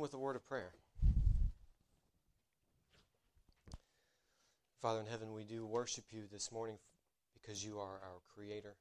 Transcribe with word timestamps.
with 0.00 0.14
a 0.14 0.18
word 0.18 0.34
of 0.34 0.46
prayer. 0.46 0.72
Father 4.80 5.00
in 5.00 5.06
heaven, 5.06 5.34
we 5.34 5.44
do 5.44 5.66
worship 5.66 6.04
you 6.10 6.22
this 6.32 6.50
morning 6.50 6.78
because 7.34 7.62
you 7.62 7.78
are 7.78 8.00
our 8.02 8.20
creator 8.34 8.76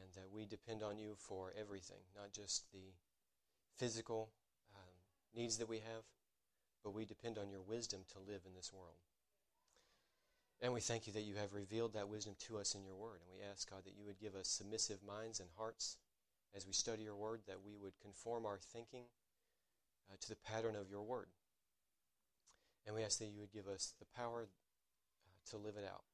and 0.00 0.12
that 0.14 0.30
we 0.32 0.46
depend 0.46 0.84
on 0.84 0.96
you 0.96 1.14
for 1.18 1.52
everything, 1.60 1.98
not 2.14 2.32
just 2.32 2.70
the 2.72 2.94
physical 3.76 4.30
um, 4.76 4.94
needs 5.34 5.58
that 5.58 5.68
we 5.68 5.78
have, 5.78 6.04
but 6.84 6.94
we 6.94 7.04
depend 7.04 7.36
on 7.36 7.50
your 7.50 7.62
wisdom 7.62 8.02
to 8.12 8.20
live 8.20 8.42
in 8.46 8.54
this 8.54 8.72
world. 8.72 9.00
And 10.62 10.72
we 10.72 10.80
thank 10.80 11.08
you 11.08 11.12
that 11.14 11.22
you 11.22 11.34
have 11.34 11.52
revealed 11.52 11.94
that 11.94 12.08
wisdom 12.08 12.34
to 12.46 12.58
us 12.58 12.76
in 12.76 12.84
your 12.84 12.94
word. 12.94 13.20
And 13.26 13.36
we 13.36 13.44
ask, 13.50 13.68
God, 13.68 13.80
that 13.84 13.96
you 13.98 14.06
would 14.06 14.20
give 14.20 14.36
us 14.36 14.46
submissive 14.46 14.98
minds 15.04 15.40
and 15.40 15.48
hearts 15.56 15.96
as 16.54 16.64
we 16.64 16.72
study 16.72 17.02
your 17.02 17.16
word, 17.16 17.40
that 17.48 17.64
we 17.66 17.74
would 17.76 17.98
conform 18.00 18.46
our 18.46 18.58
thinking 18.72 19.06
uh, 20.10 20.16
to 20.20 20.28
the 20.28 20.36
pattern 20.36 20.76
of 20.76 20.90
your 20.90 21.02
word. 21.02 21.28
And 22.86 22.94
we 22.94 23.02
ask 23.02 23.18
that 23.18 23.26
you 23.26 23.40
would 23.40 23.52
give 23.52 23.66
us 23.66 23.94
the 23.98 24.06
power 24.16 24.46
uh, 24.46 25.50
to 25.50 25.56
live 25.56 25.76
it 25.76 25.84
out. 25.84 26.04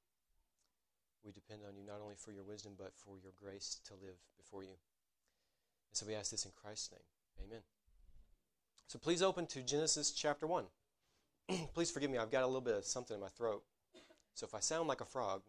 We 1.25 1.33
depend 1.33 1.61
on 1.69 1.77
you 1.77 1.85
not 1.87 2.01
only 2.03 2.17
for 2.17 2.33
your 2.33 2.45
wisdom, 2.45 2.73
but 2.77 2.93
for 2.95 3.17
your 3.23 3.33
grace 3.41 3.79
to 3.87 3.95
live 3.95 4.19
before 4.37 4.63
you. 4.63 4.71
And 4.71 5.97
so 5.97 6.07
we 6.07 6.15
ask 6.15 6.31
this 6.31 6.45
in 6.45 6.53
Christ's 6.61 6.93
name. 6.93 7.47
Amen. 7.47 7.63
So 8.89 8.99
please 8.99 9.23
open 9.23 9.47
to 9.47 9.63
Genesis 9.63 10.11
chapter 10.11 10.47
1. 10.47 10.65
please 11.75 11.91
forgive 11.91 12.11
me, 12.11 12.19
I've 12.19 12.31
got 12.31 12.43
a 12.43 12.47
little 12.47 12.61
bit 12.61 12.77
of 12.77 12.85
something 12.85 13.15
in 13.15 13.21
my 13.21 13.29
throat. 13.29 13.63
So 14.35 14.47
if 14.47 14.55
I 14.55 14.61
sound 14.61 14.89
like 14.89 15.01
a 15.01 15.05
frog, 15.05 15.43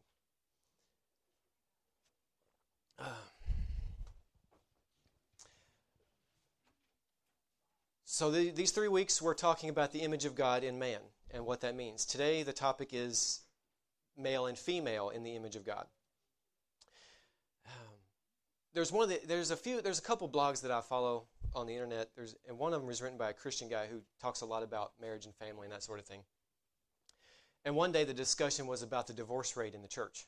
uh, 3.00 3.06
so 8.14 8.30
the, 8.30 8.52
these 8.52 8.70
three 8.70 8.90
weeks 8.90 9.24
we're 9.24 9.34
talking 9.34 9.72
about 9.72 9.92
the 9.92 10.02
image 10.02 10.26
of 10.26 10.36
God 10.36 10.64
in 10.64 10.78
man 10.78 11.00
and 11.32 11.48
what 11.48 11.62
that 11.62 11.76
means. 11.76 12.06
Today 12.06 12.44
the 12.44 12.54
topic 12.54 12.90
is 12.92 13.42
male 14.16 14.46
and 14.46 14.56
female 14.56 15.10
in 15.10 15.24
the 15.24 15.36
image 15.36 15.56
of 15.56 15.66
God. 15.66 15.88
Um, 17.66 17.72
there's 18.76 18.92
one 18.92 19.06
of 19.06 19.10
the, 19.10 19.20
there's 19.26 19.50
a 19.50 19.58
few 19.58 19.82
there's 19.82 19.98
a 19.98 20.04
couple 20.04 20.30
blogs 20.30 20.62
that 20.62 20.70
I 20.70 20.82
follow 20.82 21.24
on 21.56 21.66
the 21.66 21.74
internet. 21.74 22.12
There's 22.16 22.36
and 22.48 22.60
one 22.60 22.72
of 22.72 22.82
them 22.82 22.88
was 22.88 23.02
written 23.02 23.18
by 23.18 23.32
a 23.32 23.34
Christian 23.34 23.68
guy 23.68 23.88
who 23.88 24.02
talks 24.22 24.42
a 24.42 24.46
lot 24.46 24.62
about 24.62 24.92
marriage 25.02 25.26
and 25.26 25.34
family 25.34 25.66
and 25.66 25.74
that 25.74 25.82
sort 25.82 25.98
of 25.98 26.06
thing. 26.06 26.22
And 27.66 27.76
one 27.76 27.92
day 27.92 28.04
the 28.04 28.14
discussion 28.14 28.68
was 28.68 28.84
about 28.84 29.08
the 29.08 29.14
divorce 29.14 29.58
rate 29.58 29.74
in 29.74 29.82
the 29.82 29.88
church. 29.88 30.28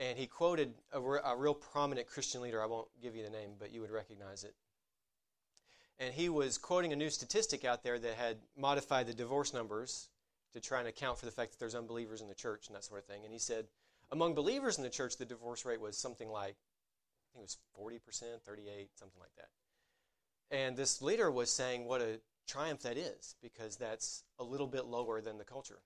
And 0.00 0.18
he 0.18 0.26
quoted 0.26 0.74
a, 0.92 0.98
a, 0.98 1.36
real 1.36 1.54
prominent 1.54 2.08
Christian 2.08 2.42
leader. 2.42 2.60
I 2.60 2.66
won't 2.66 2.88
give 3.00 3.14
you 3.14 3.22
the 3.22 3.30
name, 3.30 3.50
but 3.60 3.70
you 3.72 3.80
would 3.80 3.92
recognize 3.92 4.42
it. 4.42 4.56
And 5.98 6.12
he 6.12 6.28
was 6.28 6.58
quoting 6.58 6.92
a 6.92 6.96
new 6.96 7.10
statistic 7.10 7.64
out 7.64 7.82
there 7.82 7.98
that 7.98 8.14
had 8.14 8.38
modified 8.56 9.06
the 9.06 9.14
divorce 9.14 9.54
numbers 9.54 10.08
to 10.52 10.60
try 10.60 10.80
and 10.80 10.88
account 10.88 11.18
for 11.18 11.26
the 11.26 11.32
fact 11.32 11.52
that 11.52 11.58
there's 11.58 11.74
unbelievers 11.74 12.20
in 12.20 12.28
the 12.28 12.34
church 12.34 12.66
and 12.66 12.76
that 12.76 12.84
sort 12.84 13.00
of 13.00 13.06
thing. 13.06 13.24
And 13.24 13.32
he 13.32 13.38
said, 13.38 13.66
among 14.10 14.34
believers 14.34 14.78
in 14.78 14.84
the 14.84 14.90
church, 14.90 15.16
the 15.16 15.24
divorce 15.24 15.64
rate 15.64 15.80
was 15.80 15.96
something 15.96 16.28
like, 16.28 16.56
I 16.56 17.38
think 17.38 17.48
it 17.48 17.56
was 17.76 18.20
40%, 18.20 18.40
38, 18.44 18.90
something 18.94 19.20
like 19.20 19.34
that. 19.36 19.48
And 20.50 20.76
this 20.76 21.02
leader 21.02 21.30
was 21.30 21.50
saying 21.50 21.84
what 21.84 22.00
a 22.00 22.20
triumph 22.46 22.82
that 22.82 22.96
is 22.96 23.34
because 23.42 23.76
that's 23.76 24.24
a 24.38 24.44
little 24.44 24.66
bit 24.66 24.86
lower 24.86 25.20
than 25.20 25.38
the 25.38 25.44
culture. 25.44 25.80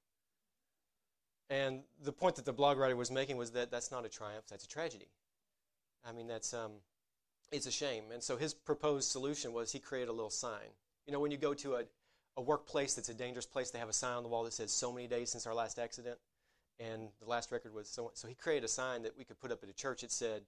And 1.51 1.81
the 2.03 2.13
point 2.13 2.37
that 2.37 2.45
the 2.45 2.53
blog 2.53 2.77
writer 2.77 2.97
was 2.97 3.11
making 3.11 3.37
was 3.37 3.53
that 3.53 3.71
that's 3.71 3.91
not 3.91 4.05
a 4.05 4.09
triumph, 4.09 4.45
that's 4.51 4.65
a 4.65 4.69
tragedy. 4.69 5.09
I 6.07 6.13
mean, 6.13 6.27
that's 6.27 6.53
um, 6.53 6.73
it's 7.51 7.67
a 7.67 7.71
shame. 7.71 8.05
And 8.13 8.23
so 8.23 8.37
his 8.37 8.55
proposed 8.55 9.11
solution 9.11 9.53
was 9.53 9.73
he 9.73 9.79
created 9.79 10.09
a 10.09 10.13
little 10.13 10.31
sign. 10.31 10.69
You 11.07 11.13
know, 11.13 11.21
when 11.21 11.31
you 11.31 11.39
go 11.39 11.55
to 11.55 11.77
a, 11.77 11.83
a 12.37 12.43
workplace 12.43 12.95
that's 12.95 13.09
a 13.09 13.15
dangerous 13.15 13.47
place, 13.47 13.71
they 13.71 13.79
have 13.79 13.89
a 13.89 13.95
sign 13.95 14.17
on 14.17 14.23
the 14.23 14.29
wall 14.29 14.45
that 14.45 14.53
says 14.53 14.73
so 14.73 14.93
many 14.93 15.07
days 15.07 15.31
since 15.31 15.47
our 15.47 15.55
last 15.55 15.79
accident. 15.79 16.19
And 16.81 17.09
the 17.21 17.29
last 17.29 17.51
record 17.51 17.75
was 17.75 17.89
so. 17.89 18.13
So 18.15 18.29
he 18.29 18.35
created 18.35 18.65
a 18.65 18.69
sign 18.69 19.03
that 19.03 19.19
we 19.19 19.25
could 19.25 19.41
put 19.41 19.51
up 19.51 19.65
at 19.65 19.69
a 19.69 19.73
church. 19.73 20.05
It 20.05 20.13
said, 20.13 20.43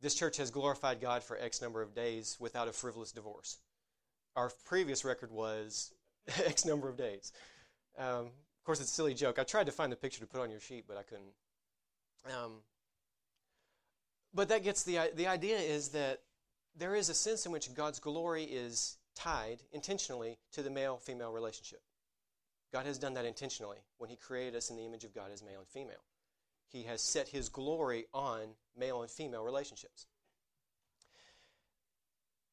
"This 0.00 0.14
church 0.14 0.36
has 0.36 0.52
glorified 0.52 1.00
God 1.00 1.24
for 1.24 1.36
X 1.36 1.60
number 1.60 1.82
of 1.82 1.96
days 1.96 2.36
without 2.38 2.68
a 2.68 2.72
frivolous 2.72 3.10
divorce." 3.10 3.58
Our 4.36 4.52
previous 4.66 5.04
record 5.04 5.32
was 5.32 5.92
X 6.46 6.64
number 6.64 6.88
of 6.88 6.96
days. 6.96 7.32
Um, 7.98 8.30
course, 8.68 8.80
it's 8.82 8.90
a 8.90 8.94
silly 8.94 9.14
joke. 9.14 9.38
I 9.38 9.44
tried 9.44 9.64
to 9.64 9.72
find 9.72 9.90
the 9.90 9.96
picture 9.96 10.20
to 10.20 10.26
put 10.26 10.42
on 10.42 10.50
your 10.50 10.60
sheet, 10.60 10.84
but 10.86 10.98
I 10.98 11.02
couldn't. 11.02 11.32
Um, 12.26 12.60
but 14.34 14.48
that 14.48 14.62
gets 14.62 14.82
the 14.82 15.10
the 15.14 15.26
idea 15.26 15.58
is 15.58 15.88
that 15.90 16.20
there 16.76 16.94
is 16.94 17.08
a 17.08 17.14
sense 17.14 17.44
in 17.46 17.52
which 17.52 17.72
God's 17.74 17.98
glory 17.98 18.44
is 18.44 18.96
tied 19.14 19.58
intentionally 19.72 20.38
to 20.52 20.62
the 20.62 20.70
male 20.70 20.96
female 20.96 21.32
relationship. 21.32 21.80
God 22.72 22.86
has 22.86 22.98
done 22.98 23.14
that 23.14 23.24
intentionally 23.24 23.78
when 23.98 24.10
He 24.10 24.16
created 24.16 24.54
us 24.54 24.70
in 24.70 24.76
the 24.76 24.84
image 24.84 25.04
of 25.04 25.14
God 25.14 25.30
as 25.32 25.42
male 25.42 25.58
and 25.58 25.68
female. 25.68 26.04
He 26.68 26.82
has 26.84 27.00
set 27.00 27.28
His 27.28 27.48
glory 27.48 28.06
on 28.12 28.48
male 28.76 29.02
and 29.02 29.10
female 29.10 29.42
relationships. 29.42 30.06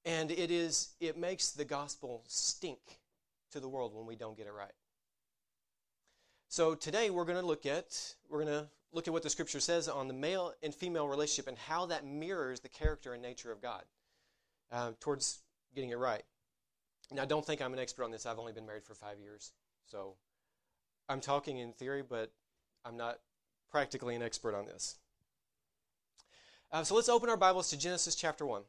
And 0.06 0.32
it 0.32 0.52
is 0.52 0.90
it 1.00 1.18
makes 1.18 1.52
the 1.52 1.66
gospel 1.66 2.24
stink 2.28 2.80
to 3.52 3.60
the 3.60 3.68
world 3.68 3.94
when 3.94 4.06
we 4.06 4.16
don't 4.16 4.38
get 4.38 4.48
it 4.48 4.54
right. 4.54 4.74
So 6.48 6.76
today 6.76 7.10
we're 7.10 7.26
going 7.26 7.40
to 7.40 7.46
look 7.46 7.66
at 7.66 8.16
we're 8.30 8.44
going 8.44 8.64
to 8.64 8.70
look 8.96 9.08
at 9.08 9.14
what 9.14 9.24
the 9.24 9.30
scripture 9.30 9.60
says 9.60 9.90
on 9.90 10.08
the 10.08 10.14
male 10.14 10.54
and 10.64 10.74
female 10.74 11.08
relationship 11.08 11.48
and 11.48 11.58
how 11.58 11.86
that 11.88 12.06
mirrors 12.06 12.62
the 12.62 12.70
character 12.70 13.14
and 13.14 13.22
nature 13.22 13.52
of 13.52 13.62
God 13.62 13.84
uh, 14.72 14.92
towards 15.02 15.40
getting 15.76 15.90
it 15.90 15.98
right. 15.98 16.24
Now, 17.12 17.26
don't 17.26 17.46
think 17.46 17.62
I'm 17.62 17.74
an 17.74 17.80
expert 17.80 18.06
on 18.06 18.12
this. 18.12 18.26
I've 18.26 18.40
only 18.40 18.54
been 18.54 18.66
married 18.66 18.86
for 18.86 18.96
five 18.96 19.20
years, 19.20 19.52
so 19.86 20.16
I'm 21.10 21.20
talking 21.20 21.58
in 21.58 21.74
theory, 21.74 22.04
but 22.08 22.32
I'm 22.86 22.96
not 22.96 23.20
practically 23.70 24.16
an 24.16 24.24
expert 24.24 24.56
on 24.56 24.66
this. 24.66 24.96
Uh, 26.72 26.84
so 26.84 26.96
let's 26.96 27.10
open 27.10 27.30
our 27.30 27.38
Bibles 27.38 27.70
to 27.72 27.78
Genesis 27.78 28.16
chapter 28.16 28.46
one. 28.46 28.64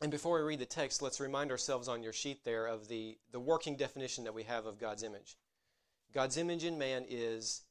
And 0.00 0.12
before 0.12 0.38
we 0.38 0.46
read 0.46 0.60
the 0.60 0.66
text, 0.66 1.02
let's 1.02 1.18
remind 1.18 1.50
ourselves 1.50 1.88
on 1.88 2.02
your 2.02 2.12
sheet 2.12 2.44
there 2.44 2.66
of 2.66 2.88
the, 2.88 3.18
the 3.32 3.40
working 3.40 3.76
definition 3.76 4.24
that 4.24 4.34
we 4.34 4.44
have 4.44 4.64
of 4.64 4.78
God's 4.78 5.02
image. 5.02 5.36
God's 6.14 6.36
image 6.36 6.64
in 6.64 6.78
man 6.78 7.04
is 7.08 7.62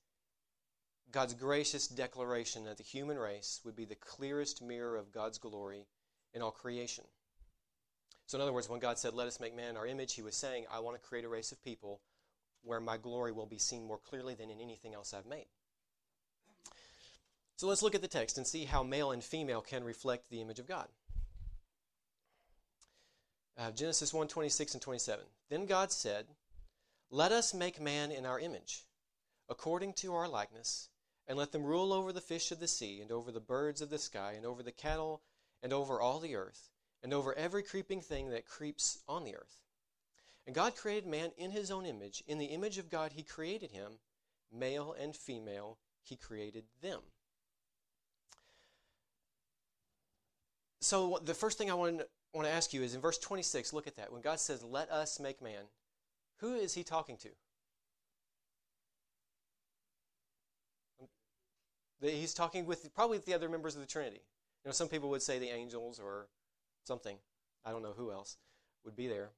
God's 1.12 1.34
gracious 1.34 1.88
declaration 1.88 2.66
that 2.66 2.78
the 2.78 2.84
human 2.84 3.18
race 3.18 3.62
would 3.64 3.76
be 3.76 3.86
the 3.86 3.96
clearest 3.96 4.62
mirror 4.62 4.98
of 4.98 5.14
God's 5.14 5.38
glory 5.38 5.88
in 6.34 6.42
all 6.42 6.52
creation. 6.52 7.06
So, 8.26 8.38
in 8.38 8.42
other 8.42 8.52
words, 8.52 8.68
when 8.68 8.82
God 8.82 9.00
said, 9.00 9.14
Let 9.14 9.28
us 9.28 9.40
make 9.40 9.56
man 9.56 9.78
our 9.78 9.88
image, 9.88 10.14
he 10.14 10.22
was 10.22 10.36
saying, 10.36 10.66
I 10.70 10.80
want 10.80 11.02
to 11.02 11.08
create 11.08 11.24
a 11.24 11.30
race 11.30 11.54
of 11.54 11.64
people 11.64 12.02
where 12.62 12.82
my 12.82 12.98
glory 12.98 13.32
will 13.32 13.46
be 13.46 13.58
seen 13.58 13.88
more 13.88 14.00
clearly 14.00 14.36
than 14.36 14.50
in 14.50 14.60
anything 14.60 14.94
else 14.94 15.14
I've 15.14 15.26
made. 15.26 15.46
So, 17.56 17.68
let's 17.68 17.82
look 17.82 17.96
at 17.96 18.02
the 18.02 18.08
text 18.10 18.38
and 18.38 18.46
see 18.46 18.66
how 18.66 18.84
male 18.84 19.12
and 19.12 19.24
female 19.24 19.62
can 19.62 19.86
reflect 19.86 20.30
the 20.30 20.42
image 20.42 20.60
of 20.60 20.68
God. 20.68 20.90
Uh, 23.58 23.72
Genesis 23.72 24.14
1 24.14 24.28
26 24.28 24.76
and 24.76 24.82
27. 24.82 25.26
Then 25.50 25.66
God 25.66 25.92
said, 25.92 26.28
Let 27.10 27.32
us 27.32 27.56
make 27.56 27.82
man 27.82 28.12
in 28.12 28.26
our 28.26 28.40
image, 28.40 28.86
according 29.50 29.94
to 29.94 30.14
our 30.14 30.28
likeness, 30.28 30.90
and 31.28 31.38
let 31.38 31.52
them 31.52 31.64
rule 31.64 31.92
over 31.92 32.14
the 32.14 32.22
fish 32.22 32.52
of 32.52 32.60
the 32.60 32.68
sea, 32.68 33.02
and 33.02 33.12
over 33.12 33.32
the 33.32 33.40
birds 33.40 33.82
of 33.82 33.90
the 33.90 33.98
sky, 33.98 34.34
and 34.38 34.46
over 34.46 34.62
the 34.62 34.72
cattle, 34.72 35.24
and 35.64 35.74
over 35.74 36.00
all 36.00 36.20
the 36.20 36.36
earth, 36.36 36.70
and 37.02 37.14
over 37.14 37.34
every 37.34 37.64
creeping 37.64 38.00
thing 38.02 38.30
that 38.30 38.46
creeps 38.46 39.00
on 39.08 39.24
the 39.24 39.36
earth. 39.36 39.64
And 40.46 40.56
God 40.56 40.76
created 40.76 41.10
man 41.10 41.32
in 41.36 41.52
his 41.52 41.72
own 41.72 41.86
image. 41.86 42.24
In 42.28 42.38
the 42.38 42.46
image 42.46 42.78
of 42.78 42.92
God, 42.92 43.14
he 43.14 43.24
created 43.24 43.72
him. 43.72 43.94
Male 44.54 44.96
and 44.98 45.16
female, 45.16 45.78
he 46.04 46.16
created 46.16 46.64
them. 46.82 47.02
So, 50.80 51.20
the 51.22 51.34
first 51.34 51.58
thing 51.58 51.70
I 51.70 51.74
want 51.74 52.00
to 52.00 52.08
I 52.38 52.40
want 52.40 52.50
to 52.50 52.56
ask 52.56 52.72
you 52.72 52.84
is 52.84 52.94
in 52.94 53.02
verse 53.02 53.18
26, 53.18 53.74
look 53.74 53.88
at 53.88 53.96
that. 53.96 54.14
When 54.14 54.22
God 54.22 54.40
says, 54.40 54.64
Let 54.64 54.92
us 54.92 55.20
make 55.20 55.42
man, 55.42 55.64
who 56.40 56.54
is 56.54 56.76
he 56.76 56.84
talking 56.84 57.18
to? 57.18 57.30
He's 62.00 62.36
talking 62.36 62.68
with 62.68 62.94
probably 62.94 63.18
the 63.18 63.34
other 63.34 63.50
members 63.50 63.74
of 63.74 63.82
the 63.82 63.88
Trinity. 63.88 64.22
You 64.64 64.70
know, 64.70 64.72
some 64.72 64.88
people 64.88 65.10
would 65.10 65.24
say 65.24 65.40
the 65.40 65.50
angels 65.50 66.00
or 66.00 66.28
something. 66.84 67.18
I 67.66 67.72
don't 67.72 67.82
know 67.82 67.96
who 67.98 68.12
else 68.12 68.38
would 68.86 68.96
be 68.96 69.08
there. 69.08 69.32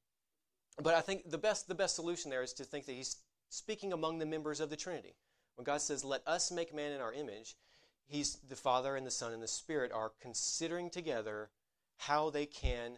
But 0.84 0.94
I 0.94 1.00
think 1.00 1.32
the 1.32 1.38
best 1.38 1.70
the 1.70 1.76
best 1.76 1.96
solution 1.96 2.30
there 2.30 2.44
is 2.44 2.52
to 2.52 2.66
think 2.66 2.86
that 2.88 2.96
he's 2.96 3.16
speaking 3.48 3.94
among 3.94 4.20
the 4.20 4.26
members 4.26 4.60
of 4.60 4.70
the 4.70 4.76
Trinity. 4.76 5.16
When 5.56 5.64
God 5.64 5.80
says, 5.80 6.04
"Let 6.04 6.28
us 6.28 6.52
make 6.52 6.74
man 6.74 6.92
in 6.92 7.00
our 7.00 7.14
image," 7.14 7.56
he's 8.08 8.40
the 8.40 8.58
Father 8.58 8.98
and 8.98 9.08
the 9.08 9.12
Son 9.12 9.32
and 9.32 9.42
the 9.42 9.48
Spirit 9.48 9.94
are 9.94 10.12
considering 10.20 10.90
together 10.90 11.50
how 12.00 12.30
they 12.30 12.46
can 12.46 12.98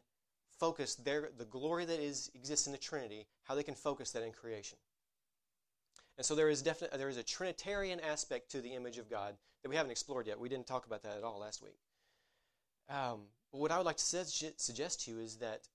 focus 0.60 0.94
their 0.96 1.30
the 1.38 1.46
glory 1.46 1.86
that 1.86 2.00
is 2.00 2.32
exists 2.36 2.68
in 2.68 2.72
the 2.72 2.78
Trinity, 2.78 3.28
how 3.44 3.56
they 3.56 3.64
can 3.64 3.76
focus 3.76 4.12
that 4.12 4.24
in 4.24 4.32
creation. 4.32 4.78
And 6.18 6.26
so 6.26 6.36
there 6.36 6.50
is 6.50 6.62
definitely 6.62 7.00
there 7.00 7.10
is 7.10 7.18
a 7.18 7.24
Trinitarian 7.24 8.00
aspect 8.00 8.52
to 8.52 8.62
the 8.62 8.76
image 8.76 9.00
of 9.00 9.10
God 9.10 9.36
that 9.64 9.70
we 9.70 9.76
haven't 9.76 9.92
explored 9.92 10.28
yet. 10.28 10.40
We 10.40 10.50
didn't 10.50 10.68
talk 10.68 10.86
about 10.86 11.02
that 11.02 11.18
at 11.18 11.24
all 11.24 11.40
last 11.40 11.64
week. 11.64 11.80
Um, 12.90 13.22
but 13.52 13.60
what 13.60 13.72
I 13.72 13.78
would 13.78 13.88
like 13.88 13.98
to 13.98 14.04
suggest 14.04 15.06
to 15.06 15.12
you 15.12 15.20
is 15.20 15.38
that 15.38 15.68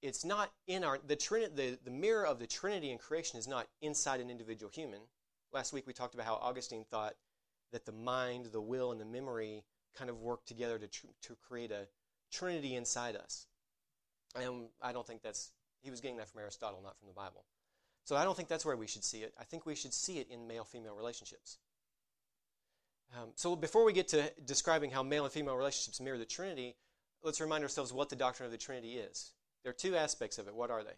it's 0.00 0.24
not 0.24 0.50
in 0.66 0.82
our 0.82 0.98
the, 1.06 1.16
Trini, 1.16 1.54
the 1.54 1.78
the 1.84 1.90
mirror 1.90 2.26
of 2.26 2.38
the 2.38 2.46
Trinity 2.46 2.90
in 2.90 2.96
creation 2.96 3.38
is 3.38 3.46
not 3.46 3.66
inside 3.82 4.20
an 4.20 4.30
individual 4.30 4.70
human. 4.72 5.00
Last 5.52 5.74
week 5.74 5.86
we 5.86 5.92
talked 5.92 6.14
about 6.14 6.26
how 6.26 6.36
Augustine 6.36 6.86
thought 6.90 7.12
that 7.72 7.84
the 7.84 7.92
mind, 7.92 8.46
the 8.46 8.60
will, 8.60 8.90
and 8.90 9.00
the 9.00 9.04
memory 9.04 9.64
kind 9.94 10.08
of 10.08 10.20
work 10.20 10.46
together 10.46 10.78
to 10.78 10.88
tr- 10.88 11.06
to 11.22 11.36
create 11.46 11.70
a 11.70 11.86
Trinity 12.30 12.74
inside 12.74 13.16
us. 13.16 13.46
And 14.34 14.68
I 14.80 14.92
don't 14.92 15.06
think 15.06 15.22
that's 15.22 15.50
he 15.82 15.90
was 15.90 16.00
getting 16.00 16.18
that 16.18 16.28
from 16.28 16.40
Aristotle, 16.40 16.80
not 16.82 16.98
from 16.98 17.08
the 17.08 17.14
Bible. 17.14 17.44
So 18.04 18.16
I 18.16 18.24
don't 18.24 18.36
think 18.36 18.48
that's 18.48 18.64
where 18.64 18.76
we 18.76 18.86
should 18.86 19.04
see 19.04 19.18
it. 19.18 19.34
I 19.38 19.44
think 19.44 19.66
we 19.66 19.74
should 19.74 19.94
see 19.94 20.18
it 20.18 20.28
in 20.30 20.46
male 20.46 20.64
female 20.64 20.94
relationships. 20.94 21.58
Um, 23.16 23.30
so 23.34 23.56
before 23.56 23.84
we 23.84 23.92
get 23.92 24.08
to 24.08 24.30
describing 24.44 24.90
how 24.90 25.02
male 25.02 25.24
and 25.24 25.32
female 25.32 25.56
relationships 25.56 26.00
mirror 26.00 26.18
the 26.18 26.24
Trinity, 26.24 26.76
let's 27.22 27.40
remind 27.40 27.62
ourselves 27.62 27.92
what 27.92 28.08
the 28.08 28.16
doctrine 28.16 28.46
of 28.46 28.52
the 28.52 28.58
Trinity 28.58 28.94
is. 28.94 29.32
There 29.62 29.70
are 29.70 29.74
two 29.74 29.96
aspects 29.96 30.38
of 30.38 30.48
it. 30.48 30.54
What 30.54 30.70
are 30.70 30.84
they? 30.84 30.90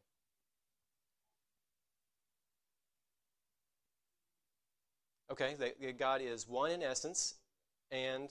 Okay, 5.31 5.55
that 5.59 5.99
God 5.99 6.21
is 6.23 6.47
one 6.47 6.71
in 6.71 6.83
essence 6.83 7.37
and 7.91 8.29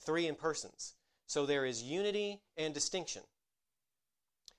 three 0.00 0.26
in 0.26 0.34
persons. 0.34 0.94
So 1.32 1.46
there 1.46 1.64
is 1.64 1.82
unity 1.82 2.42
and 2.58 2.74
distinction. 2.74 3.22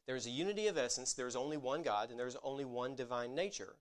There 0.08 0.16
is 0.16 0.26
a 0.26 0.32
unity 0.32 0.66
of 0.66 0.76
essence, 0.76 1.14
there 1.14 1.28
is 1.28 1.36
only 1.36 1.56
one 1.56 1.84
God, 1.84 2.10
and 2.10 2.20
there 2.20 2.26
is 2.26 2.36
only 2.42 2.66
one 2.66 2.96
divine 2.96 3.36
nature. 3.36 3.76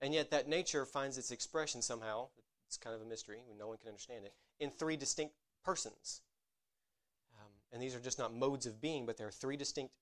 And 0.00 0.14
yet 0.14 0.30
that 0.30 0.46
nature 0.46 0.86
finds 0.86 1.18
its 1.18 1.32
expression 1.32 1.82
somehow, 1.82 2.28
it's 2.68 2.76
kind 2.76 2.94
of 2.94 3.02
a 3.02 3.04
mystery, 3.04 3.42
no 3.58 3.66
one 3.66 3.76
can 3.76 3.88
understand 3.88 4.24
it, 4.24 4.34
in 4.60 4.70
three 4.70 4.96
distinct 4.96 5.34
persons. 5.64 6.20
Um, 7.40 7.50
and 7.72 7.82
these 7.82 7.92
are 7.92 7.98
just 7.98 8.20
not 8.20 8.32
modes 8.32 8.66
of 8.66 8.80
being, 8.80 9.04
but 9.04 9.16
they're 9.16 9.32
three 9.32 9.56
distinct 9.56 9.92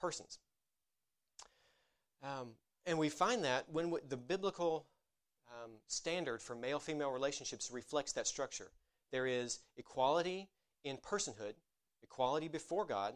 persons. 0.00 0.40
Um, 2.20 2.54
and 2.84 2.98
we 2.98 3.10
find 3.10 3.44
that 3.44 3.66
when 3.70 3.94
the 4.08 4.16
biblical 4.16 4.86
um, 5.62 5.70
standard 5.86 6.42
for 6.42 6.56
male 6.56 6.80
female 6.80 7.12
relationships 7.12 7.70
reflects 7.70 8.12
that 8.14 8.26
structure. 8.26 8.72
There 9.12 9.28
is 9.28 9.60
equality 9.76 10.48
in 10.84 10.96
personhood, 10.96 11.54
equality 12.02 12.48
before 12.48 12.84
God, 12.84 13.14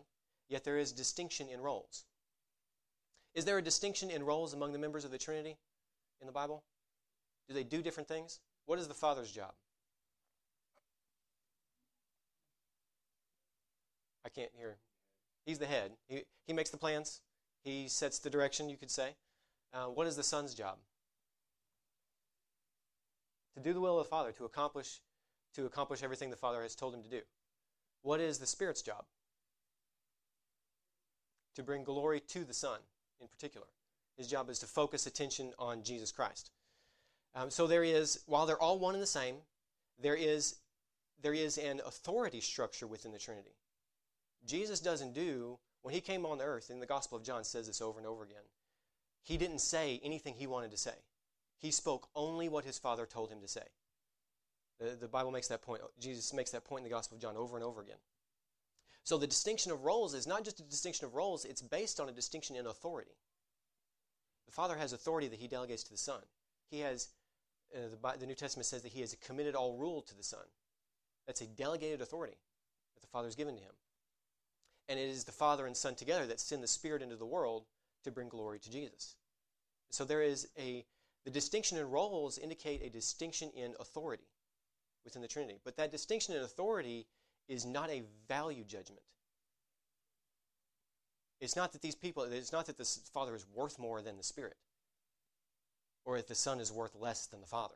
yet 0.49 0.65
there 0.65 0.79
is 0.79 0.93
distinction 0.93 1.49
in 1.49 1.61
roles. 1.61 2.05
Is 3.35 3.45
there 3.45 3.59
a 3.59 3.63
distinction 3.63 4.11
in 4.11 4.25
roles 4.25 4.53
among 4.53 4.73
the 4.73 4.79
members 4.79 5.05
of 5.05 5.11
the 5.11 5.19
Trinity 5.19 5.57
in 6.21 6.27
the 6.27 6.33
Bible? 6.33 6.63
Do 7.49 7.55
they 7.55 7.65
do 7.65 7.83
different 7.83 8.09
things? 8.09 8.41
What 8.67 8.79
is 8.79 8.89
the 8.89 8.95
Father's 8.95 9.31
job? 9.31 9.53
I 14.25 14.29
can't 14.29 14.53
hear. 14.57 14.77
He's 15.45 15.59
the 15.59 15.67
head. 15.67 15.93
He, 16.09 16.23
he 16.47 16.53
makes 16.53 16.71
the 16.71 16.79
plans. 16.79 17.21
He 17.63 17.89
sets 17.89 18.19
the 18.19 18.31
direction, 18.31 18.71
you 18.71 18.77
could 18.77 18.91
say. 18.91 19.17
Uh, 19.73 19.87
what 19.87 20.07
is 20.07 20.17
the 20.17 20.23
Son's 20.23 20.55
job? 20.55 20.79
To 23.55 23.61
do 23.61 23.73
the 23.73 23.81
will 23.81 23.99
of 23.99 24.07
the 24.07 24.11
Father, 24.11 24.33
to 24.33 24.45
accomplish, 24.45 25.01
to 25.55 25.67
accomplish 25.67 26.03
everything 26.03 26.31
the 26.31 26.37
Father 26.37 26.63
has 26.63 26.75
told 26.75 26.95
him 26.95 27.03
to 27.03 27.09
do. 27.09 27.21
What 28.05 28.21
is 28.21 28.39
the 28.39 28.47
Spirit's 28.47 28.83
job? 28.83 29.05
to 31.55 31.63
bring 31.63 31.85
glory 31.85 32.21
to 32.21 32.45
the 32.45 32.55
Son 32.55 32.79
in 33.21 33.29
particular. 33.29 33.67
His 34.17 34.29
job 34.29 34.51
is 34.51 34.59
to 34.61 34.67
focus 34.67 35.07
attention 35.07 35.53
on 35.59 35.83
Jesus 35.83 36.13
Christ. 36.13 36.51
Um, 37.35 37.51
so 37.51 37.67
there 37.67 37.85
is, 37.85 38.21
while 38.27 38.47
they're 38.47 38.61
all 38.61 38.79
one 38.79 38.95
and 38.95 39.03
the 39.03 39.09
same, 39.09 39.37
there 40.01 40.15
is, 40.15 40.57
there 41.23 41.35
is 41.35 41.59
an 41.59 41.81
authority 41.85 42.41
structure 42.41 42.87
within 42.87 43.13
the 43.13 43.19
Trinity. 43.19 43.57
Jesus 44.47 44.79
doesn't 44.79 45.15
do, 45.15 45.59
when 45.83 45.95
he 45.95 46.01
came 46.01 46.25
on 46.27 46.39
the 46.39 46.45
earth, 46.45 46.71
in 46.71 46.81
the 46.81 46.87
Gospel 46.87 47.19
of 47.19 47.25
John 47.25 47.45
says 47.45 47.67
this 47.67 47.81
over 47.81 47.99
and 47.99 48.07
over 48.07 48.23
again, 48.23 48.37
he 49.23 49.37
didn't 49.37 49.61
say 49.61 50.01
anything 50.05 50.35
he 50.35 50.47
wanted 50.47 50.71
to 50.71 50.77
say. 50.77 50.95
He 51.59 51.71
spoke 51.71 52.09
only 52.15 52.49
what 52.49 52.65
his 52.65 52.79
Father 52.79 53.07
told 53.07 53.31
him 53.31 53.41
to 53.41 53.49
say. 53.49 53.63
The, 54.81 54.97
the 55.01 55.09
Bible 55.09 55.31
makes 55.31 55.49
that 55.49 55.63
point. 55.63 55.83
Jesus 56.01 56.33
makes 56.33 56.51
that 56.51 56.65
point 56.65 56.81
in 56.81 56.85
the 56.85 56.95
Gospel 56.95 57.17
of 57.17 57.23
John 57.23 57.37
over 57.37 57.57
and 57.57 57.65
over 57.65 57.81
again. 57.81 57.99
So 59.05 59.19
the 59.19 59.27
distinction 59.27 59.71
of 59.71 59.85
roles 59.85 60.15
is 60.15 60.27
not 60.27 60.45
just 60.45 60.61
a 60.61 60.63
distinction 60.63 61.05
of 61.05 61.15
roles, 61.15 61.45
it's 61.45 61.61
based 61.61 62.01
on 62.01 62.09
a 62.09 62.13
distinction 62.13 62.57
in 62.57 62.67
authority. 62.67 63.17
The 64.47 64.53
Father 64.53 64.77
has 64.77 64.93
authority 64.93 65.29
that 65.29 65.39
he 65.39 65.47
delegates 65.47 65.85
to 65.85 65.91
the 65.91 65.99
Son. 65.99 66.21
He 66.71 66.81
has, 66.81 67.09
uh, 67.75 67.81
the, 67.91 68.19
the 68.19 68.27
New 68.27 68.35
Testament 68.35 68.67
says 68.67 68.83
that 68.83 68.93
he 68.93 69.01
has 69.01 69.15
committed 69.25 69.55
all 69.55 69.77
rule 69.77 70.01
to 70.03 70.17
the 70.17 70.23
Son. 70.23 70.45
That's 71.27 71.43
a 71.43 71.47
delegated 71.47 72.01
authority 72.01 72.37
that 72.95 73.03
the 73.03 73.09
Father 73.09 73.27
has 73.27 73.37
given 73.37 73.57
to 73.57 73.63
him. 73.63 73.73
And 74.89 74.99
it 74.99 75.09
is 75.09 75.25
the 75.25 75.33
Father 75.33 75.67
and 75.67 75.77
Son 75.77 75.95
together 75.95 76.27
that 76.27 76.41
send 76.41 76.63
the 76.63 76.69
Spirit 76.69 77.03
into 77.03 77.17
the 77.17 77.27
world 77.27 77.65
to 78.05 78.11
bring 78.11 78.29
glory 78.29 78.59
to 78.59 78.71
Jesus. 78.71 79.17
So 79.91 80.05
there 80.05 80.23
is 80.23 80.49
a, 80.59 80.85
the 81.25 81.31
distinction 81.31 81.79
in 81.79 81.89
roles 81.89 82.39
indicate 82.39 82.83
a 82.83 82.91
distinction 82.91 83.51
in 83.55 83.75
authority 83.81 84.25
within 85.05 85.23
the 85.23 85.29
Trinity. 85.29 85.59
But 85.65 85.77
that 85.77 85.93
distinction 85.93 86.35
in 86.35 86.43
authority 86.43 87.07
is 87.49 87.65
not 87.65 87.91
a 87.91 88.03
value 88.29 88.65
judgment. 88.65 89.03
It's 91.41 91.57
not 91.57 91.73
that 91.73 91.83
these 91.83 91.95
people, 91.95 92.23
it's 92.23 92.53
not 92.53 92.67
that 92.67 92.79
the 92.79 92.89
Father 93.13 93.35
is 93.35 93.47
worth 93.55 93.79
more 93.79 94.01
than 94.01 94.17
the 94.17 94.23
Spirit, 94.23 94.57
or 96.05 96.17
that 96.17 96.29
the 96.29 96.35
Son 96.35 96.61
is 96.61 96.73
worth 96.73 96.95
less 96.95 97.27
than 97.27 97.41
the 97.41 97.47
Father. 97.47 97.75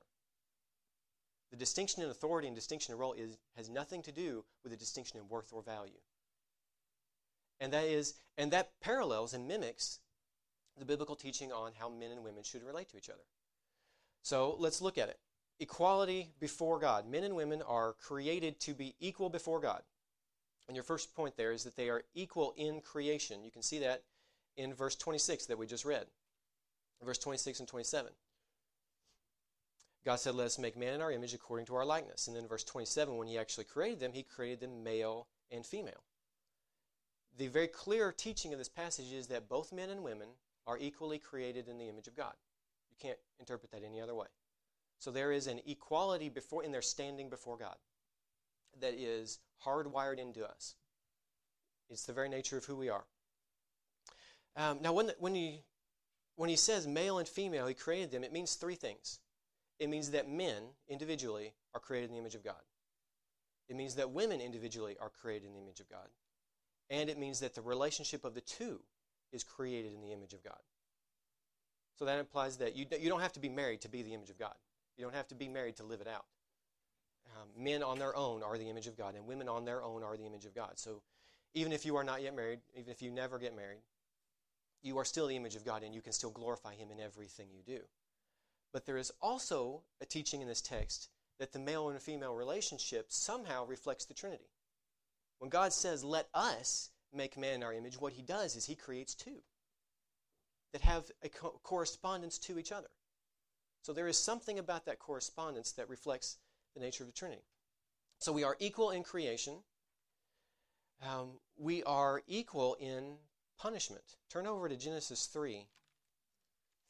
The 1.51 1.57
distinction 1.57 2.03
in 2.03 2.11
authority 2.11 2.47
and 2.47 2.55
distinction 2.55 2.93
in 2.93 2.99
role 2.99 3.15
is, 3.15 3.39
has 3.57 3.69
nothing 3.69 4.03
to 4.03 4.13
do 4.13 4.45
with 4.63 4.73
the 4.73 4.79
distinction 4.79 5.19
in 5.19 5.29
worth 5.29 5.53
or 5.53 5.63
value. 5.63 6.01
And 7.61 7.73
that 7.73 7.85
is, 7.85 8.15
and 8.37 8.51
that 8.53 8.73
parallels 8.81 9.35
and 9.35 9.49
mimics 9.49 9.99
the 10.79 10.85
biblical 10.85 11.17
teaching 11.17 11.53
on 11.53 11.73
how 11.79 11.89
men 11.89 12.13
and 12.13 12.23
women 12.23 12.45
should 12.45 12.63
relate 12.63 12.89
to 12.91 12.97
each 12.97 13.09
other. 13.09 13.25
So 14.23 14.57
let's 14.59 14.81
look 14.81 14.97
at 14.97 15.09
it 15.09 15.19
equality 15.61 16.31
before 16.41 16.79
God. 16.79 17.09
Men 17.09 17.25
and 17.25 17.35
women 17.35 17.63
are 17.63 17.95
created 17.95 18.61
to 18.61 18.75
be 18.75 18.95
equal 19.01 19.31
before 19.31 19.61
God. 19.61 19.83
And 20.69 20.77
your 20.77 20.85
first 20.85 21.15
point 21.15 21.37
there 21.37 21.53
is 21.53 21.65
that 21.65 21.77
they 21.77 21.89
are 21.89 22.05
equal 22.15 22.55
in 22.57 22.81
creation. 22.81 23.45
You 23.45 23.51
can 23.51 23.63
see 23.63 23.79
that 23.81 24.03
in 24.57 24.75
verse 24.75 24.97
26 24.97 25.47
that 25.47 25.59
we 25.59 25.67
just 25.67 25.85
read. 25.85 26.07
Verse 27.05 27.19
26 27.19 27.61
and 27.61 27.69
27. 27.69 28.13
God 30.05 30.17
said, 30.17 30.35
Let 30.35 30.47
us 30.47 30.59
make 30.59 30.77
man 30.77 30.95
in 30.95 31.01
our 31.01 31.13
image 31.13 31.35
according 31.35 31.67
to 31.67 31.75
our 31.77 31.85
likeness. 31.85 32.27
And 32.27 32.37
then 32.37 32.49
verse 32.49 32.65
27, 32.65 33.17
when 33.17 33.29
he 33.29 33.39
actually 33.39 33.65
created 33.65 34.01
them, 34.01 34.13
he 34.13 34.23
created 34.23 34.61
them 34.61 34.83
male 34.83 35.29
and 35.51 35.65
female. 35.65 36.03
The 37.37 37.49
very 37.49 37.69
clear 37.69 38.13
teaching 38.13 38.53
of 38.53 38.59
this 38.59 38.69
passage 38.69 39.13
is 39.13 39.29
that 39.29 39.49
both 39.49 39.73
men 39.73 39.91
and 39.91 40.03
women 40.03 40.29
are 40.67 40.79
equally 40.79 41.19
created 41.19 41.69
in 41.69 41.79
the 41.79 41.89
image 41.89 42.09
of 42.09 42.17
God. 42.17 42.35
You 42.91 42.97
can't 43.01 43.19
interpret 43.39 43.71
that 43.73 43.85
any 43.85 44.01
other 44.01 44.15
way. 44.15 44.27
So 44.99 45.11
there 45.11 45.33
is 45.33 45.47
an 45.47 45.61
equality 45.67 46.29
before 46.29 46.65
in 46.65 46.73
their 46.73 46.83
standing 46.83 47.31
before 47.31 47.57
God 47.57 47.77
that 48.81 48.95
is 48.95 49.39
hardwired 49.65 50.19
into 50.19 50.45
us. 50.45 50.75
It's 51.91 52.05
the 52.05 52.13
very 52.13 52.29
nature 52.29 52.59
of 52.59 52.65
who 52.65 52.77
we 52.77 52.89
are. 52.89 53.05
Um, 54.57 54.79
now, 54.83 54.93
when, 54.93 55.11
when, 55.19 55.35
he, 55.35 55.63
when 56.37 56.51
he 56.51 56.57
says 56.57 56.87
male 56.87 57.19
and 57.19 57.29
female, 57.29 57.67
he 57.67 57.75
created 57.75 58.11
them, 58.11 58.25
it 58.25 58.33
means 58.33 58.55
three 58.55 58.75
things. 58.75 59.21
It 59.79 59.89
means 59.89 60.11
that 60.11 60.29
men 60.29 60.65
individually 60.89 61.55
are 61.75 61.81
created 61.81 62.11
in 62.11 62.13
the 62.13 62.21
image 62.21 62.35
of 62.35 62.45
God. 62.45 62.61
It 63.69 63.77
means 63.77 63.95
that 63.95 64.11
women 64.11 64.41
individually 64.41 64.97
are 65.01 65.11
created 65.11 65.47
in 65.47 65.55
the 65.55 65.61
image 65.61 65.81
of 65.81 65.89
God. 65.89 66.09
And 66.91 67.09
it 67.09 67.19
means 67.19 67.41
that 67.41 67.55
the 67.55 67.61
relationship 67.61 68.25
of 68.25 68.35
the 68.35 68.41
two 68.41 68.81
is 69.33 69.45
created 69.45 69.93
in 69.93 70.01
the 70.01 70.13
image 70.13 70.33
of 70.33 70.43
God. 70.43 70.59
So 71.99 72.05
that 72.05 72.19
implies 72.19 72.57
that 72.59 72.77
you, 72.77 72.87
you 72.99 73.09
don't 73.09 73.21
have 73.21 73.33
to 73.35 73.41
be 73.41 73.49
married 73.49 73.83
to 73.83 73.89
be 73.89 74.03
the 74.03 74.15
image 74.15 74.31
of 74.31 74.39
God. 74.39 74.55
You 74.99 75.05
don't 75.05 75.15
have 75.15 75.29
to 75.29 75.35
be 75.35 75.49
married 75.49 75.77
to 75.77 75.85
live 75.85 76.01
it 76.01 76.09
out. 76.09 76.27
Um, 77.37 77.49
men 77.57 77.83
on 77.83 77.99
their 77.99 78.17
own 78.17 78.43
are 78.43 78.59
the 78.59 78.69
image 78.69 78.89
of 78.89 78.97
God, 78.97 79.15
and 79.15 79.27
women 79.27 79.49
on 79.49 79.65
their 79.65 79.83
own 79.83 80.03
are 80.03 80.17
the 80.17 80.27
image 80.27 80.45
of 80.45 80.55
God. 80.55 80.73
So 80.75 81.03
even 81.55 81.73
if 81.73 81.87
you 81.87 81.97
are 81.97 82.05
not 82.05 82.21
yet 82.21 82.35
married, 82.35 82.61
even 82.77 82.91
if 82.91 83.01
you 83.01 83.11
never 83.11 83.39
get 83.39 83.55
married, 83.55 83.83
you 84.83 84.99
are 84.99 85.05
still 85.05 85.29
the 85.29 85.37
image 85.37 85.57
of 85.57 85.65
God, 85.65 85.83
and 85.83 85.95
you 85.95 86.03
can 86.03 86.13
still 86.13 86.31
glorify 86.31 86.75
Him 86.75 86.91
in 86.91 87.01
everything 87.01 87.49
you 87.53 87.63
do. 87.65 87.83
But 88.73 88.87
there 88.87 88.97
is 88.97 89.13
also 89.23 89.83
a 90.01 90.05
teaching 90.05 90.41
in 90.41 90.49
this 90.49 90.61
text 90.61 91.11
that 91.39 91.53
the 91.53 91.59
male 91.59 91.89
and 91.91 92.01
female 92.01 92.35
relationship 92.35 93.07
somehow 93.09 93.67
reflects 93.67 94.05
the 94.05 94.15
Trinity. 94.15 94.51
When 95.39 95.49
God 95.49 95.73
says, 95.73 96.03
let 96.03 96.29
us 96.35 96.91
make 97.15 97.39
man 97.39 97.55
in 97.55 97.63
our 97.63 97.73
image, 97.73 98.01
what 98.01 98.15
He 98.15 98.23
does 98.23 98.57
is 98.57 98.67
He 98.67 98.75
creates 98.75 99.15
two 99.15 99.43
that 100.73 100.83
have 100.83 101.11
a 101.23 101.29
co- 101.29 101.61
correspondence 101.63 102.39
to 102.39 102.59
each 102.59 102.73
other. 102.73 102.89
So 103.83 103.93
there 103.93 104.09
is 104.09 104.19
something 104.19 104.59
about 104.59 104.85
that 104.87 104.99
correspondence 104.99 105.73
that 105.73 105.89
reflects 105.89 106.37
the 106.75 106.81
nature 106.81 107.05
of 107.05 107.09
the 107.09 107.15
Trinity. 107.15 107.43
So 108.19 108.33
we 108.33 108.45
are 108.45 108.57
equal 108.59 108.91
in 108.91 109.03
creation. 109.03 109.59
Um, 111.03 111.39
we 111.57 111.83
are 111.85 112.23
equal 112.27 112.77
in 112.81 113.17
punishment. 113.59 114.17
Turn 114.31 114.47
over 114.47 114.69
to 114.69 114.77
Genesis 114.77 115.27
3 115.27 115.67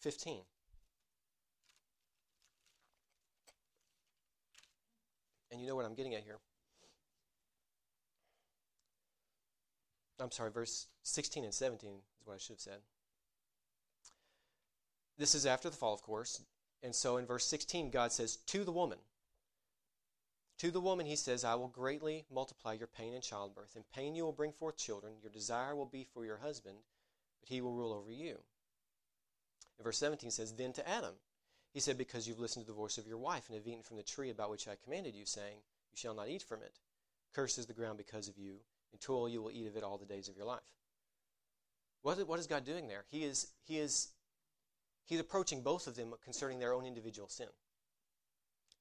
15. 0.00 0.42
And 5.50 5.60
you 5.60 5.66
know 5.66 5.74
what 5.74 5.84
I'm 5.84 5.94
getting 5.94 6.14
at 6.14 6.22
here. 6.22 6.38
I'm 10.20 10.30
sorry, 10.30 10.50
verse 10.50 10.86
16 11.02 11.44
and 11.44 11.54
17 11.54 11.90
is 11.90 12.26
what 12.26 12.34
I 12.34 12.38
should 12.38 12.54
have 12.54 12.60
said. 12.60 12.80
This 15.16 15.34
is 15.34 15.46
after 15.46 15.70
the 15.70 15.76
fall, 15.76 15.94
of 15.94 16.02
course. 16.02 16.42
And 16.82 16.94
so 16.94 17.16
in 17.16 17.26
verse 17.26 17.44
16, 17.46 17.90
God 17.90 18.12
says, 18.12 18.36
To 18.36 18.64
the 18.64 18.72
woman, 18.72 18.98
to 20.58 20.70
the 20.72 20.80
woman, 20.80 21.06
he 21.06 21.16
says, 21.16 21.44
I 21.44 21.54
will 21.54 21.68
greatly 21.68 22.24
multiply 22.32 22.72
your 22.72 22.88
pain 22.88 23.14
in 23.14 23.20
childbirth. 23.20 23.76
In 23.76 23.84
pain 23.94 24.14
you 24.14 24.24
will 24.24 24.32
bring 24.32 24.52
forth 24.52 24.76
children. 24.76 25.14
Your 25.22 25.30
desire 25.30 25.74
will 25.76 25.86
be 25.86 26.04
for 26.12 26.24
your 26.24 26.38
husband, 26.38 26.78
but 27.40 27.48
he 27.48 27.60
will 27.60 27.74
rule 27.74 27.92
over 27.92 28.10
you. 28.10 28.38
And 29.78 29.84
verse 29.84 29.98
17 29.98 30.30
says, 30.30 30.52
Then 30.52 30.72
to 30.72 30.88
Adam, 30.88 31.14
he 31.72 31.80
said, 31.80 31.96
Because 31.96 32.26
you've 32.26 32.40
listened 32.40 32.66
to 32.66 32.72
the 32.72 32.76
voice 32.76 32.98
of 32.98 33.06
your 33.06 33.18
wife 33.18 33.44
and 33.48 33.56
have 33.56 33.66
eaten 33.68 33.84
from 33.84 33.96
the 33.96 34.02
tree 34.02 34.30
about 34.30 34.50
which 34.50 34.66
I 34.66 34.76
commanded 34.82 35.14
you, 35.14 35.24
saying, 35.24 35.58
You 35.92 35.96
shall 35.96 36.14
not 36.14 36.28
eat 36.28 36.42
from 36.42 36.62
it. 36.62 36.80
Cursed 37.34 37.58
is 37.58 37.66
the 37.66 37.72
ground 37.72 37.98
because 37.98 38.26
of 38.26 38.36
you. 38.36 38.56
In 38.92 38.98
toil 38.98 39.28
you 39.28 39.42
will 39.42 39.52
eat 39.52 39.68
of 39.68 39.76
it 39.76 39.84
all 39.84 39.98
the 39.98 40.06
days 40.06 40.28
of 40.28 40.36
your 40.36 40.46
life. 40.46 40.60
What, 42.02 42.26
what 42.26 42.40
is 42.40 42.46
God 42.48 42.64
doing 42.64 42.88
there? 42.88 43.04
He 43.10 43.22
is, 43.22 43.48
he 43.64 43.78
is 43.78 44.08
he's 45.08 45.20
approaching 45.20 45.62
both 45.62 45.86
of 45.86 45.96
them 45.96 46.14
concerning 46.22 46.58
their 46.58 46.74
own 46.74 46.84
individual 46.84 47.28
sin. 47.28 47.48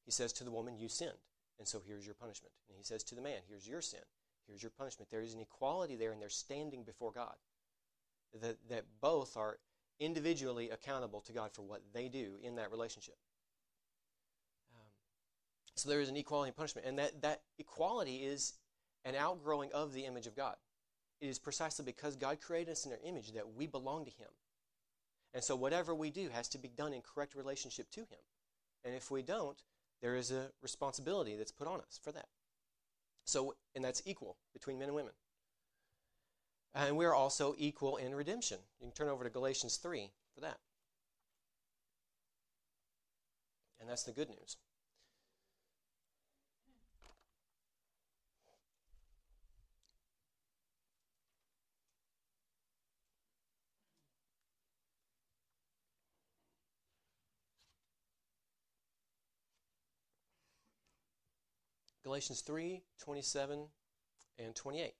He 0.05 0.11
says 0.11 0.31
to 0.33 0.43
the 0.43 0.51
woman, 0.51 0.77
You 0.77 0.89
sinned, 0.89 1.11
and 1.57 1.67
so 1.67 1.81
here's 1.85 2.05
your 2.05 2.15
punishment. 2.15 2.53
And 2.69 2.77
he 2.77 2.83
says 2.83 3.03
to 3.05 3.15
the 3.15 3.21
man, 3.21 3.39
Here's 3.47 3.67
your 3.67 3.81
sin, 3.81 4.01
here's 4.47 4.61
your 4.61 4.71
punishment. 4.77 5.09
There 5.09 5.21
is 5.21 5.33
an 5.33 5.39
equality 5.39 5.95
there, 5.95 6.11
and 6.11 6.21
they're 6.21 6.29
standing 6.29 6.83
before 6.83 7.11
God. 7.11 7.35
That, 8.41 8.57
that 8.69 8.83
both 9.01 9.37
are 9.37 9.57
individually 9.99 10.69
accountable 10.69 11.21
to 11.21 11.31
God 11.31 11.51
for 11.53 11.61
what 11.61 11.81
they 11.93 12.09
do 12.09 12.35
in 12.43 12.55
that 12.57 12.71
relationship. 12.71 13.15
Um, 14.73 14.81
so 15.75 15.89
there 15.89 16.01
is 16.01 16.09
an 16.09 16.17
equality 16.17 16.49
in 16.49 16.53
punishment. 16.53 16.85
And 16.85 16.99
that, 16.99 17.21
that 17.21 17.41
equality 17.57 18.17
is 18.17 18.53
an 19.05 19.15
outgrowing 19.15 19.71
of 19.73 19.93
the 19.93 20.05
image 20.05 20.27
of 20.27 20.35
God. 20.35 20.55
It 21.19 21.27
is 21.27 21.39
precisely 21.39 21.85
because 21.85 22.15
God 22.15 22.41
created 22.41 22.71
us 22.71 22.85
in 22.85 22.91
their 22.91 22.99
image 23.03 23.31
that 23.31 23.55
we 23.55 23.65
belong 23.65 24.05
to 24.05 24.11
Him. 24.11 24.29
And 25.37 25.43
so 25.43 25.55
whatever 25.55 25.93
we 25.93 26.09
do 26.09 26.29
has 26.33 26.47
to 26.49 26.57
be 26.57 26.67
done 26.67 26.93
in 26.93 27.01
correct 27.03 27.35
relationship 27.35 27.91
to 27.91 27.99
Him. 27.99 28.17
And 28.83 28.95
if 28.95 29.11
we 29.11 29.21
don't, 29.21 29.61
there 30.01 30.15
is 30.15 30.31
a 30.31 30.49
responsibility 30.63 31.35
that's 31.35 31.51
put 31.51 31.67
on 31.67 31.79
us 31.79 31.99
for 32.03 32.11
that. 32.11 32.25
So, 33.23 33.53
and 33.75 33.85
that's 33.85 34.01
equal 34.03 34.37
between 34.51 34.79
men 34.79 34.87
and 34.87 34.95
women. 34.95 35.13
And 36.73 36.97
we 36.97 37.05
are 37.05 37.13
also 37.13 37.53
equal 37.59 37.97
in 37.97 38.15
redemption. 38.15 38.57
You 38.79 38.87
can 38.87 38.95
turn 38.95 39.09
over 39.09 39.23
to 39.23 39.29
Galatians 39.29 39.77
3 39.77 40.09
for 40.33 40.41
that. 40.41 40.57
And 43.79 43.87
that's 43.87 44.05
the 44.05 44.13
good 44.13 44.29
news. 44.29 44.57
Galatians 62.07 62.39
3 62.39 62.83
27 63.01 63.67
and 64.39 64.55
28. 64.55 64.93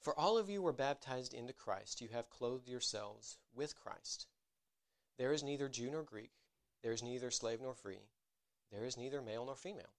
For 0.00 0.18
all 0.18 0.36
of 0.36 0.50
you 0.50 0.62
were 0.62 0.72
baptized 0.72 1.32
into 1.32 1.52
Christ, 1.52 2.00
you 2.00 2.08
have 2.12 2.28
clothed 2.28 2.66
yourselves 2.66 3.38
with 3.54 3.78
Christ. 3.78 4.26
There 5.16 5.32
is 5.32 5.44
neither 5.44 5.68
Jew 5.68 5.88
nor 5.88 6.02
Greek, 6.02 6.32
there 6.82 6.90
is 6.90 7.04
neither 7.04 7.30
slave 7.30 7.60
nor 7.60 7.74
free, 7.74 8.08
there 8.72 8.84
is 8.84 8.96
neither 8.96 9.22
male 9.22 9.44
nor 9.44 9.54
female, 9.54 9.92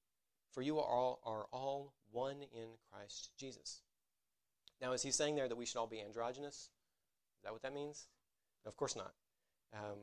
for 0.52 0.62
you 0.62 0.78
are 0.78 0.86
all, 0.86 1.22
are 1.24 1.46
all 1.54 1.94
one 2.12 2.42
in 2.42 2.72
Christ 2.92 3.30
Jesus. 3.38 3.80
Now, 4.82 4.92
is 4.92 5.04
he 5.04 5.12
saying 5.12 5.36
there 5.36 5.48
that 5.48 5.58
we 5.58 5.66
should 5.66 5.78
all 5.78 5.88
be 5.88 6.02
androgynous? 6.02 6.56
Is 6.56 7.44
that 7.46 7.54
what 7.54 7.62
that 7.62 7.74
means? 7.74 8.08
Of 8.66 8.76
course 8.76 8.98
not. 8.98 9.14
Um, 9.74 10.00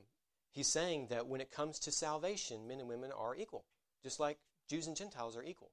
he's 0.50 0.72
saying 0.72 1.08
that 1.10 1.26
when 1.26 1.42
it 1.42 1.50
comes 1.50 1.78
to 1.80 1.92
salvation, 1.92 2.66
men 2.66 2.80
and 2.80 2.88
women 2.88 3.12
are 3.12 3.36
equal, 3.36 3.66
just 4.02 4.18
like 4.18 4.38
Jews 4.68 4.86
and 4.86 4.96
Gentiles 4.96 5.36
are 5.36 5.42
equal. 5.42 5.70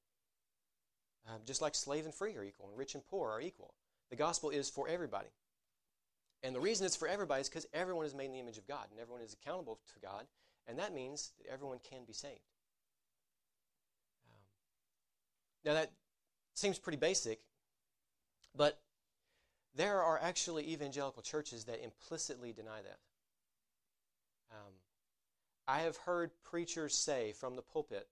Um, 1.28 1.42
just 1.46 1.62
like 1.62 1.75
slave 1.75 2.06
and 2.06 2.14
free 2.14 2.36
are 2.36 2.44
equal, 2.44 2.68
and 2.70 2.78
rich 2.78 2.94
and 2.94 3.06
poor 3.06 3.30
are 3.30 3.42
equal. 3.42 3.74
The 4.10 4.16
gospel 4.16 4.52
is 4.52 4.70
for 4.70 4.88
everybody. 4.88 5.30
And 6.44 6.56
the 6.56 6.60
reason 6.60 6.86
it's 6.86 6.96
for 6.96 7.08
everybody 7.08 7.42
is 7.42 7.50
because 7.50 7.66
everyone 7.74 8.06
is 8.06 8.14
made 8.14 8.25
in 8.25 8.34
the 8.34 8.40
image 8.40 8.60
of 8.60 8.68
God, 8.68 8.88
and 8.92 9.00
everyone 9.00 9.24
is 9.24 9.34
accountable 9.34 9.80
to 9.94 10.00
God, 10.00 10.25
and 10.68 10.78
that 10.78 10.94
means 10.94 11.32
that 11.40 11.52
everyone 11.52 11.80
can 11.90 12.04
be 12.06 12.14
saved. 12.14 12.40
Um, 14.28 14.42
now, 15.66 15.74
that 15.74 15.92
seems 16.54 16.78
pretty 16.78 16.98
basic, 16.98 17.40
but 18.56 18.80
there 19.74 20.02
are 20.02 20.20
actually 20.22 20.72
evangelical 20.72 21.24
churches 21.24 21.66
that 21.66 21.84
implicitly 21.84 22.54
deny 22.54 22.82
that. 22.84 23.00
Um, 24.52 24.74
I 25.68 25.80
have 25.80 25.98
heard 25.98 26.32
preachers 26.44 26.96
say 26.96 27.34
from 27.34 27.56
the 27.56 27.64
pulpit 27.64 28.08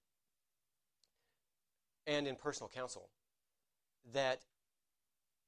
and 2.06 2.28
in 2.28 2.36
personal 2.36 2.70
counsel 2.70 3.10
that 4.14 4.42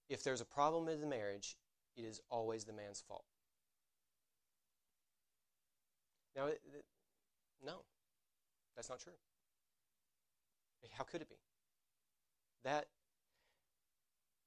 if 0.10 0.24
there's 0.24 0.42
a 0.42 0.46
problem 0.46 0.88
in 0.88 1.02
the 1.02 1.08
marriage, 1.08 1.58
it 1.96 2.04
is 2.04 2.22
always 2.30 2.64
the 2.64 2.74
man's 2.74 3.02
fault. 3.02 3.26
Now, 6.36 6.50
no, 7.66 7.84
that's 8.76 8.90
not 8.90 9.00
true. 9.00 9.14
How 10.92 11.04
could 11.04 11.22
it 11.22 11.30
be? 11.30 11.36
That 12.64 12.86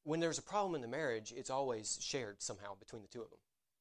when 0.05 0.21
there's 0.21 0.39
a 0.39 0.43
problem 0.43 0.75
in 0.75 0.83
the 0.83 0.89
marriage, 0.89 1.33
it's 1.37 1.51
always 1.51 1.99
shared 2.01 2.41
somehow 2.41 2.75
between 2.79 3.03
the 3.03 3.09
two 3.09 3.23
of 3.23 3.31
them. 3.31 3.39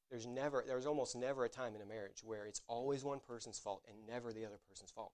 There's 0.10 0.26
never, 0.26 0.64
there's 0.66 0.86
almost 0.86 1.16
never 1.16 1.44
a 1.44 1.50
time 1.50 1.76
in 1.76 1.82
a 1.82 1.86
marriage 1.86 2.24
where 2.24 2.46
it's 2.46 2.62
always 2.68 3.04
one 3.04 3.20
person's 3.20 3.60
fault 3.60 3.84
and 3.88 4.08
never 4.08 4.32
the 4.32 4.46
other 4.46 4.60
person's 4.70 4.92
fault. 4.92 5.12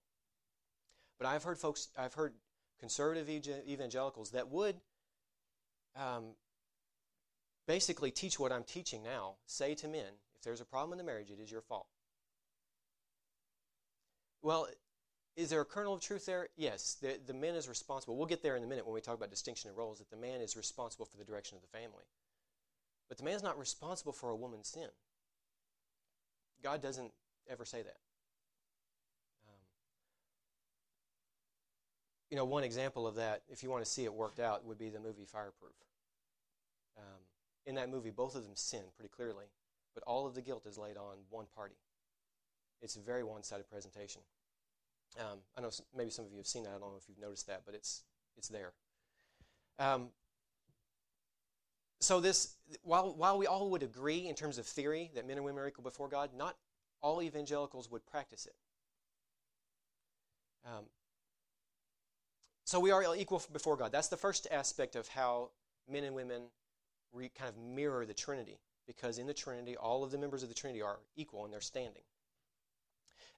But 1.18 1.28
I've 1.28 1.44
heard 1.44 1.58
folks, 1.58 1.90
I've 1.98 2.14
heard 2.14 2.34
conservative 2.80 3.30
evangelicals 3.30 4.32
that 4.32 4.50
would 4.50 4.76
um, 5.96 6.36
basically 7.68 8.12
teach 8.12 8.40
what 8.40 8.52
I'm 8.52 8.64
teaching 8.64 9.04
now. 9.04 9.36
Say 9.46 9.76
to 9.76 9.88
men, 9.88 10.14
if 10.36 10.42
there's 10.44 10.62
a 10.62 10.66
problem 10.66 10.94
in 10.94 10.98
the 10.98 11.04
marriage, 11.04 11.32
it 11.32 11.42
is 11.42 11.52
your 11.52 11.62
fault. 11.62 11.88
Well, 14.42 14.68
is 15.36 15.50
there 15.50 15.62
a 15.62 15.66
kernel 15.66 15.94
of 15.94 16.02
truth 16.02 16.26
there? 16.26 16.50
Yes. 16.58 16.98
The, 17.02 17.20
the 17.26 17.34
man 17.34 17.56
is 17.56 17.68
responsible. 17.68 18.18
We'll 18.18 18.28
get 18.28 18.44
there 18.44 18.56
in 18.56 18.64
a 18.64 18.68
minute 18.68 18.86
when 18.86 18.94
we 18.94 19.02
talk 19.02 19.16
about 19.16 19.30
distinction 19.30 19.70
of 19.70 19.78
roles, 19.78 20.00
that 20.00 20.12
the 20.12 20.18
man 20.18 20.42
is 20.42 20.56
responsible 20.58 21.06
for 21.06 21.18
the 21.18 21.24
direction 21.24 21.56
of 21.56 21.62
the 21.62 21.78
family. 21.78 22.06
But 23.10 23.18
the 23.18 23.24
man's 23.24 23.44
not 23.44 23.58
responsible 23.58 24.14
for 24.14 24.30
a 24.30 24.36
woman's 24.36 24.68
sin. 24.68 24.90
God 26.64 26.82
doesn't 26.82 27.12
ever 27.50 27.66
say 27.66 27.82
that. 27.82 27.98
You 32.34 32.38
know, 32.38 32.46
one 32.46 32.64
example 32.64 33.06
of 33.06 33.14
that, 33.14 33.44
if 33.48 33.62
you 33.62 33.70
want 33.70 33.86
to 33.86 33.92
see 33.92 34.06
it 34.06 34.12
worked 34.12 34.40
out, 34.40 34.66
would 34.66 34.80
be 34.80 34.90
the 34.90 35.00
movie 35.00 35.24
Fireproof. 35.24 35.76
Um, 36.98 37.20
in 37.68 37.76
that 37.76 37.92
movie, 37.92 38.10
both 38.10 38.34
of 38.34 38.42
them 38.42 38.56
sin 38.56 38.82
pretty 38.96 39.10
clearly, 39.16 39.46
but 39.94 40.04
all 40.08 40.26
of 40.26 40.34
the 40.34 40.42
guilt 40.42 40.66
is 40.66 40.76
laid 40.76 40.98
on 40.98 41.18
one 41.30 41.46
party. 41.56 41.76
It's 42.82 42.96
a 42.96 43.02
very 43.02 43.24
one 43.24 43.44
sided 43.44 43.70
presentation. 43.70 44.24
Um, 45.20 45.42
I 45.56 45.62
know 45.62 45.70
maybe 45.96 46.10
some 46.10 46.26
of 46.26 46.32
you 46.32 46.38
have 46.38 46.48
seen 46.48 46.64
that. 46.64 46.70
I 46.70 46.80
don't 46.80 46.90
know 46.90 46.98
if 46.98 47.08
you've 47.08 47.20
noticed 47.20 47.46
that, 47.46 47.62
but 47.68 47.76
it's, 47.76 48.02
it's 48.36 48.48
there. 48.48 48.74
Um, 49.78 50.08
so 52.00 52.20
this, 52.20 52.56
while, 52.82 53.14
while 53.16 53.38
we 53.38 53.46
all 53.46 53.70
would 53.70 53.84
agree 53.84 54.28
in 54.28 54.34
terms 54.34 54.58
of 54.58 54.66
theory 54.66 55.12
that 55.14 55.28
men 55.28 55.38
and 55.38 55.46
women 55.46 55.62
are 55.62 55.68
equal 55.68 55.84
before 55.84 56.08
God, 56.08 56.32
not 56.36 56.58
all 57.00 57.22
evangelicals 57.22 57.92
would 57.92 58.08
practice 58.08 58.48
it. 58.48 58.56
Um, 60.66 60.86
so 62.74 62.80
we 62.80 62.90
are 62.90 63.16
equal 63.16 63.40
before 63.52 63.78
God. 63.78 63.92
That's 63.92 64.08
the 64.08 64.18
first 64.18 64.48
aspect 64.50 64.96
of 64.96 65.08
how 65.08 65.52
men 65.88 66.04
and 66.06 66.16
women 66.16 66.46
re, 67.14 67.30
kind 67.30 67.48
of 67.48 67.56
mirror 67.56 68.04
the 68.04 68.16
Trinity, 68.16 68.58
because 68.88 69.20
in 69.20 69.28
the 69.28 69.34
Trinity, 69.36 69.78
all 69.78 70.04
of 70.04 70.10
the 70.10 70.18
members 70.18 70.42
of 70.42 70.50
the 70.50 70.56
Trinity 70.56 70.82
are 70.82 70.98
equal 71.16 71.46
in 71.46 71.52
their 71.52 71.62
standing. 71.62 72.02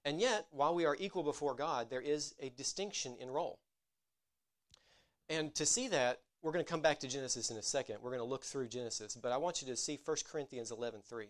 And 0.05 0.21
yet, 0.21 0.47
while 0.51 0.73
we 0.73 0.85
are 0.85 0.95
equal 0.97 1.21
before 1.21 1.53
God, 1.53 1.89
there 1.89 1.99
is 1.99 2.33
a 2.39 2.47
distinction 2.47 3.17
in 3.19 3.29
role. 3.29 3.59
And 5.29 5.53
to 5.55 5.65
see 5.65 5.89
that, 5.89 6.21
we're 6.41 6.53
going 6.53 6.63
to 6.63 6.71
come 6.71 6.79
back 6.79 6.99
to 6.99 7.07
Genesis 7.09 7.51
in 7.51 7.57
a 7.57 7.61
second. 7.61 7.97
We're 8.01 8.11
going 8.11 8.21
to 8.21 8.23
look 8.23 8.45
through 8.45 8.69
Genesis, 8.69 9.17
but 9.21 9.33
I 9.33 9.37
want 9.37 9.61
you 9.61 9.67
to 9.67 9.75
see 9.75 9.99
1 10.05 10.17
Corinthians 10.31 10.71
11:3 10.71 11.25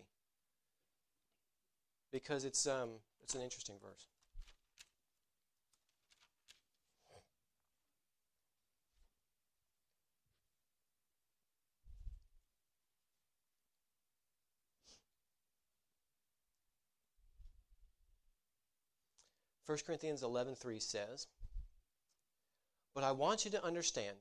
because 2.12 2.44
it's 2.44 2.68
um, 2.68 3.00
it's 3.24 3.34
an 3.34 3.40
interesting 3.40 3.74
verse. 3.82 4.06
1 19.66 19.78
Corinthians 19.84 20.22
11:3 20.22 20.80
says, 20.80 21.26
But 22.94 23.04
I 23.04 23.12
want 23.12 23.44
you 23.44 23.50
to 23.50 23.64
understand 23.64 24.16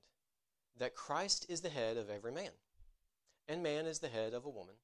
that 0.78 0.96
Christ 0.96 1.46
is 1.48 1.62
the 1.62 1.70
head 1.70 1.98
of 1.98 2.10
every 2.10 2.32
man, 2.32 2.52
and 3.48 3.64
man 3.64 3.86
is 3.86 4.00
the 4.00 4.10
head 4.10 4.34
of 4.34 4.46
a 4.46 4.50
woman, 4.50 4.76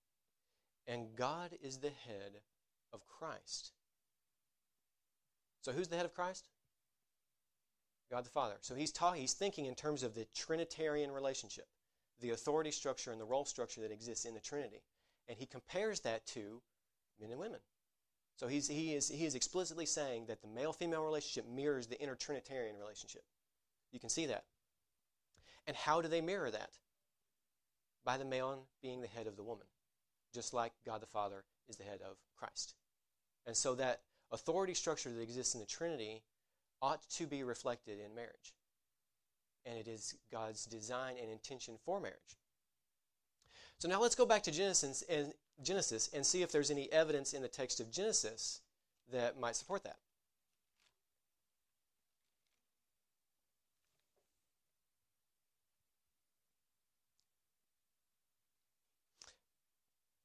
and 0.87 1.15
God 1.15 1.57
is 1.61 1.79
the 1.79 1.89
head 1.89 2.41
of 2.93 3.07
Christ. 3.07 3.73
So 5.61 5.71
who's 5.71 5.87
the 5.87 5.97
head 5.97 6.05
of 6.05 6.13
Christ? 6.13 6.47
God 8.09 8.25
the 8.25 8.29
Father. 8.29 8.57
So 8.61 8.75
he's 8.75 8.91
ta- 8.91 9.13
he's 9.13 9.33
thinking 9.33 9.65
in 9.65 9.75
terms 9.75 10.03
of 10.03 10.13
the 10.13 10.25
Trinitarian 10.35 11.11
relationship, 11.11 11.67
the 12.19 12.31
authority 12.31 12.71
structure 12.71 13.11
and 13.11 13.21
the 13.21 13.25
role 13.25 13.45
structure 13.45 13.81
that 13.81 13.91
exists 13.91 14.25
in 14.25 14.33
the 14.33 14.39
Trinity. 14.39 14.83
And 15.27 15.37
he 15.37 15.45
compares 15.45 16.01
that 16.01 16.25
to 16.27 16.61
men 17.19 17.31
and 17.31 17.39
women. 17.39 17.61
So 18.41 18.47
he's, 18.47 18.67
he, 18.67 18.95
is, 18.95 19.07
he 19.07 19.25
is 19.25 19.35
explicitly 19.35 19.85
saying 19.85 20.25
that 20.25 20.41
the 20.41 20.47
male 20.47 20.73
female 20.73 21.03
relationship 21.03 21.45
mirrors 21.47 21.85
the 21.85 22.01
inner 22.01 22.15
Trinitarian 22.15 22.75
relationship. 22.75 23.21
You 23.91 23.99
can 23.99 24.09
see 24.09 24.25
that. 24.25 24.45
And 25.67 25.77
how 25.77 26.01
do 26.01 26.07
they 26.07 26.21
mirror 26.21 26.49
that? 26.49 26.71
By 28.03 28.17
the 28.17 28.25
male 28.25 28.63
being 28.81 28.99
the 28.99 29.07
head 29.07 29.27
of 29.27 29.35
the 29.35 29.43
woman, 29.43 29.67
just 30.33 30.55
like 30.55 30.71
God 30.87 31.03
the 31.03 31.05
Father 31.05 31.43
is 31.69 31.75
the 31.75 31.83
head 31.83 31.99
of 32.01 32.17
Christ. 32.35 32.73
And 33.45 33.55
so 33.55 33.75
that 33.75 34.01
authority 34.31 34.73
structure 34.73 35.11
that 35.11 35.21
exists 35.21 35.53
in 35.53 35.59
the 35.59 35.67
Trinity 35.67 36.23
ought 36.81 37.07
to 37.11 37.27
be 37.27 37.43
reflected 37.43 37.99
in 38.03 38.15
marriage. 38.15 38.55
And 39.67 39.77
it 39.77 39.87
is 39.87 40.15
God's 40.31 40.65
design 40.65 41.13
and 41.21 41.29
intention 41.29 41.75
for 41.85 41.99
marriage. 41.99 42.39
So 43.77 43.87
now 43.87 44.01
let's 44.01 44.15
go 44.15 44.25
back 44.25 44.41
to 44.43 44.51
Genesis 44.51 45.03
and, 45.07 45.31
Genesis 45.63 46.09
and 46.13 46.25
see 46.25 46.41
if 46.41 46.51
there's 46.51 46.71
any 46.71 46.91
evidence 46.91 47.33
in 47.33 47.41
the 47.41 47.47
text 47.47 47.79
of 47.79 47.91
Genesis 47.91 48.61
that 49.11 49.39
might 49.39 49.55
support 49.55 49.83
that. 49.83 49.97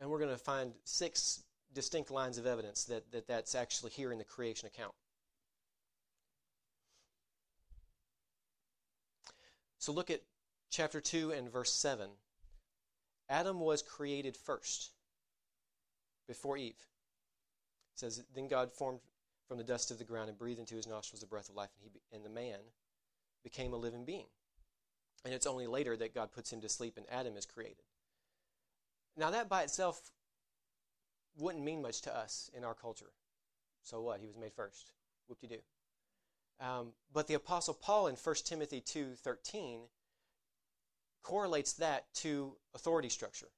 And 0.01 0.11
we're 0.11 0.19
going 0.19 0.31
to 0.31 0.37
find 0.37 0.73
six 0.85 1.43
distinct 1.73 2.11
lines 2.11 2.39
of 2.39 2.47
evidence 2.47 2.85
that, 2.85 3.11
that 3.13 3.27
that's 3.27 3.55
actually 3.55 3.91
here 3.91 4.13
in 4.13 4.19
the 4.19 4.25
creation 4.25 4.67
account. 4.67 4.95
So 9.79 9.93
look 9.93 10.11
at 10.11 10.23
chapter 10.71 11.01
2 11.01 11.33
and 11.33 11.51
verse 11.51 11.73
7. 11.73 12.09
Adam 13.29 13.61
was 13.61 13.83
created 13.83 14.37
first 14.37 14.93
before 16.27 16.57
Eve. 16.57 16.87
It 17.95 18.01
says, 18.01 18.23
Then 18.35 18.49
God 18.49 18.73
formed 18.73 19.01
from 19.49 19.59
the 19.59 19.65
dust 19.65 19.91
of 19.91 19.99
the 19.99 20.05
ground 20.05 20.29
and 20.29 20.39
breathed 20.39 20.61
into 20.61 20.77
his 20.77 20.87
nostrils 20.87 21.21
the 21.21 21.27
breath 21.27 21.49
of 21.49 21.55
life, 21.55 21.71
and, 21.81 21.91
he, 21.93 22.17
and 22.17 22.25
the 22.25 22.31
man 22.31 22.59
became 23.45 23.73
a 23.73 23.77
living 23.77 24.05
being. 24.05 24.27
And 25.25 25.33
it's 25.33 25.47
only 25.47 25.67
later 25.67 25.97
that 25.97 26.15
God 26.15 26.33
puts 26.33 26.53
him 26.53 26.61
to 26.61 26.69
sleep 26.69 26.97
and 26.97 27.07
Adam 27.11 27.37
is 27.37 27.47
created. 27.47 27.83
Now, 29.17 29.31
that 29.31 29.49
by 29.49 29.63
itself 29.63 30.11
wouldn't 31.39 31.65
mean 31.65 31.83
much 31.83 32.03
to 32.03 32.17
us 32.17 32.51
in 32.57 32.65
our 32.65 32.75
culture. 32.75 33.13
So 33.83 34.01
what? 34.01 34.21
He 34.21 34.27
was 34.27 34.37
made 34.37 34.53
first. 34.53 34.93
Whoop 35.29 35.41
de 35.41 35.49
doo. 35.49 35.57
Um, 36.61 36.89
but 37.13 37.27
the 37.27 37.35
Apostle 37.35 37.75
Paul 37.75 38.09
in 38.09 38.15
1 38.15 38.35
Timothy 38.45 38.81
2.13 38.81 39.81
correlates 41.23 41.75
that 41.75 42.07
to 42.15 42.57
authority 42.75 43.09
structure. 43.09 43.49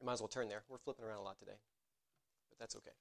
You 0.00 0.06
might 0.06 0.14
as 0.14 0.20
well 0.20 0.28
turn 0.28 0.48
there. 0.48 0.62
We're 0.68 0.78
flipping 0.78 1.04
around 1.04 1.18
a 1.18 1.22
lot 1.22 1.38
today, 1.38 1.58
but 2.48 2.58
that's 2.58 2.74
okay. 2.76 2.92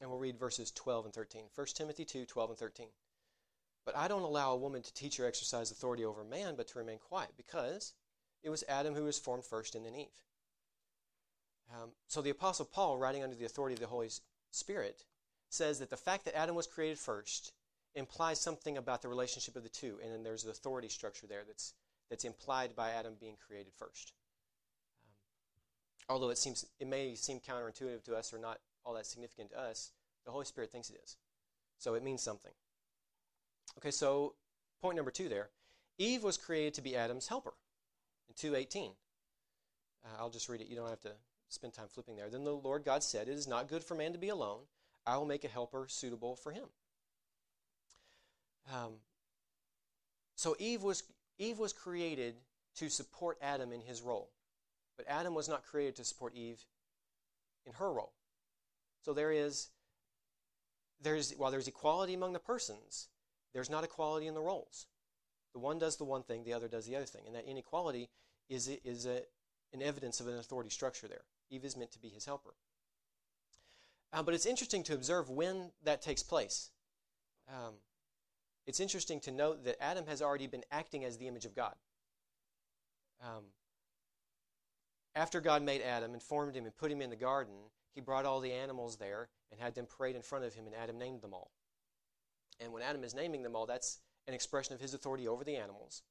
And 0.00 0.08
we'll 0.08 0.20
read 0.20 0.38
verses 0.38 0.70
12 0.70 1.06
and 1.06 1.14
13. 1.14 1.42
1 1.52 1.66
Timothy 1.74 2.04
2 2.04 2.24
12 2.24 2.50
and 2.50 2.58
13. 2.58 2.86
But 3.84 3.96
I 3.96 4.06
don't 4.06 4.22
allow 4.22 4.52
a 4.52 4.56
woman 4.56 4.82
to 4.82 4.94
teach 4.94 5.18
or 5.18 5.26
exercise 5.26 5.72
authority 5.72 6.04
over 6.04 6.20
a 6.20 6.24
man, 6.24 6.54
but 6.56 6.68
to 6.68 6.78
remain 6.78 6.98
quiet, 6.98 7.30
because 7.36 7.94
it 8.42 8.50
was 8.50 8.64
Adam 8.68 8.94
who 8.94 9.04
was 9.04 9.18
formed 9.18 9.44
first 9.44 9.74
and 9.74 9.84
then 9.84 9.94
Eve. 9.94 10.06
Um, 11.72 11.90
so 12.06 12.22
the 12.22 12.30
Apostle 12.30 12.64
Paul, 12.64 12.98
writing 12.98 13.22
under 13.22 13.36
the 13.36 13.44
authority 13.44 13.74
of 13.74 13.80
the 13.80 13.86
Holy 13.86 14.08
Spirit, 14.50 15.04
says 15.50 15.78
that 15.78 15.90
the 15.90 15.96
fact 15.96 16.24
that 16.24 16.36
Adam 16.36 16.54
was 16.54 16.66
created 16.66 16.98
first 16.98 17.52
implies 17.94 18.40
something 18.40 18.76
about 18.78 19.02
the 19.02 19.08
relationship 19.08 19.56
of 19.56 19.62
the 19.62 19.68
two, 19.68 19.98
and 20.02 20.12
then 20.12 20.22
there's 20.22 20.44
the 20.44 20.50
authority 20.50 20.88
structure 20.88 21.26
there 21.26 21.42
that's, 21.46 21.74
that's 22.10 22.24
implied 22.24 22.74
by 22.76 22.90
Adam 22.90 23.14
being 23.20 23.36
created 23.46 23.72
first. 23.76 24.12
Um, 25.02 26.14
although 26.14 26.30
it 26.30 26.38
seems 26.38 26.66
it 26.78 26.86
may 26.86 27.14
seem 27.14 27.40
counterintuitive 27.40 28.04
to 28.04 28.16
us 28.16 28.32
or 28.32 28.38
not 28.38 28.60
all 28.84 28.94
that 28.94 29.06
significant 29.06 29.50
to 29.50 29.60
us, 29.60 29.92
the 30.24 30.30
Holy 30.30 30.44
Spirit 30.44 30.70
thinks 30.70 30.90
it 30.90 31.00
is. 31.02 31.16
So 31.78 31.94
it 31.94 32.02
means 32.02 32.22
something. 32.22 32.52
Okay, 33.78 33.90
so 33.90 34.34
point 34.80 34.96
number 34.96 35.10
two 35.10 35.28
there. 35.28 35.50
Eve 35.98 36.22
was 36.22 36.36
created 36.36 36.74
to 36.74 36.82
be 36.82 36.96
Adam's 36.96 37.28
helper 37.28 37.54
in 38.28 38.52
2.18. 38.52 38.90
Uh, 40.04 40.08
I'll 40.18 40.30
just 40.30 40.48
read 40.48 40.60
it. 40.60 40.68
You 40.68 40.76
don't 40.76 40.88
have 40.88 41.00
to 41.02 41.12
spend 41.48 41.74
time 41.74 41.88
flipping 41.88 42.16
there. 42.16 42.28
Then 42.28 42.44
the 42.44 42.52
Lord 42.52 42.84
God 42.84 43.02
said, 43.02 43.28
It 43.28 43.34
is 43.34 43.48
not 43.48 43.68
good 43.68 43.82
for 43.82 43.94
man 43.94 44.12
to 44.12 44.18
be 44.18 44.28
alone. 44.28 44.60
I 45.06 45.16
will 45.16 45.26
make 45.26 45.44
a 45.44 45.48
helper 45.48 45.86
suitable 45.88 46.36
for 46.36 46.52
him. 46.52 46.64
Um, 48.72 48.92
so 50.34 50.54
Eve 50.58 50.82
was, 50.82 51.02
Eve 51.38 51.58
was 51.58 51.72
created 51.72 52.34
to 52.76 52.88
support 52.88 53.38
Adam 53.42 53.72
in 53.72 53.80
his 53.80 54.02
role. 54.02 54.30
But 54.96 55.06
Adam 55.08 55.34
was 55.34 55.48
not 55.48 55.64
created 55.64 55.96
to 55.96 56.04
support 56.04 56.34
Eve 56.34 56.64
in 57.66 57.72
her 57.74 57.90
role. 57.90 58.12
So 59.04 59.12
there 59.12 59.32
is, 59.32 59.68
there's, 61.00 61.32
while 61.32 61.50
there's 61.50 61.68
equality 61.68 62.14
among 62.14 62.32
the 62.32 62.38
persons, 62.38 63.08
there's 63.54 63.70
not 63.70 63.84
equality 63.84 64.26
in 64.26 64.34
the 64.34 64.40
roles. 64.40 64.86
The 65.52 65.58
one 65.58 65.78
does 65.78 65.96
the 65.96 66.04
one 66.04 66.22
thing, 66.22 66.44
the 66.44 66.52
other 66.52 66.68
does 66.68 66.86
the 66.86 66.96
other 66.96 67.06
thing. 67.06 67.22
And 67.26 67.34
that 67.34 67.46
inequality 67.46 68.08
is, 68.48 68.68
is 68.84 69.06
a, 69.06 69.22
an 69.72 69.82
evidence 69.82 70.20
of 70.20 70.28
an 70.28 70.38
authority 70.38 70.70
structure 70.70 71.08
there. 71.08 71.22
Eve 71.50 71.64
is 71.64 71.76
meant 71.76 71.92
to 71.92 71.98
be 71.98 72.08
his 72.08 72.24
helper. 72.24 72.54
Um, 74.12 74.24
but 74.24 74.34
it's 74.34 74.46
interesting 74.46 74.82
to 74.84 74.94
observe 74.94 75.28
when 75.28 75.70
that 75.84 76.02
takes 76.02 76.22
place. 76.22 76.70
Um, 77.48 77.74
it's 78.66 78.80
interesting 78.80 79.20
to 79.20 79.30
note 79.30 79.64
that 79.64 79.82
Adam 79.82 80.06
has 80.06 80.20
already 80.20 80.46
been 80.46 80.64
acting 80.70 81.04
as 81.04 81.16
the 81.16 81.28
image 81.28 81.46
of 81.46 81.54
God. 81.54 81.74
Um, 83.22 83.44
after 85.14 85.40
God 85.40 85.62
made 85.62 85.82
Adam 85.82 86.12
and 86.12 86.22
formed 86.22 86.54
him 86.54 86.64
and 86.64 86.76
put 86.76 86.92
him 86.92 87.02
in 87.02 87.10
the 87.10 87.16
garden, 87.16 87.54
he 87.94 88.00
brought 88.00 88.24
all 88.24 88.40
the 88.40 88.52
animals 88.52 88.96
there 88.96 89.28
and 89.50 89.60
had 89.60 89.74
them 89.74 89.86
parade 89.86 90.14
in 90.14 90.22
front 90.22 90.44
of 90.44 90.54
him, 90.54 90.66
and 90.66 90.74
Adam 90.74 90.98
named 90.98 91.22
them 91.22 91.34
all. 91.34 91.50
And 92.60 92.72
when 92.72 92.82
Adam 92.82 93.04
is 93.04 93.14
naming 93.14 93.42
them 93.42 93.56
all, 93.56 93.66
that's 93.66 93.98
an 94.28 94.34
expression 94.34 94.74
of 94.74 94.80
his 94.80 94.94
authority 94.94 95.26
over 95.26 95.42
the 95.42 95.56
animals. 95.56 96.02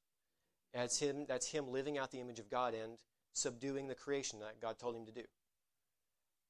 That's 0.74 0.98
him, 0.98 1.24
that's 1.26 1.50
him 1.50 1.72
living 1.72 1.96
out 1.96 2.10
the 2.10 2.20
image 2.20 2.38
of 2.38 2.50
God 2.50 2.74
and 2.74 2.98
subduing 3.32 3.88
the 3.88 3.94
creation 3.94 4.40
that 4.40 4.60
God 4.60 4.78
told 4.78 4.94
him 4.94 5.06
to 5.06 5.12
do. 5.12 5.22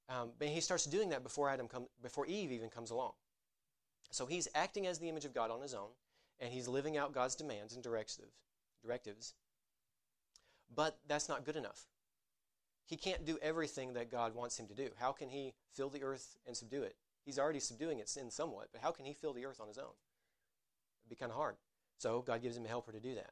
Um, 0.09 0.31
but 0.39 0.49
he 0.49 0.61
starts 0.61 0.85
doing 0.85 1.11
that 1.11 1.23
before 1.23 1.49
Adam 1.49 1.69
come, 1.69 1.87
before 2.03 2.27
Eve 2.27 2.51
even 2.51 2.71
comes 2.71 2.91
along. 2.91 3.13
So 4.11 4.27
he's 4.27 4.49
acting 4.55 4.87
as 4.87 4.99
the 4.99 5.09
image 5.09 5.27
of 5.27 5.35
God 5.35 5.51
on 5.51 5.61
his 5.61 5.75
own, 5.75 5.91
and 6.41 6.53
he's 6.53 6.67
living 6.67 6.97
out 6.97 7.13
God's 7.13 7.37
demands 7.37 7.75
and 7.75 7.83
directive, 7.85 8.31
directives. 8.83 9.35
But 10.75 10.99
that's 11.07 11.29
not 11.29 11.45
good 11.45 11.57
enough 11.57 11.87
he 12.89 12.97
can't 12.97 13.27
do 13.27 13.39
everything 13.43 13.93
that 13.93 14.11
God 14.11 14.35
wants 14.35 14.59
him 14.59 14.67
to 14.69 14.75
do. 14.75 14.89
How 14.99 15.13
can 15.13 15.29
he 15.29 15.53
fill 15.75 15.91
the 15.91 16.03
earth 16.03 16.39
and 16.47 16.57
subdue 16.57 16.83
it? 16.83 16.97
He's 17.23 17.39
already 17.39 17.61
subduing 17.61 17.99
it 17.99 18.17
in 18.19 18.31
somewhat, 18.31 18.69
but 18.73 18.81
how 18.81 18.93
can 18.93 19.05
he 19.05 19.13
fill 19.13 19.35
the 19.35 19.45
earth 19.45 19.61
on 19.61 19.69
his 19.69 19.77
own? 19.77 19.93
Be 21.09 21.17
kind 21.17 21.31
of 21.31 21.37
hard. 21.37 21.57
So 21.99 22.23
God 22.23 22.43
gives 22.43 22.57
him 22.57 22.65
a 22.65 22.69
helper 22.69 22.93
to 22.93 23.01
do 23.01 23.15
that. 23.15 23.31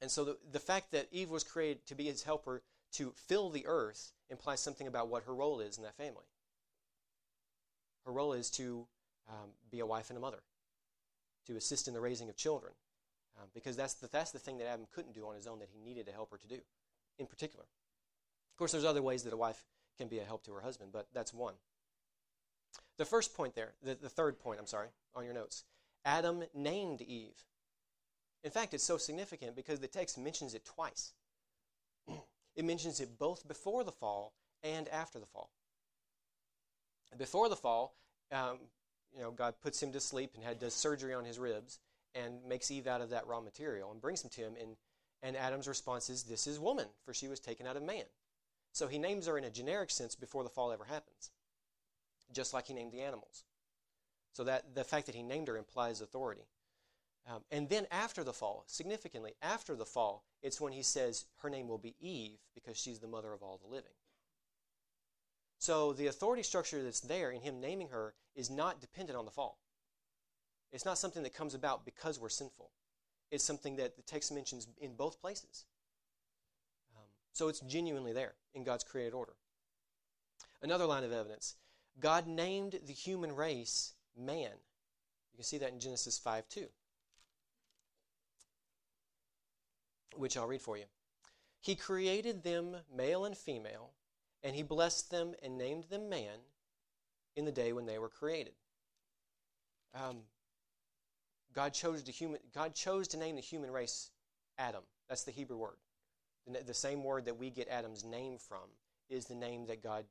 And 0.00 0.10
so 0.10 0.24
the, 0.24 0.36
the 0.52 0.60
fact 0.60 0.92
that 0.92 1.08
Eve 1.10 1.30
was 1.30 1.44
created 1.44 1.86
to 1.86 1.94
be 1.94 2.04
his 2.04 2.22
helper 2.22 2.62
to 2.92 3.12
fill 3.16 3.50
the 3.50 3.66
earth 3.66 4.12
implies 4.30 4.60
something 4.60 4.86
about 4.86 5.08
what 5.08 5.24
her 5.24 5.34
role 5.34 5.60
is 5.60 5.76
in 5.76 5.84
that 5.84 5.96
family. 5.96 6.24
Her 8.04 8.12
role 8.12 8.32
is 8.32 8.50
to 8.52 8.86
um, 9.28 9.50
be 9.70 9.80
a 9.80 9.86
wife 9.86 10.10
and 10.10 10.16
a 10.16 10.20
mother, 10.20 10.42
to 11.46 11.56
assist 11.56 11.88
in 11.88 11.94
the 11.94 12.00
raising 12.00 12.28
of 12.28 12.36
children, 12.36 12.72
um, 13.38 13.48
because 13.54 13.76
that's 13.76 13.94
the, 13.94 14.08
that's 14.08 14.30
the 14.30 14.38
thing 14.38 14.58
that 14.58 14.66
Adam 14.66 14.86
couldn't 14.92 15.14
do 15.14 15.26
on 15.26 15.34
his 15.34 15.46
own 15.46 15.58
that 15.58 15.68
he 15.72 15.80
needed 15.80 16.08
a 16.08 16.12
helper 16.12 16.38
to 16.38 16.48
do, 16.48 16.60
in 17.18 17.26
particular. 17.26 17.64
Of 17.64 18.58
course, 18.58 18.72
there's 18.72 18.84
other 18.84 19.02
ways 19.02 19.24
that 19.24 19.32
a 19.32 19.36
wife 19.36 19.64
can 19.98 20.08
be 20.08 20.18
a 20.18 20.24
help 20.24 20.44
to 20.44 20.52
her 20.52 20.60
husband, 20.60 20.90
but 20.92 21.08
that's 21.12 21.34
one. 21.34 21.54
The 22.96 23.04
first 23.04 23.36
point 23.36 23.54
there, 23.54 23.74
the, 23.82 23.94
the 23.94 24.08
third 24.08 24.38
point, 24.38 24.58
I'm 24.58 24.66
sorry, 24.66 24.88
on 25.14 25.24
your 25.24 25.34
notes 25.34 25.64
Adam 26.08 26.42
named 26.54 27.02
Eve. 27.02 27.44
In 28.42 28.50
fact, 28.50 28.72
it's 28.72 28.82
so 28.82 28.96
significant 28.96 29.54
because 29.54 29.78
the 29.78 29.86
text 29.86 30.16
mentions 30.16 30.54
it 30.54 30.64
twice. 30.64 31.12
it 32.56 32.64
mentions 32.64 32.98
it 32.98 33.18
both 33.18 33.46
before 33.46 33.84
the 33.84 33.92
fall 33.92 34.32
and 34.62 34.88
after 34.88 35.18
the 35.18 35.26
fall. 35.26 35.50
Before 37.18 37.50
the 37.50 37.56
fall, 37.56 37.94
um, 38.32 38.58
you 39.14 39.20
know, 39.20 39.30
God 39.30 39.56
puts 39.60 39.82
him 39.82 39.92
to 39.92 40.00
sleep 40.00 40.32
and 40.34 40.42
had 40.42 40.58
does 40.58 40.72
surgery 40.72 41.12
on 41.12 41.26
his 41.26 41.38
ribs 41.38 41.78
and 42.14 42.42
makes 42.48 42.70
Eve 42.70 42.86
out 42.86 43.02
of 43.02 43.10
that 43.10 43.26
raw 43.26 43.42
material 43.42 43.90
and 43.90 44.00
brings 44.00 44.24
him 44.24 44.30
to 44.30 44.40
him. 44.40 44.54
And, 44.58 44.76
and 45.22 45.36
Adam's 45.36 45.68
response 45.68 46.08
is, 46.08 46.22
This 46.22 46.46
is 46.46 46.58
woman, 46.58 46.86
for 47.04 47.12
she 47.12 47.28
was 47.28 47.38
taken 47.38 47.66
out 47.66 47.76
of 47.76 47.82
man. 47.82 48.04
So 48.72 48.86
he 48.86 48.98
names 48.98 49.26
her 49.26 49.36
in 49.36 49.44
a 49.44 49.50
generic 49.50 49.90
sense 49.90 50.14
before 50.14 50.42
the 50.42 50.48
fall 50.48 50.72
ever 50.72 50.84
happens, 50.84 51.32
just 52.32 52.54
like 52.54 52.66
he 52.66 52.74
named 52.74 52.92
the 52.92 53.02
animals. 53.02 53.44
So 54.32 54.44
that 54.44 54.74
the 54.74 54.84
fact 54.84 55.06
that 55.06 55.14
he 55.14 55.22
named 55.22 55.48
her 55.48 55.56
implies 55.56 56.00
authority. 56.00 56.46
Um, 57.26 57.42
and 57.50 57.68
then 57.68 57.86
after 57.90 58.24
the 58.24 58.32
fall, 58.32 58.64
significantly 58.66 59.34
after 59.42 59.74
the 59.74 59.84
fall, 59.84 60.24
it's 60.42 60.60
when 60.60 60.72
he 60.72 60.82
says 60.82 61.26
her 61.42 61.50
name 61.50 61.68
will 61.68 61.78
be 61.78 61.96
Eve 62.00 62.38
because 62.54 62.78
she's 62.78 63.00
the 63.00 63.08
mother 63.08 63.32
of 63.32 63.42
all 63.42 63.60
the 63.62 63.70
living. 63.70 63.92
So 65.58 65.92
the 65.92 66.06
authority 66.06 66.42
structure 66.42 66.82
that's 66.82 67.00
there 67.00 67.30
in 67.30 67.42
him 67.42 67.60
naming 67.60 67.88
her 67.88 68.14
is 68.34 68.48
not 68.48 68.80
dependent 68.80 69.18
on 69.18 69.24
the 69.24 69.30
fall. 69.30 69.58
It's 70.72 70.84
not 70.84 70.98
something 70.98 71.22
that 71.22 71.34
comes 71.34 71.54
about 71.54 71.84
because 71.84 72.18
we're 72.18 72.28
sinful. 72.28 72.70
It's 73.30 73.44
something 73.44 73.76
that 73.76 73.96
the 73.96 74.02
text 74.02 74.32
mentions 74.32 74.68
in 74.80 74.94
both 74.94 75.20
places. 75.20 75.64
Um, 76.96 77.04
so 77.32 77.48
it's 77.48 77.60
genuinely 77.60 78.12
there 78.12 78.34
in 78.54 78.64
God's 78.64 78.84
created 78.84 79.12
order. 79.12 79.34
Another 80.62 80.86
line 80.86 81.04
of 81.04 81.12
evidence 81.12 81.56
God 82.00 82.26
named 82.26 82.80
the 82.86 82.92
human 82.92 83.34
race 83.34 83.94
man. 84.18 84.50
You 85.32 85.36
can 85.36 85.44
see 85.44 85.58
that 85.58 85.72
in 85.72 85.80
Genesis 85.80 86.18
5 86.18 86.48
2, 86.48 86.66
which 90.16 90.36
I'll 90.36 90.46
read 90.46 90.60
for 90.60 90.76
you. 90.76 90.84
He 91.60 91.74
created 91.74 92.42
them 92.42 92.76
male 92.94 93.24
and 93.24 93.36
female, 93.36 93.90
and 94.42 94.54
he 94.54 94.62
blessed 94.62 95.10
them 95.10 95.34
and 95.42 95.58
named 95.58 95.84
them 95.90 96.08
man 96.08 96.38
in 97.36 97.44
the 97.44 97.52
day 97.52 97.72
when 97.72 97.86
they 97.86 97.98
were 97.98 98.08
created. 98.08 98.54
Um, 99.94 100.18
God 101.54 101.72
chose 101.72 102.02
to 102.04 102.12
human. 102.12 102.40
God 102.54 102.74
chose 102.74 103.08
to 103.08 103.16
name 103.16 103.36
the 103.36 103.42
human 103.42 103.70
race 103.70 104.10
Adam. 104.58 104.82
That's 105.08 105.24
the 105.24 105.30
Hebrew 105.30 105.56
word. 105.56 105.76
The, 106.46 106.62
the 106.62 106.74
same 106.74 107.04
word 107.04 107.24
that 107.24 107.38
we 107.38 107.50
get 107.50 107.68
Adam's 107.68 108.04
name 108.04 108.38
from 108.38 108.68
is 109.08 109.26
the 109.26 109.34
name 109.34 109.66
that 109.66 109.82
God 109.82 110.04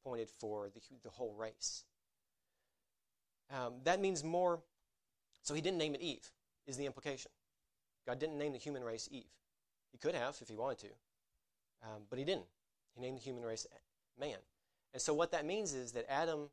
appointed 0.00 0.28
for 0.30 0.68
the, 0.68 0.80
the 1.02 1.10
whole 1.10 1.34
race. 1.34 1.84
Um, 3.52 3.74
that 3.84 4.00
means 4.00 4.24
more. 4.24 4.60
So 5.42 5.54
he 5.54 5.60
didn't 5.60 5.78
name 5.78 5.94
it 5.94 6.00
Eve. 6.00 6.30
Is 6.66 6.76
the 6.76 6.86
implication? 6.86 7.30
God 8.06 8.18
didn't 8.18 8.38
name 8.38 8.52
the 8.52 8.58
human 8.58 8.82
race 8.82 9.08
Eve. 9.10 9.30
He 9.90 9.98
could 9.98 10.14
have 10.14 10.36
if 10.40 10.48
he 10.48 10.56
wanted 10.56 10.78
to, 10.78 10.86
um, 11.82 12.02
but 12.08 12.18
he 12.18 12.24
didn't. 12.24 12.46
He 12.94 13.00
named 13.00 13.18
the 13.18 13.22
human 13.22 13.44
race 13.44 13.66
man. 14.18 14.38
And 14.92 15.02
so 15.02 15.14
what 15.14 15.32
that 15.32 15.44
means 15.44 15.74
is 15.74 15.92
that 15.92 16.10
Adam, 16.10 16.50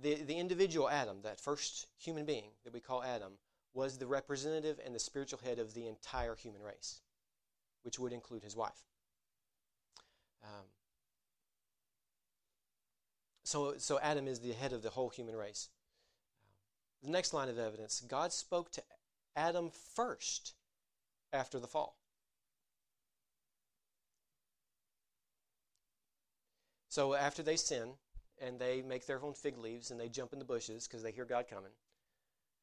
the, 0.00 0.14
the 0.14 0.38
individual 0.38 0.88
Adam, 0.88 1.18
that 1.22 1.40
first 1.40 1.86
human 1.98 2.24
being 2.24 2.50
that 2.64 2.72
we 2.72 2.80
call 2.80 3.02
Adam, 3.02 3.32
was 3.74 3.98
the 3.98 4.06
representative 4.06 4.80
and 4.84 4.94
the 4.94 4.98
spiritual 4.98 5.38
head 5.44 5.58
of 5.58 5.74
the 5.74 5.86
entire 5.86 6.34
human 6.34 6.62
race, 6.62 7.00
which 7.82 7.98
would 7.98 8.12
include 8.12 8.42
his 8.42 8.56
wife. 8.56 8.84
Um, 10.42 10.64
so, 13.44 13.74
so 13.78 13.98
Adam 14.00 14.26
is 14.26 14.40
the 14.40 14.52
head 14.52 14.72
of 14.72 14.82
the 14.82 14.90
whole 14.90 15.08
human 15.08 15.36
race. 15.36 15.68
The 17.06 17.12
next 17.12 17.32
line 17.32 17.48
of 17.48 17.56
evidence 17.56 18.02
God 18.08 18.32
spoke 18.32 18.72
to 18.72 18.82
Adam 19.36 19.70
first 19.94 20.54
after 21.32 21.60
the 21.60 21.68
fall. 21.68 21.96
So 26.88 27.14
after 27.14 27.44
they 27.44 27.54
sin 27.54 27.90
and 28.42 28.58
they 28.58 28.82
make 28.82 29.06
their 29.06 29.22
own 29.22 29.34
fig 29.34 29.56
leaves 29.56 29.92
and 29.92 30.00
they 30.00 30.08
jump 30.08 30.32
in 30.32 30.40
the 30.40 30.44
bushes 30.44 30.88
because 30.88 31.04
they 31.04 31.12
hear 31.12 31.24
God 31.24 31.44
coming, 31.48 31.70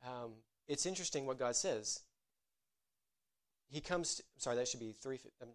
um, 0.05 0.31
it's 0.67 0.85
interesting 0.85 1.25
what 1.25 1.39
God 1.39 1.55
says. 1.55 2.01
He 3.69 3.79
comes. 3.79 4.15
To, 4.15 4.23
sorry, 4.39 4.57
that 4.57 4.67
should 4.67 4.81
be 4.81 4.91
three. 4.91 5.19
Um, 5.41 5.49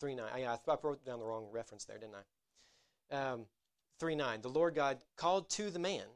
three 0.00 0.14
nine. 0.14 0.30
I, 0.34 0.46
I 0.46 0.76
wrote 0.82 1.04
down 1.04 1.18
the 1.18 1.26
wrong 1.26 1.48
reference 1.52 1.84
there, 1.84 1.98
didn't 1.98 2.14
I? 3.12 3.14
Um, 3.14 3.44
three 4.00 4.14
nine. 4.14 4.40
The 4.40 4.48
Lord 4.48 4.74
God 4.74 4.96
called 5.16 5.50
to 5.50 5.70
the 5.70 5.78
man. 5.78 6.06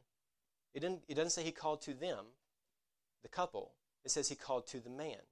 It 0.76 0.80
didn't. 0.80 1.02
It 1.08 1.14
doesn't 1.14 1.30
say 1.30 1.42
He 1.42 1.50
called 1.50 1.82
to 1.82 1.94
them, 1.94 2.26
the 3.24 3.28
couple. 3.28 3.72
It 4.04 4.12
says 4.12 4.28
He 4.28 4.36
called 4.36 4.68
to 4.68 4.78
the 4.78 4.90
man, 4.90 5.26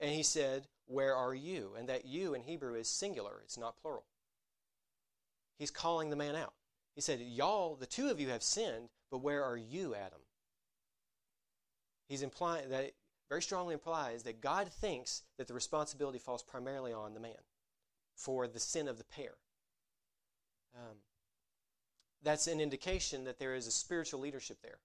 and 0.00 0.10
He 0.10 0.24
said, 0.24 0.66
"Where 0.86 1.14
are 1.14 1.34
you?" 1.34 1.74
And 1.78 1.88
that 1.88 2.04
"you" 2.04 2.34
in 2.34 2.42
Hebrew 2.42 2.74
is 2.74 2.88
singular. 2.88 3.40
It's 3.44 3.56
not 3.56 3.80
plural 3.80 4.06
he's 5.58 5.70
calling 5.70 6.10
the 6.10 6.16
man 6.16 6.36
out. 6.36 6.52
He 6.94 7.00
said, 7.00 7.20
Y'all, 7.20 7.76
the 7.76 7.86
two 7.86 8.08
of 8.08 8.20
you 8.20 8.28
have 8.28 8.42
sinned, 8.42 8.88
but 9.10 9.18
where 9.18 9.44
are 9.44 9.56
you, 9.56 9.94
Adam? 9.94 10.20
He's 12.08 12.22
implying 12.22 12.68
that 12.70 12.92
very 13.28 13.42
strongly 13.42 13.72
implies 13.74 14.22
that 14.24 14.40
God 14.40 14.68
thinks 14.68 15.22
that 15.38 15.48
the 15.48 15.54
responsibility 15.54 16.18
falls 16.18 16.42
primarily 16.42 16.92
on 16.92 17.14
the 17.14 17.20
man 17.20 17.32
for 18.14 18.46
the 18.46 18.60
sin 18.60 18.86
of 18.86 18.98
the 18.98 19.04
pair. 19.04 19.34
Um, 20.76 20.98
that's 22.24 22.46
an 22.46 22.60
indication 22.60 23.24
that 23.24 23.38
there 23.38 23.54
is 23.54 23.66
a 23.66 23.70
spiritual 23.70 24.20
leadership 24.20 24.58
there, 24.62 24.78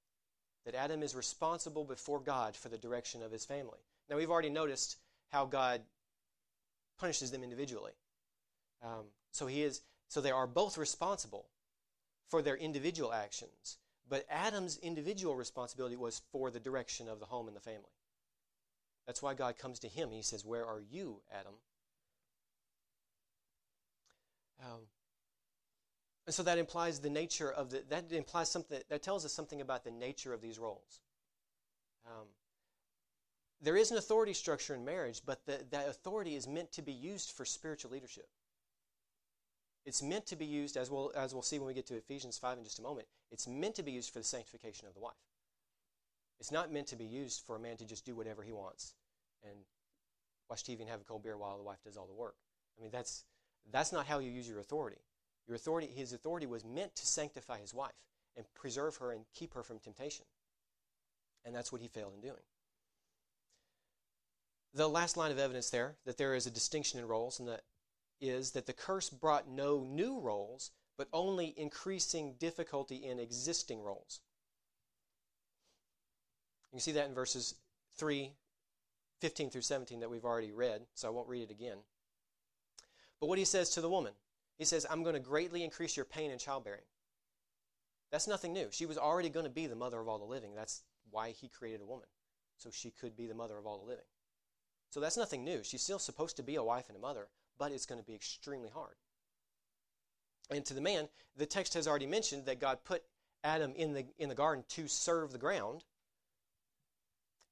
that 0.65 0.75
Adam 0.75 1.01
is 1.01 1.15
responsible 1.15 1.85
before 1.85 2.19
God 2.19 2.55
for 2.55 2.69
the 2.69 2.77
direction 2.77 3.23
of 3.23 3.31
his 3.31 3.45
family. 3.45 3.79
Now, 4.09 4.17
we've 4.17 4.29
already 4.29 4.49
noticed 4.49 4.97
how 5.29 5.45
God 5.45 5.81
punishes 6.99 7.31
them 7.31 7.43
individually. 7.43 7.93
Um, 8.83 9.05
so 9.31 9.47
he 9.47 9.63
is 9.63 9.81
so 10.07 10.21
they 10.21 10.31
are 10.31 10.47
both 10.47 10.77
responsible 10.77 11.45
for 12.27 12.41
their 12.41 12.57
individual 12.57 13.13
actions, 13.13 13.77
but 14.07 14.25
Adam's 14.29 14.77
individual 14.77 15.35
responsibility 15.35 15.95
was 15.95 16.21
for 16.31 16.49
the 16.49 16.59
direction 16.59 17.07
of 17.07 17.19
the 17.19 17.25
home 17.25 17.47
and 17.47 17.55
the 17.55 17.61
family. 17.61 17.91
That's 19.05 19.21
why 19.21 19.35
God 19.35 19.57
comes 19.57 19.79
to 19.79 19.87
him. 19.87 20.09
He 20.11 20.23
says, 20.23 20.45
Where 20.45 20.65
are 20.65 20.81
you, 20.91 21.21
Adam? 21.31 21.53
Um, 24.61 24.79
and 26.29 26.33
so 26.35 26.43
that 26.43 26.59
implies 26.59 26.99
the 26.99 27.09
nature 27.09 27.51
of 27.51 27.71
the, 27.71 27.83
that 27.89 28.11
implies 28.11 28.51
something, 28.51 28.79
that 28.87 29.01
tells 29.01 29.25
us 29.25 29.33
something 29.33 29.61
about 29.61 29.83
the 29.83 29.89
nature 29.89 30.31
of 30.31 30.41
these 30.41 30.59
roles. 30.59 30.99
Um, 32.05 32.27
there 33.63 33.75
is 33.75 33.89
an 33.89 33.97
authority 33.97 34.33
structure 34.33 34.75
in 34.75 34.85
marriage, 34.85 35.23
but 35.25 35.43
the, 35.47 35.65
that 35.71 35.89
authority 35.89 36.35
is 36.35 36.47
meant 36.47 36.71
to 36.73 36.83
be 36.83 36.91
used 36.91 37.31
for 37.31 37.45
spiritual 37.45 37.89
leadership. 37.89 38.27
It's 39.87 40.03
meant 40.03 40.27
to 40.27 40.35
be 40.35 40.45
used, 40.45 40.77
as 40.77 40.91
we'll, 40.91 41.11
as 41.15 41.33
we'll 41.33 41.41
see 41.41 41.57
when 41.57 41.65
we 41.65 41.73
get 41.73 41.87
to 41.87 41.95
Ephesians 41.95 42.37
5 42.37 42.59
in 42.59 42.63
just 42.63 42.77
a 42.77 42.83
moment, 42.83 43.07
it's 43.31 43.47
meant 43.47 43.73
to 43.73 43.81
be 43.81 43.91
used 43.91 44.13
for 44.13 44.19
the 44.19 44.25
sanctification 44.25 44.87
of 44.87 44.93
the 44.93 44.99
wife. 44.99 45.13
It's 46.39 46.51
not 46.51 46.71
meant 46.71 46.85
to 46.89 46.95
be 46.95 47.05
used 47.05 47.41
for 47.43 47.55
a 47.55 47.59
man 47.59 47.75
to 47.77 47.85
just 47.85 48.05
do 48.05 48.13
whatever 48.13 48.43
he 48.43 48.51
wants 48.51 48.93
and 49.43 49.57
watch 50.47 50.63
TV 50.63 50.81
and 50.81 50.89
have 50.89 51.01
a 51.01 51.05
cold 51.05 51.23
beer 51.23 51.39
while 51.39 51.57
the 51.57 51.63
wife 51.63 51.79
does 51.83 51.97
all 51.97 52.05
the 52.05 52.13
work. 52.13 52.35
I 52.77 52.83
mean, 52.83 52.91
that's, 52.91 53.23
that's 53.71 53.91
not 53.91 54.05
how 54.05 54.19
you 54.19 54.29
use 54.29 54.47
your 54.47 54.59
authority. 54.59 55.01
Your 55.49 55.55
authority, 55.55 55.87
his 55.87 56.13
authority 56.13 56.45
was 56.45 56.63
meant 56.63 56.95
to 56.95 57.07
sanctify 57.07 57.59
his 57.59 57.73
wife 57.73 58.05
and 58.37 58.45
preserve 58.53 58.97
her 58.97 59.11
and 59.11 59.25
keep 59.33 59.55
her 59.55 59.63
from 59.63 59.79
temptation. 59.79 60.25
And 61.43 61.55
that's 61.55 61.71
what 61.71 61.81
he 61.81 61.87
failed 61.87 62.13
in 62.13 62.21
doing. 62.21 62.43
The 64.75 64.87
last 64.87 65.17
line 65.17 65.31
of 65.31 65.39
evidence 65.39 65.71
there, 65.71 65.95
that 66.05 66.19
there 66.19 66.35
is 66.35 66.45
a 66.45 66.51
distinction 66.51 66.99
in 66.99 67.07
roles 67.07 67.39
and 67.39 67.49
that 67.49 67.63
is 68.21 68.51
that 68.51 68.67
the 68.67 68.73
curse 68.73 69.09
brought 69.09 69.49
no 69.49 69.83
new 69.83 70.19
roles, 70.19 70.69
but 70.99 71.07
only 71.11 71.55
increasing 71.57 72.35
difficulty 72.37 72.97
in 72.97 73.17
existing 73.17 73.81
roles. 73.81 74.19
You 76.71 76.75
can 76.75 76.81
see 76.81 76.91
that 76.91 77.07
in 77.07 77.15
verses 77.15 77.55
3, 77.97 78.33
15 79.19 79.49
through 79.49 79.61
17 79.61 80.01
that 80.01 80.11
we've 80.11 80.25
already 80.25 80.51
read, 80.51 80.81
so 80.93 81.07
I 81.07 81.11
won't 81.11 81.27
read 81.27 81.41
it 81.41 81.51
again. 81.51 81.77
But 83.19 83.29
what 83.29 83.39
he 83.39 83.45
says 83.45 83.71
to 83.71 83.81
the 83.81 83.89
woman, 83.89 84.13
he 84.59 84.65
says, 84.65 84.85
I'm 84.89 85.03
going 85.03 85.15
to 85.15 85.21
greatly 85.21 85.63
increase 85.63 85.95
your 85.95 86.05
pain 86.05 86.31
in 86.31 86.37
childbearing. 86.37 86.83
That's 88.11 88.27
nothing 88.27 88.53
new. 88.53 88.67
She 88.71 88.85
was 88.85 88.97
already 88.97 89.29
going 89.29 89.45
to 89.45 89.51
be 89.51 89.67
the 89.67 89.75
mother 89.75 89.99
of 89.99 90.07
all 90.07 90.19
the 90.19 90.25
living. 90.25 90.53
That's 90.53 90.83
why 91.09 91.31
he 91.31 91.47
created 91.47 91.81
a 91.81 91.85
woman, 91.85 92.07
so 92.57 92.69
she 92.71 92.91
could 92.91 93.15
be 93.15 93.25
the 93.25 93.33
mother 93.33 93.57
of 93.57 93.65
all 93.65 93.79
the 93.79 93.89
living. 93.89 94.05
So 94.89 94.99
that's 94.99 95.17
nothing 95.17 95.43
new. 95.43 95.63
She's 95.63 95.81
still 95.81 95.99
supposed 95.99 96.37
to 96.37 96.43
be 96.43 96.55
a 96.55 96.63
wife 96.63 96.89
and 96.89 96.97
a 96.97 97.01
mother, 97.01 97.27
but 97.57 97.71
it's 97.71 97.85
going 97.85 98.01
to 98.01 98.05
be 98.05 98.15
extremely 98.15 98.69
hard. 98.69 98.95
And 100.49 100.65
to 100.65 100.73
the 100.73 100.81
man, 100.81 101.07
the 101.37 101.45
text 101.45 101.75
has 101.75 101.87
already 101.87 102.07
mentioned 102.07 102.45
that 102.45 102.59
God 102.59 102.79
put 102.83 103.03
Adam 103.43 103.73
in 103.75 103.93
the, 103.93 104.05
in 104.17 104.29
the 104.29 104.35
garden 104.35 104.65
to 104.69 104.87
serve 104.87 105.31
the 105.31 105.37
ground. 105.37 105.83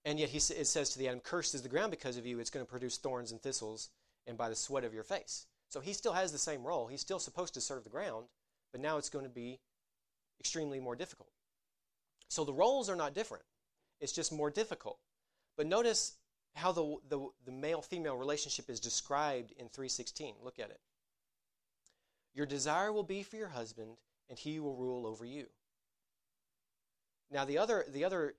And 0.04 0.20
yet 0.20 0.30
he, 0.30 0.38
it 0.38 0.68
says 0.68 0.90
to 0.90 1.00
the 1.00 1.08
Adam, 1.08 1.20
Cursed 1.20 1.54
is 1.54 1.62
the 1.62 1.70
ground 1.70 1.92
because 1.92 2.18
of 2.18 2.26
you. 2.26 2.40
It's 2.40 2.50
going 2.50 2.66
to 2.66 2.70
produce 2.70 2.98
thorns 2.98 3.32
and 3.32 3.42
thistles, 3.42 3.90
and 4.26 4.38
by 4.38 4.50
the 4.50 4.56
sweat 4.56 4.84
of 4.84 4.94
your 4.94 5.04
face. 5.04 5.46
So 5.70 5.80
he 5.80 5.94
still 5.94 6.14
has 6.14 6.32
the 6.32 6.38
same 6.38 6.64
role. 6.64 6.88
He's 6.88 7.02
still 7.02 7.20
supposed 7.20 7.54
to 7.56 7.62
serve 7.62 7.84
the 7.84 7.90
ground, 7.90 8.28
but 8.72 8.82
now 8.82 8.98
it's 8.98 9.10
going 9.10 9.26
to 9.26 9.30
be 9.30 9.60
extremely 10.40 10.80
more 10.80 10.96
difficult. 10.96 11.30
So 12.30 12.44
the 12.44 12.54
roles 12.54 12.90
are 12.90 12.96
not 12.96 13.14
different, 13.14 13.44
it's 14.00 14.14
just 14.14 14.32
more 14.32 14.50
difficult. 14.50 15.00
But 15.56 15.68
notice 15.68 16.14
how 16.56 16.72
the, 16.72 16.98
the, 17.10 17.28
the 17.46 17.52
male-female 17.52 18.16
relationship 18.16 18.70
is 18.70 18.80
described 18.80 19.52
in 19.52 19.70
316. 19.70 20.36
Look 20.44 20.60
at 20.60 20.70
it. 20.70 20.80
Your 22.34 22.46
desire 22.46 22.92
will 22.92 23.04
be 23.04 23.24
for 23.24 23.36
your 23.36 23.48
husband, 23.48 23.98
and 24.30 24.38
he 24.38 24.60
will 24.60 24.76
rule 24.76 25.06
over 25.08 25.26
you. 25.26 25.48
Now, 27.32 27.46
the 27.46 27.58
other, 27.58 27.86
the 27.92 28.06
other, 28.06 28.36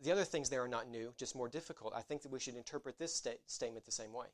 the 0.00 0.12
other 0.12 0.24
things 0.24 0.48
there 0.48 0.62
are 0.62 0.68
not 0.68 0.88
new, 0.88 1.12
just 1.16 1.36
more 1.36 1.48
difficult. 1.48 1.92
I 1.94 2.00
think 2.00 2.22
that 2.22 2.32
we 2.32 2.40
should 2.40 2.56
interpret 2.56 2.98
this 2.98 3.14
sta- 3.14 3.40
statement 3.46 3.84
the 3.84 3.92
same 3.92 4.12
way. 4.12 4.26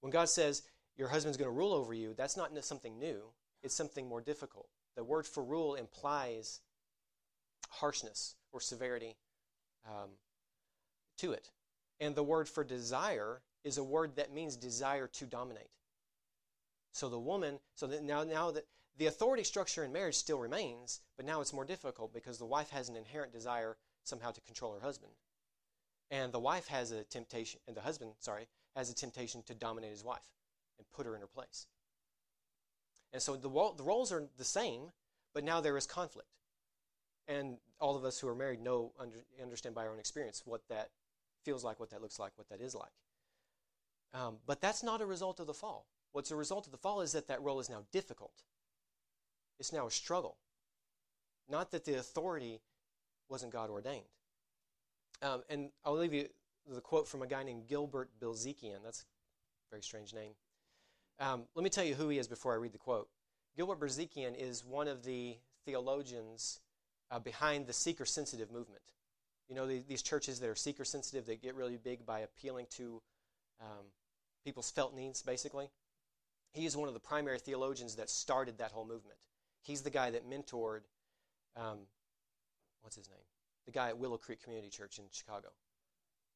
When 0.00 0.10
God 0.10 0.28
says 0.28 0.62
your 0.96 1.08
husband's 1.08 1.36
going 1.36 1.48
to 1.48 1.56
rule 1.56 1.72
over 1.72 1.94
you, 1.94 2.14
that's 2.16 2.36
not 2.36 2.52
something 2.64 2.98
new. 2.98 3.22
It's 3.62 3.74
something 3.74 4.08
more 4.08 4.20
difficult. 4.20 4.68
The 4.96 5.04
word 5.04 5.26
for 5.26 5.44
rule 5.44 5.74
implies 5.74 6.60
harshness 7.68 8.34
or 8.52 8.60
severity 8.60 9.16
um, 9.86 10.10
to 11.18 11.32
it. 11.32 11.50
And 12.00 12.14
the 12.14 12.22
word 12.22 12.48
for 12.48 12.64
desire 12.64 13.42
is 13.64 13.78
a 13.78 13.84
word 13.84 14.16
that 14.16 14.32
means 14.32 14.56
desire 14.56 15.06
to 15.08 15.26
dominate. 15.26 15.70
So 16.92 17.08
the 17.08 17.18
woman, 17.18 17.58
so 17.74 17.86
that 17.88 18.02
now, 18.02 18.24
now 18.24 18.50
that 18.52 18.66
the 18.96 19.06
authority 19.06 19.44
structure 19.44 19.84
in 19.84 19.92
marriage 19.92 20.14
still 20.14 20.38
remains, 20.38 21.00
but 21.16 21.26
now 21.26 21.40
it's 21.40 21.52
more 21.52 21.64
difficult 21.64 22.14
because 22.14 22.38
the 22.38 22.46
wife 22.46 22.70
has 22.70 22.88
an 22.88 22.96
inherent 22.96 23.32
desire 23.32 23.76
somehow 24.04 24.30
to 24.30 24.40
control 24.42 24.72
her 24.72 24.80
husband. 24.80 25.12
And 26.10 26.32
the 26.32 26.38
wife 26.38 26.68
has 26.68 26.92
a 26.92 27.04
temptation, 27.04 27.60
and 27.66 27.76
the 27.76 27.80
husband, 27.80 28.12
sorry, 28.20 28.46
has 28.76 28.90
a 28.90 28.94
temptation 28.94 29.42
to 29.44 29.54
dominate 29.54 29.90
his 29.90 30.04
wife 30.04 30.28
and 30.78 30.86
put 30.92 31.06
her 31.06 31.14
in 31.14 31.22
her 31.22 31.26
place. 31.26 31.66
And 33.12 33.22
so 33.22 33.34
the, 33.34 33.48
the 33.76 33.82
roles 33.82 34.12
are 34.12 34.24
the 34.36 34.44
same, 34.44 34.92
but 35.34 35.42
now 35.42 35.60
there 35.60 35.76
is 35.76 35.86
conflict. 35.86 36.28
And 37.26 37.56
all 37.80 37.96
of 37.96 38.04
us 38.04 38.20
who 38.20 38.28
are 38.28 38.34
married 38.34 38.60
know, 38.60 38.92
under, 39.00 39.16
understand 39.42 39.74
by 39.74 39.86
our 39.86 39.92
own 39.92 39.98
experience 39.98 40.42
what 40.44 40.60
that 40.68 40.90
feels 41.44 41.64
like, 41.64 41.80
what 41.80 41.90
that 41.90 42.02
looks 42.02 42.18
like, 42.18 42.32
what 42.36 42.48
that 42.50 42.60
is 42.60 42.74
like. 42.74 42.92
Um, 44.14 44.36
but 44.46 44.60
that's 44.60 44.82
not 44.82 45.00
a 45.00 45.06
result 45.06 45.40
of 45.40 45.46
the 45.46 45.54
fall. 45.54 45.86
What's 46.12 46.30
a 46.30 46.36
result 46.36 46.66
of 46.66 46.72
the 46.72 46.78
fall 46.78 47.00
is 47.00 47.12
that 47.12 47.28
that 47.28 47.42
role 47.42 47.58
is 47.58 47.68
now 47.70 47.84
difficult. 47.92 48.42
It's 49.58 49.72
now 49.72 49.86
a 49.86 49.90
struggle. 49.90 50.36
Not 51.48 51.70
that 51.70 51.84
the 51.84 51.98
authority 51.98 52.60
wasn't 53.28 53.52
God 53.52 53.70
ordained. 53.70 54.04
Um, 55.22 55.42
and 55.48 55.70
I'll 55.84 55.96
leave 55.96 56.12
you 56.12 56.28
the 56.72 56.80
quote 56.80 57.06
from 57.08 57.22
a 57.22 57.26
guy 57.26 57.42
named 57.42 57.66
Gilbert 57.68 58.10
Bilezikian. 58.20 58.82
That's 58.84 59.02
a 59.02 59.70
very 59.70 59.82
strange 59.82 60.12
name. 60.12 60.32
Um, 61.18 61.44
let 61.54 61.62
me 61.62 61.70
tell 61.70 61.84
you 61.84 61.94
who 61.94 62.08
he 62.08 62.18
is 62.18 62.28
before 62.28 62.52
I 62.52 62.56
read 62.56 62.72
the 62.72 62.78
quote. 62.78 63.08
Gilbert 63.56 63.80
Bilezikian 63.80 64.36
is 64.36 64.64
one 64.64 64.88
of 64.88 65.04
the 65.04 65.36
theologians 65.64 66.60
uh, 67.10 67.18
behind 67.18 67.66
the 67.66 67.72
seeker 67.72 68.04
sensitive 68.04 68.50
movement. 68.50 68.82
You 69.48 69.54
know, 69.54 69.66
the, 69.66 69.82
these 69.88 70.02
churches 70.02 70.40
that 70.40 70.48
are 70.48 70.54
seeker 70.54 70.84
sensitive, 70.84 71.24
they 71.24 71.36
get 71.36 71.54
really 71.54 71.76
big 71.76 72.04
by 72.04 72.20
appealing 72.20 72.66
to 72.72 73.00
um, 73.60 73.86
people's 74.44 74.70
felt 74.70 74.94
needs, 74.94 75.22
basically. 75.22 75.70
He 76.52 76.66
is 76.66 76.76
one 76.76 76.88
of 76.88 76.94
the 76.94 77.00
primary 77.00 77.38
theologians 77.38 77.96
that 77.96 78.10
started 78.10 78.58
that 78.58 78.72
whole 78.72 78.86
movement. 78.86 79.18
He's 79.62 79.82
the 79.82 79.90
guy 79.90 80.10
that 80.10 80.28
mentored, 80.28 80.80
um, 81.56 81.78
what's 82.82 82.96
his 82.96 83.08
name? 83.08 83.24
The 83.66 83.72
guy 83.72 83.88
at 83.88 83.98
Willow 83.98 84.16
Creek 84.16 84.42
Community 84.42 84.68
Church 84.70 84.98
in 84.98 85.04
Chicago. 85.10 85.48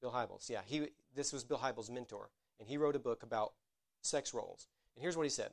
Bill 0.00 0.12
Hybels. 0.12 0.48
Yeah, 0.48 0.60
he, 0.64 0.88
this 1.14 1.32
was 1.32 1.44
Bill 1.44 1.58
Hybels' 1.58 1.90
mentor. 1.90 2.30
And 2.58 2.68
he 2.68 2.76
wrote 2.76 2.96
a 2.96 3.00
book 3.00 3.22
about 3.22 3.52
sex 4.02 4.34
roles. 4.34 4.66
And 4.94 5.02
here's 5.02 5.16
what 5.16 5.24
he 5.24 5.30
said 5.30 5.50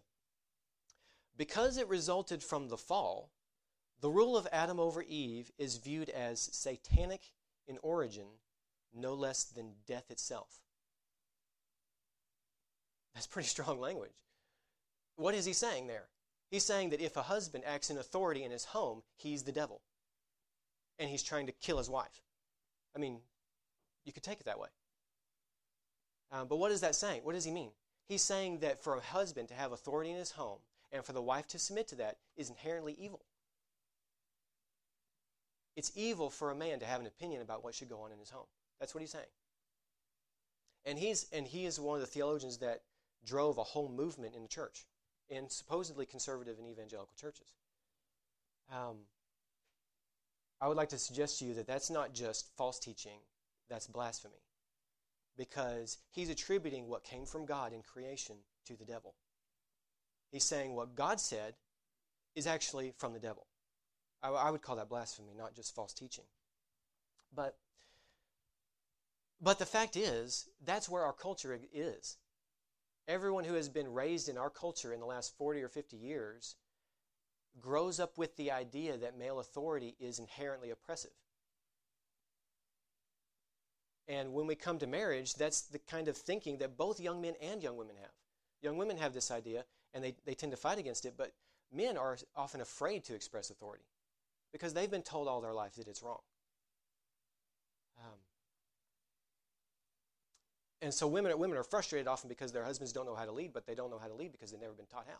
Because 1.37 1.77
it 1.77 1.87
resulted 1.87 2.43
from 2.43 2.69
the 2.69 2.77
fall, 2.77 3.31
the 4.01 4.09
rule 4.09 4.37
of 4.37 4.47
Adam 4.51 4.79
over 4.79 5.01
Eve 5.01 5.51
is 5.57 5.77
viewed 5.77 6.09
as 6.09 6.49
satanic 6.51 7.21
in 7.67 7.77
origin, 7.81 8.27
no 8.93 9.13
less 9.13 9.43
than 9.43 9.73
death 9.85 10.11
itself. 10.11 10.61
That's 13.13 13.27
pretty 13.27 13.47
strong 13.47 13.79
language. 13.79 14.25
What 15.15 15.33
is 15.33 15.45
he 15.45 15.53
saying 15.53 15.87
there? 15.87 16.09
He's 16.51 16.63
saying 16.63 16.91
that 16.91 17.01
if 17.01 17.17
a 17.17 17.23
husband 17.23 17.63
acts 17.65 17.89
in 17.89 17.97
authority 17.97 18.43
in 18.43 18.51
his 18.51 18.65
home, 18.65 19.01
he's 19.15 19.43
the 19.43 19.51
devil. 19.51 19.81
And 20.99 21.09
he's 21.09 21.23
trying 21.23 21.47
to 21.47 21.51
kill 21.51 21.77
his 21.77 21.89
wife. 21.89 22.21
I 22.95 22.99
mean, 22.99 23.19
you 24.07 24.13
could 24.13 24.23
take 24.23 24.39
it 24.39 24.45
that 24.45 24.57
way. 24.57 24.69
Um, 26.31 26.47
but 26.47 26.55
what 26.55 26.71
is 26.71 26.81
that 26.81 26.95
saying? 26.95 27.21
What 27.23 27.35
does 27.35 27.43
he 27.43 27.51
mean? 27.51 27.71
He's 28.07 28.21
saying 28.21 28.59
that 28.59 28.81
for 28.81 28.95
a 28.95 29.01
husband 29.01 29.49
to 29.49 29.53
have 29.53 29.73
authority 29.73 30.11
in 30.11 30.15
his 30.15 30.31
home 30.31 30.59
and 30.93 31.03
for 31.03 31.11
the 31.11 31.21
wife 31.21 31.45
to 31.49 31.59
submit 31.59 31.89
to 31.89 31.95
that 31.95 32.17
is 32.37 32.49
inherently 32.49 32.95
evil. 32.97 33.21
It's 35.75 35.91
evil 35.93 36.29
for 36.29 36.49
a 36.49 36.55
man 36.55 36.79
to 36.79 36.85
have 36.85 37.01
an 37.01 37.05
opinion 37.05 37.41
about 37.41 37.63
what 37.63 37.75
should 37.75 37.89
go 37.89 37.99
on 37.99 38.13
in 38.13 38.19
his 38.19 38.29
home. 38.29 38.47
That's 38.79 38.95
what 38.95 39.01
he's 39.01 39.11
saying. 39.11 39.25
And 40.85 40.97
he's 40.97 41.27
and 41.33 41.45
he 41.45 41.65
is 41.65 41.79
one 41.79 41.95
of 41.95 42.01
the 42.01 42.07
theologians 42.07 42.59
that 42.59 42.83
drove 43.25 43.57
a 43.57 43.63
whole 43.63 43.89
movement 43.89 44.35
in 44.35 44.41
the 44.41 44.47
church, 44.47 44.85
in 45.29 45.49
supposedly 45.49 46.05
conservative 46.05 46.57
and 46.57 46.67
evangelical 46.67 47.13
churches. 47.19 47.55
Um, 48.71 48.95
I 50.61 50.67
would 50.67 50.77
like 50.77 50.89
to 50.89 50.97
suggest 50.97 51.39
to 51.39 51.45
you 51.45 51.53
that 51.55 51.67
that's 51.67 51.89
not 51.89 52.13
just 52.13 52.47
false 52.55 52.79
teaching, 52.79 53.19
that's 53.69 53.87
blasphemy 53.87 54.41
because 55.37 55.99
he's 56.11 56.29
attributing 56.29 56.87
what 56.87 57.03
came 57.03 57.25
from 57.25 57.45
God 57.45 57.73
in 57.73 57.81
creation 57.81 58.37
to 58.65 58.75
the 58.75 58.85
devil. 58.85 59.13
He's 60.31 60.43
saying 60.43 60.75
what 60.75 60.95
God 60.95 61.19
said 61.19 61.53
is 62.35 62.47
actually 62.47 62.93
from 62.97 63.13
the 63.13 63.19
devil. 63.19 63.47
I, 64.21 64.29
I 64.29 64.51
would 64.51 64.61
call 64.61 64.75
that 64.77 64.89
blasphemy, 64.89 65.33
not 65.37 65.55
just 65.55 65.75
false 65.75 65.93
teaching. 65.93 66.25
But 67.33 67.55
but 69.39 69.59
the 69.59 69.65
fact 69.65 69.95
is, 69.95 70.49
that's 70.65 70.89
where 70.89 71.03
our 71.03 71.13
culture 71.13 71.59
is. 71.71 72.17
Everyone 73.07 73.43
who 73.43 73.53
has 73.53 73.69
been 73.69 73.93
raised 73.93 74.29
in 74.29 74.37
our 74.37 74.49
culture 74.49 74.93
in 74.93 74.99
the 74.99 75.05
last 75.05 75.37
40 75.37 75.61
or 75.61 75.69
50 75.69 75.95
years 75.95 76.55
grows 77.59 77.99
up 77.99 78.17
with 78.17 78.35
the 78.35 78.51
idea 78.51 78.97
that 78.97 79.17
male 79.17 79.39
authority 79.39 79.95
is 79.99 80.19
inherently 80.19 80.71
oppressive. 80.71 81.11
And 84.07 84.33
when 84.33 84.47
we 84.47 84.55
come 84.55 84.79
to 84.79 84.87
marriage, 84.87 85.35
that's 85.35 85.61
the 85.61 85.79
kind 85.79 86.07
of 86.07 86.15
thinking 86.15 86.59
that 86.59 86.77
both 86.77 86.99
young 86.99 87.21
men 87.21 87.33
and 87.41 87.61
young 87.61 87.75
women 87.75 87.95
have. 87.99 88.11
Young 88.61 88.77
women 88.77 88.97
have 88.97 89.13
this 89.13 89.31
idea, 89.31 89.65
and 89.93 90.03
they, 90.03 90.15
they 90.25 90.33
tend 90.33 90.51
to 90.51 90.57
fight 90.57 90.79
against 90.79 91.05
it, 91.05 91.15
but 91.17 91.33
men 91.73 91.97
are 91.97 92.17
often 92.35 92.61
afraid 92.61 93.03
to 93.05 93.15
express 93.15 93.49
authority 93.49 93.83
because 94.51 94.73
they've 94.73 94.89
been 94.89 95.01
told 95.01 95.27
all 95.27 95.41
their 95.41 95.53
life 95.53 95.75
that 95.75 95.87
it's 95.87 96.01
wrong. 96.01 96.19
Um, 97.99 98.19
and 100.81 100.93
so 100.93 101.07
women, 101.07 101.37
women 101.37 101.57
are 101.57 101.63
frustrated 101.63 102.07
often 102.07 102.29
because 102.29 102.51
their 102.51 102.63
husbands 102.63 102.93
don't 102.93 103.05
know 103.05 103.15
how 103.15 103.25
to 103.25 103.31
lead, 103.31 103.51
but 103.53 103.67
they 103.67 103.75
don't 103.75 103.91
know 103.91 103.99
how 103.99 104.07
to 104.07 104.13
lead 104.13 104.31
because 104.31 104.51
they've 104.51 104.61
never 104.61 104.73
been 104.73 104.85
taught 104.85 105.05
how. 105.07 105.19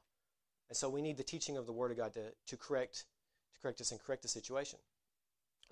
And 0.69 0.77
so 0.77 0.89
we 0.89 1.01
need 1.01 1.17
the 1.17 1.23
teaching 1.23 1.57
of 1.57 1.65
the 1.65 1.71
Word 1.73 1.91
of 1.91 1.97
God 1.97 2.13
to, 2.13 2.31
to 2.47 2.57
correct 2.57 3.05
to 3.53 3.61
correct 3.61 3.81
us 3.81 3.91
and 3.91 3.99
correct 3.99 4.21
the 4.21 4.27
situation. 4.27 4.79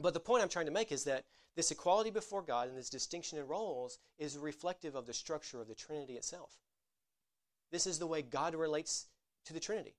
But 0.01 0.13
the 0.13 0.19
point 0.19 0.43
I'm 0.43 0.49
trying 0.49 0.65
to 0.65 0.71
make 0.71 0.91
is 0.91 1.05
that 1.05 1.23
this 1.55 1.71
equality 1.71 2.11
before 2.11 2.41
God 2.41 2.67
and 2.67 2.77
this 2.77 2.89
distinction 2.89 3.37
in 3.37 3.47
roles 3.47 3.97
is 4.17 4.37
reflective 4.37 4.95
of 4.95 5.05
the 5.05 5.13
structure 5.13 5.61
of 5.61 5.67
the 5.67 5.75
Trinity 5.75 6.13
itself. 6.13 6.51
This 7.71 7.87
is 7.87 7.97
the 7.97 8.07
way 8.07 8.21
God 8.21 8.55
relates 8.55 9.07
to 9.45 9.53
the 9.53 9.59
Trinity. 9.59 9.95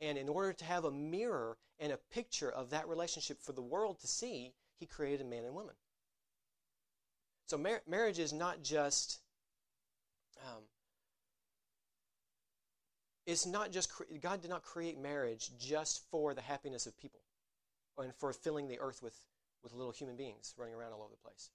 And 0.00 0.18
in 0.18 0.28
order 0.28 0.52
to 0.52 0.64
have 0.64 0.84
a 0.84 0.90
mirror 0.90 1.56
and 1.80 1.92
a 1.92 1.96
picture 1.96 2.50
of 2.50 2.70
that 2.70 2.88
relationship 2.88 3.40
for 3.40 3.52
the 3.52 3.62
world 3.62 4.00
to 4.00 4.06
see, 4.06 4.52
He 4.78 4.86
created 4.86 5.22
a 5.22 5.28
man 5.28 5.44
and 5.44 5.54
woman. 5.54 5.74
So 7.46 7.56
mar- 7.56 7.82
marriage 7.88 8.18
is 8.18 8.32
not 8.32 8.62
just. 8.62 9.20
Um, 10.46 10.62
it's 13.26 13.46
not 13.46 13.72
just 13.72 13.90
cre- 13.90 14.04
God 14.20 14.40
did 14.42 14.50
not 14.50 14.62
create 14.62 14.98
marriage 14.98 15.50
just 15.58 16.02
for 16.10 16.34
the 16.34 16.40
happiness 16.40 16.86
of 16.86 16.96
people 16.98 17.20
and 17.98 18.14
for 18.14 18.32
filling 18.32 18.68
the 18.68 18.78
earth 18.80 19.02
with, 19.02 19.16
with 19.62 19.72
little 19.72 19.92
human 19.92 20.16
beings 20.16 20.54
running 20.56 20.74
around 20.74 20.92
all 20.92 21.02
over 21.02 21.10
the 21.10 21.28
place. 21.28 21.50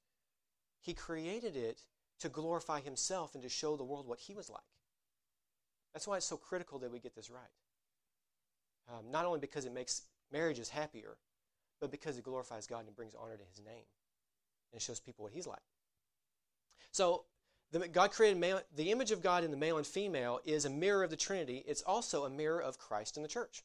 He 0.82 0.93
created 0.93 1.56
it 1.56 1.82
to 2.19 2.29
glorify 2.29 2.82
himself 2.82 3.34
and 3.34 3.43
to 3.43 3.49
show 3.49 3.75
the 3.75 3.84
world 3.84 4.08
what 4.08 4.19
he 4.19 4.34
was 4.34 4.49
like. 4.49 4.62
That's 5.93 6.08
why 6.08 6.17
it's 6.17 6.25
so 6.25 6.38
critical 6.38 6.79
that 6.79 6.91
we 6.91 6.99
get 6.99 7.15
this 7.15 7.29
right. 7.29 7.41
Um, 8.89 9.12
not 9.12 9.25
only 9.25 9.39
because 9.39 9.65
it 9.65 9.73
makes 9.73 10.03
marriages 10.32 10.69
happier, 10.69 11.17
but 11.79 11.91
because 11.91 12.17
it 12.17 12.23
glorifies 12.23 12.67
God 12.67 12.86
and 12.88 12.95
brings 12.95 13.15
honor 13.15 13.38
to 13.38 13.43
his 13.49 13.60
name. 13.63 13.86
And 14.71 14.77
it 14.77 14.82
shows 14.82 14.99
people 14.99 15.23
what 15.23 15.34
he's 15.34 15.47
like. 15.47 15.62
So, 16.91 17.25
the, 17.71 17.88
God 17.88 18.12
created 18.12 18.38
male, 18.38 18.62
the 18.75 18.91
image 18.91 19.12
of 19.12 19.21
God 19.21 19.43
in 19.43 19.51
the 19.51 19.58
male 19.58 19.77
and 19.77 19.88
female 19.88 20.39
is 20.45 20.65
a 20.65 20.69
mirror 20.69 21.03
of 21.03 21.10
the 21.10 21.15
Trinity. 21.15 21.63
It's 21.65 21.82
also 21.82 22.25
a 22.25 22.29
mirror 22.29 22.62
of 22.62 22.77
Christ 22.77 23.17
in 23.17 23.23
the 23.23 23.29
church. 23.29 23.63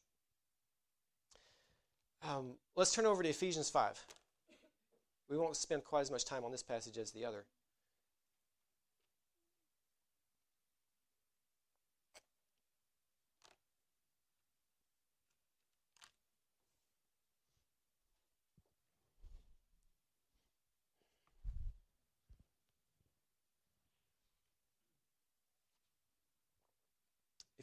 Um, 2.23 2.55
let's 2.77 2.93
turn 2.93 3.07
over 3.07 3.23
to 3.23 3.29
Ephesians 3.29 3.71
5. 3.71 4.05
We 5.31 5.39
won't 5.39 5.57
spend 5.57 5.85
quite 5.85 6.03
as 6.03 6.11
much 6.11 6.25
time 6.25 6.45
on 6.45 6.53
this 6.53 6.63
passage 6.63 6.99
as 6.99 7.11
the 7.11 7.25
other. 7.25 7.45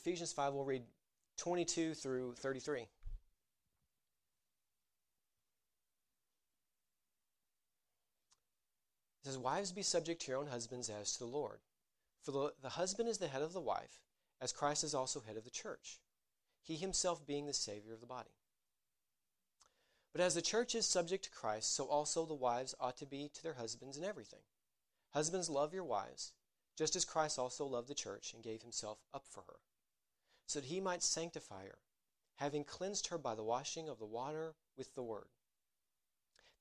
Ephesians 0.05 0.31
5, 0.33 0.53
we'll 0.53 0.63
read 0.63 0.83
22 1.37 1.95
through 1.95 2.35
33. 2.35 2.85
It 9.25 9.29
says, 9.29 9.37
Wives, 9.39 9.71
be 9.71 9.81
subject 9.81 10.21
to 10.21 10.31
your 10.31 10.39
own 10.39 10.47
husbands 10.47 10.87
as 10.87 11.13
to 11.13 11.19
the 11.19 11.25
Lord. 11.25 11.57
For 12.21 12.31
the, 12.31 12.53
the 12.61 12.69
husband 12.69 13.09
is 13.09 13.17
the 13.17 13.27
head 13.27 13.41
of 13.41 13.53
the 13.53 13.61
wife, 13.61 14.03
as 14.39 14.51
Christ 14.51 14.83
is 14.83 14.93
also 14.93 15.19
head 15.19 15.35
of 15.35 15.43
the 15.43 15.49
church, 15.49 15.97
he 16.61 16.75
himself 16.75 17.25
being 17.25 17.47
the 17.47 17.53
Savior 17.53 17.91
of 17.91 18.01
the 18.01 18.05
body. 18.05 18.29
But 20.11 20.21
as 20.21 20.35
the 20.35 20.43
church 20.43 20.75
is 20.75 20.85
subject 20.85 21.23
to 21.23 21.31
Christ, 21.31 21.73
so 21.73 21.85
also 21.85 22.23
the 22.23 22.35
wives 22.35 22.75
ought 22.79 22.97
to 22.97 23.07
be 23.07 23.31
to 23.33 23.41
their 23.41 23.55
husbands 23.55 23.97
in 23.97 24.03
everything. 24.03 24.41
Husbands, 25.09 25.49
love 25.49 25.73
your 25.73 25.83
wives, 25.83 26.33
just 26.77 26.95
as 26.95 27.03
Christ 27.03 27.39
also 27.39 27.65
loved 27.65 27.87
the 27.87 27.95
church 27.95 28.31
and 28.31 28.43
gave 28.43 28.61
himself 28.61 28.99
up 29.11 29.25
for 29.27 29.41
her, 29.47 29.57
so 30.45 30.59
that 30.59 30.67
he 30.67 30.79
might 30.79 31.01
sanctify 31.01 31.63
her, 31.63 31.79
having 32.35 32.63
cleansed 32.63 33.07
her 33.07 33.17
by 33.17 33.33
the 33.33 33.43
washing 33.43 33.89
of 33.89 33.97
the 33.97 34.05
water 34.05 34.53
with 34.77 34.93
the 34.93 35.03
word, 35.03 35.29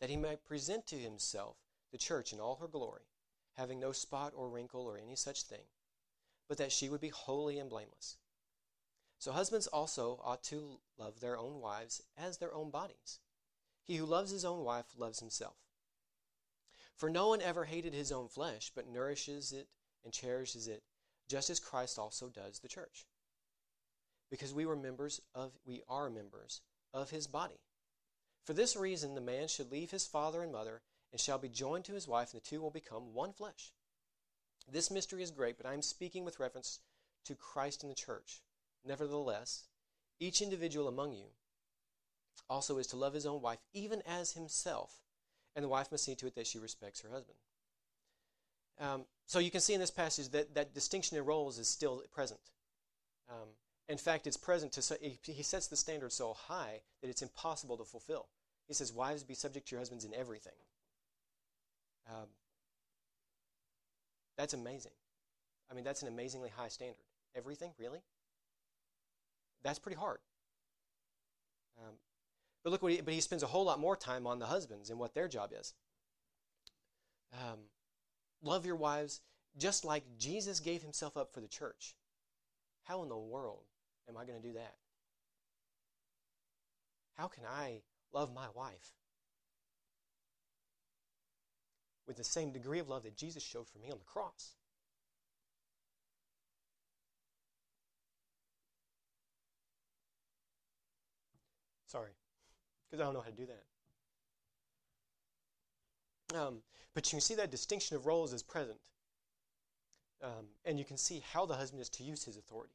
that 0.00 0.08
he 0.08 0.16
might 0.16 0.46
present 0.46 0.86
to 0.86 0.96
himself 0.96 1.58
the 1.94 1.98
church 1.98 2.32
in 2.32 2.40
all 2.40 2.56
her 2.56 2.66
glory, 2.66 3.06
having 3.52 3.78
no 3.78 3.92
spot 3.92 4.32
or 4.34 4.48
wrinkle 4.48 4.84
or 4.84 4.98
any 4.98 5.14
such 5.14 5.44
thing, 5.44 5.62
but 6.48 6.58
that 6.58 6.72
she 6.72 6.88
would 6.88 7.00
be 7.00 7.10
holy 7.10 7.56
and 7.60 7.70
blameless. 7.70 8.16
So 9.20 9.30
husbands 9.30 9.68
also 9.68 10.20
ought 10.24 10.42
to 10.44 10.80
love 10.98 11.20
their 11.20 11.38
own 11.38 11.60
wives 11.60 12.02
as 12.18 12.38
their 12.38 12.52
own 12.52 12.72
bodies. 12.72 13.20
He 13.84 13.94
who 13.94 14.06
loves 14.06 14.32
his 14.32 14.44
own 14.44 14.64
wife 14.64 14.86
loves 14.98 15.20
himself. 15.20 15.54
For 16.96 17.08
no 17.08 17.28
one 17.28 17.40
ever 17.40 17.64
hated 17.64 17.94
his 17.94 18.10
own 18.10 18.26
flesh, 18.26 18.72
but 18.74 18.88
nourishes 18.88 19.52
it 19.52 19.68
and 20.02 20.12
cherishes 20.12 20.66
it, 20.66 20.82
just 21.28 21.48
as 21.48 21.60
Christ 21.60 21.96
also 21.96 22.28
does 22.28 22.58
the 22.58 22.66
church. 22.66 23.06
Because 24.32 24.52
we 24.52 24.66
were 24.66 24.74
members 24.74 25.20
of 25.32 25.52
we 25.64 25.84
are 25.88 26.10
members 26.10 26.60
of 26.92 27.10
his 27.10 27.28
body. 27.28 27.60
For 28.42 28.52
this 28.52 28.74
reason 28.74 29.14
the 29.14 29.20
man 29.20 29.46
should 29.46 29.70
leave 29.70 29.92
his 29.92 30.08
father 30.08 30.42
and 30.42 30.50
mother 30.50 30.82
and 31.14 31.20
shall 31.20 31.38
be 31.38 31.48
joined 31.48 31.84
to 31.84 31.94
his 31.94 32.08
wife, 32.08 32.32
and 32.32 32.42
the 32.42 32.44
two 32.44 32.60
will 32.60 32.72
become 32.72 33.14
one 33.14 33.32
flesh. 33.32 33.70
This 34.68 34.90
mystery 34.90 35.22
is 35.22 35.30
great, 35.30 35.56
but 35.56 35.64
I 35.64 35.72
am 35.72 35.80
speaking 35.80 36.24
with 36.24 36.40
reference 36.40 36.80
to 37.26 37.36
Christ 37.36 37.84
and 37.84 37.92
the 37.92 37.94
church. 37.94 38.42
Nevertheless, 38.84 39.68
each 40.18 40.42
individual 40.42 40.88
among 40.88 41.12
you 41.12 41.26
also 42.50 42.78
is 42.78 42.88
to 42.88 42.96
love 42.96 43.14
his 43.14 43.26
own 43.26 43.40
wife 43.40 43.60
even 43.72 44.02
as 44.04 44.32
himself, 44.32 45.04
and 45.54 45.64
the 45.64 45.68
wife 45.68 45.92
must 45.92 46.04
see 46.04 46.16
to 46.16 46.26
it 46.26 46.34
that 46.34 46.48
she 46.48 46.58
respects 46.58 47.02
her 47.02 47.10
husband. 47.10 47.38
Um, 48.80 49.04
so 49.24 49.38
you 49.38 49.52
can 49.52 49.60
see 49.60 49.74
in 49.74 49.80
this 49.80 49.92
passage 49.92 50.30
that 50.30 50.52
that 50.56 50.74
distinction 50.74 51.16
in 51.16 51.24
roles 51.24 51.60
is 51.60 51.68
still 51.68 52.02
present. 52.12 52.40
Um, 53.30 53.50
in 53.88 53.98
fact, 53.98 54.26
it's 54.26 54.36
present 54.36 54.72
to 54.72 54.82
say, 54.82 55.20
he 55.22 55.42
sets 55.44 55.68
the 55.68 55.76
standard 55.76 56.10
so 56.10 56.32
high 56.32 56.80
that 57.02 57.08
it's 57.08 57.22
impossible 57.22 57.76
to 57.76 57.84
fulfill. 57.84 58.26
He 58.66 58.74
says, 58.74 58.92
"Wives, 58.92 59.22
be 59.22 59.34
subject 59.34 59.68
to 59.68 59.76
your 59.76 59.80
husbands 59.80 60.04
in 60.04 60.12
everything." 60.12 60.54
Um, 62.08 62.26
that's 64.36 64.54
amazing. 64.54 64.92
I 65.70 65.74
mean, 65.74 65.84
that's 65.84 66.02
an 66.02 66.08
amazingly 66.08 66.50
high 66.50 66.68
standard. 66.68 67.04
Everything, 67.36 67.72
really? 67.78 68.00
That's 69.62 69.78
pretty 69.78 69.98
hard. 69.98 70.18
Um, 71.78 71.94
but 72.62 72.70
look 72.70 72.82
what 72.82 72.92
he, 72.92 73.00
but 73.00 73.14
he 73.14 73.20
spends 73.20 73.42
a 73.42 73.46
whole 73.46 73.64
lot 73.64 73.80
more 73.80 73.96
time 73.96 74.26
on 74.26 74.38
the 74.38 74.46
husbands 74.46 74.90
and 74.90 74.98
what 74.98 75.14
their 75.14 75.28
job 75.28 75.50
is. 75.58 75.74
Um, 77.32 77.58
love 78.42 78.66
your 78.66 78.76
wives 78.76 79.20
just 79.56 79.84
like 79.84 80.04
Jesus 80.18 80.60
gave 80.60 80.82
himself 80.82 81.16
up 81.16 81.32
for 81.32 81.40
the 81.40 81.48
church. 81.48 81.94
How 82.84 83.02
in 83.02 83.08
the 83.08 83.16
world 83.16 83.64
am 84.08 84.16
I 84.16 84.24
going 84.24 84.40
to 84.40 84.46
do 84.46 84.54
that? 84.54 84.74
How 87.16 87.28
can 87.28 87.44
I 87.44 87.82
love 88.12 88.34
my 88.34 88.46
wife 88.54 88.92
with 92.06 92.16
the 92.16 92.24
same 92.24 92.52
degree 92.52 92.78
of 92.78 92.88
love 92.88 93.02
that 93.04 93.16
Jesus 93.16 93.42
showed 93.42 93.68
for 93.68 93.78
me 93.78 93.90
on 93.90 93.98
the 93.98 94.04
cross? 94.04 94.54
Sorry, 101.86 102.10
because 102.90 103.00
I 103.00 103.04
don't 103.04 103.14
know 103.14 103.20
how 103.20 103.30
to 103.30 103.36
do 103.36 103.46
that. 103.46 103.64
Um, 106.36 106.62
but 106.94 107.06
you 107.06 107.16
can 107.16 107.20
see 107.20 107.36
that 107.36 107.50
distinction 107.50 107.96
of 107.96 108.06
roles 108.06 108.32
is 108.32 108.42
present. 108.42 108.78
Um, 110.22 110.46
and 110.64 110.78
you 110.78 110.84
can 110.84 110.96
see 110.96 111.22
how 111.32 111.46
the 111.46 111.54
husband 111.54 111.82
is 111.82 111.88
to 111.90 112.02
use 112.02 112.24
his 112.24 112.36
authority. 112.36 112.74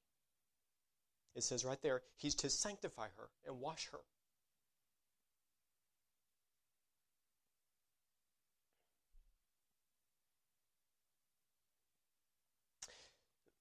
It 1.35 1.43
says 1.43 1.65
right 1.65 1.81
there, 1.81 2.01
he's 2.15 2.35
to 2.35 2.49
sanctify 2.49 3.07
her 3.17 3.29
and 3.47 3.59
wash 3.59 3.89
her. 3.91 3.99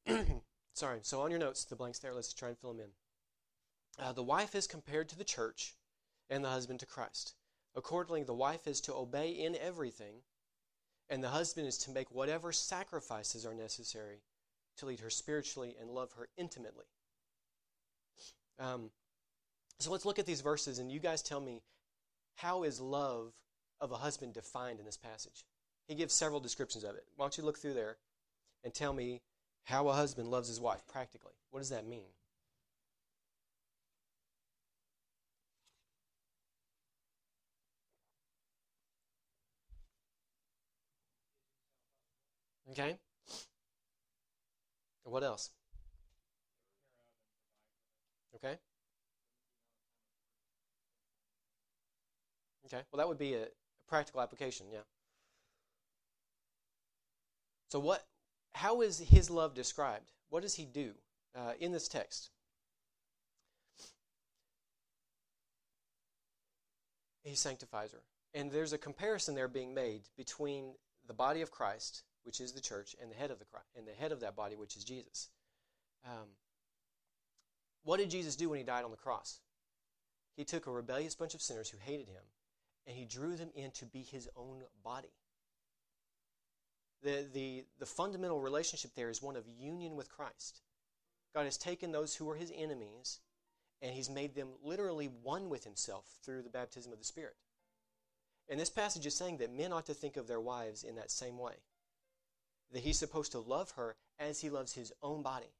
Sorry, 0.74 1.00
so 1.02 1.20
on 1.20 1.30
your 1.30 1.40
notes, 1.40 1.64
the 1.64 1.76
blanks 1.76 1.98
there, 1.98 2.14
let's 2.14 2.32
try 2.32 2.48
and 2.48 2.58
fill 2.58 2.72
them 2.72 2.86
in. 2.86 4.04
Uh, 4.04 4.12
the 4.12 4.22
wife 4.22 4.54
is 4.54 4.66
compared 4.66 5.08
to 5.08 5.18
the 5.18 5.24
church 5.24 5.74
and 6.30 6.44
the 6.44 6.50
husband 6.50 6.80
to 6.80 6.86
Christ. 6.86 7.34
Accordingly, 7.74 8.22
the 8.22 8.34
wife 8.34 8.66
is 8.66 8.80
to 8.82 8.94
obey 8.94 9.30
in 9.30 9.56
everything 9.56 10.22
and 11.10 11.22
the 11.22 11.28
husband 11.28 11.66
is 11.66 11.78
to 11.78 11.90
make 11.90 12.10
whatever 12.10 12.52
sacrifices 12.52 13.46
are 13.46 13.54
necessary 13.54 14.20
to 14.76 14.86
lead 14.86 15.00
her 15.00 15.10
spiritually 15.10 15.74
and 15.80 15.90
love 15.90 16.12
her 16.12 16.28
intimately. 16.36 16.84
Um, 18.58 18.90
so 19.80 19.90
let's 19.90 20.04
look 20.04 20.18
at 20.18 20.26
these 20.26 20.40
verses, 20.40 20.78
and 20.78 20.90
you 20.90 21.00
guys 21.00 21.22
tell 21.22 21.40
me 21.40 21.62
how 22.36 22.64
is 22.64 22.80
love 22.80 23.32
of 23.80 23.92
a 23.92 23.96
husband 23.96 24.34
defined 24.34 24.80
in 24.80 24.84
this 24.84 24.96
passage? 24.96 25.44
He 25.86 25.94
gives 25.94 26.12
several 26.12 26.40
descriptions 26.40 26.84
of 26.84 26.94
it. 26.96 27.04
Why 27.16 27.24
don't 27.24 27.38
you 27.38 27.44
look 27.44 27.58
through 27.58 27.74
there 27.74 27.96
and 28.64 28.74
tell 28.74 28.92
me 28.92 29.22
how 29.68 29.86
a 29.88 29.92
husband 29.92 30.28
loves 30.30 30.48
his 30.48 30.58
wife 30.58 30.80
practically? 30.90 31.32
What 31.50 31.60
does 31.60 31.68
that 31.68 31.86
mean? 31.86 32.08
Okay? 42.70 42.96
What 45.04 45.22
else? 45.22 45.50
Okay? 48.36 48.56
Okay, 52.64 52.82
well, 52.90 52.98
that 52.98 53.08
would 53.08 53.18
be 53.18 53.34
a, 53.34 53.46
practical 53.86 54.20
application, 54.22 54.66
yeah. 54.72 54.80
So, 57.68 57.80
what? 57.80 58.06
How 58.58 58.80
is 58.80 58.98
his 58.98 59.30
love 59.30 59.54
described? 59.54 60.12
What 60.30 60.42
does 60.42 60.54
he 60.54 60.64
do 60.64 60.92
uh, 61.34 61.52
in 61.60 61.72
this 61.72 61.88
text? 61.88 62.30
He 67.22 67.34
sanctifies 67.34 67.92
her. 67.92 68.02
And 68.34 68.50
there's 68.50 68.72
a 68.72 68.78
comparison 68.78 69.34
there 69.34 69.48
being 69.48 69.74
made 69.74 70.02
between 70.16 70.74
the 71.06 71.14
body 71.14 71.40
of 71.40 71.50
Christ 71.50 72.02
which 72.28 72.42
is 72.42 72.52
the 72.52 72.60
church, 72.60 72.94
and 73.00 73.10
the 73.10 73.14
head 73.14 73.30
of 73.30 73.38
the 73.38 73.46
and 73.74 73.88
the 73.88 73.92
head 73.92 74.12
of 74.12 74.20
that 74.20 74.36
body, 74.36 74.54
which 74.54 74.76
is 74.76 74.84
Jesus. 74.84 75.30
Um, 76.04 76.28
what 77.84 77.96
did 77.96 78.10
Jesus 78.10 78.36
do 78.36 78.50
when 78.50 78.58
he 78.58 78.64
died 78.66 78.84
on 78.84 78.90
the 78.90 78.98
cross? 78.98 79.40
He 80.36 80.44
took 80.44 80.66
a 80.66 80.70
rebellious 80.70 81.14
bunch 81.14 81.32
of 81.32 81.40
sinners 81.40 81.70
who 81.70 81.78
hated 81.78 82.06
him, 82.06 82.22
and 82.86 82.94
he 82.94 83.06
drew 83.06 83.34
them 83.34 83.48
in 83.54 83.70
to 83.70 83.86
be 83.86 84.02
his 84.02 84.28
own 84.36 84.60
body. 84.84 85.14
The, 87.02 87.26
the, 87.32 87.64
the 87.78 87.86
fundamental 87.86 88.40
relationship 88.40 88.92
there 88.96 89.10
is 89.10 89.22
one 89.22 89.36
of 89.36 89.44
union 89.46 89.96
with 89.96 90.10
Christ. 90.10 90.60
God 91.34 91.44
has 91.44 91.56
taken 91.56 91.92
those 91.92 92.14
who 92.14 92.24
were 92.24 92.34
his 92.34 92.52
enemies 92.56 93.20
and 93.80 93.94
he's 93.94 94.10
made 94.10 94.34
them 94.34 94.48
literally 94.64 95.08
one 95.22 95.48
with 95.48 95.64
himself 95.64 96.04
through 96.24 96.42
the 96.42 96.50
baptism 96.50 96.92
of 96.92 96.98
the 96.98 97.04
Spirit. 97.04 97.36
And 98.48 98.58
this 98.58 98.70
passage 98.70 99.06
is 99.06 99.14
saying 99.14 99.36
that 99.38 99.52
men 99.52 99.72
ought 99.72 99.86
to 99.86 99.94
think 99.94 100.16
of 100.16 100.26
their 100.26 100.40
wives 100.40 100.82
in 100.82 100.96
that 100.96 101.10
same 101.10 101.38
way 101.38 101.54
that 102.72 102.82
he's 102.82 102.98
supposed 102.98 103.32
to 103.32 103.38
love 103.38 103.72
her 103.72 103.96
as 104.18 104.40
he 104.40 104.50
loves 104.50 104.74
his 104.74 104.92
own 105.02 105.22
body. 105.22 105.52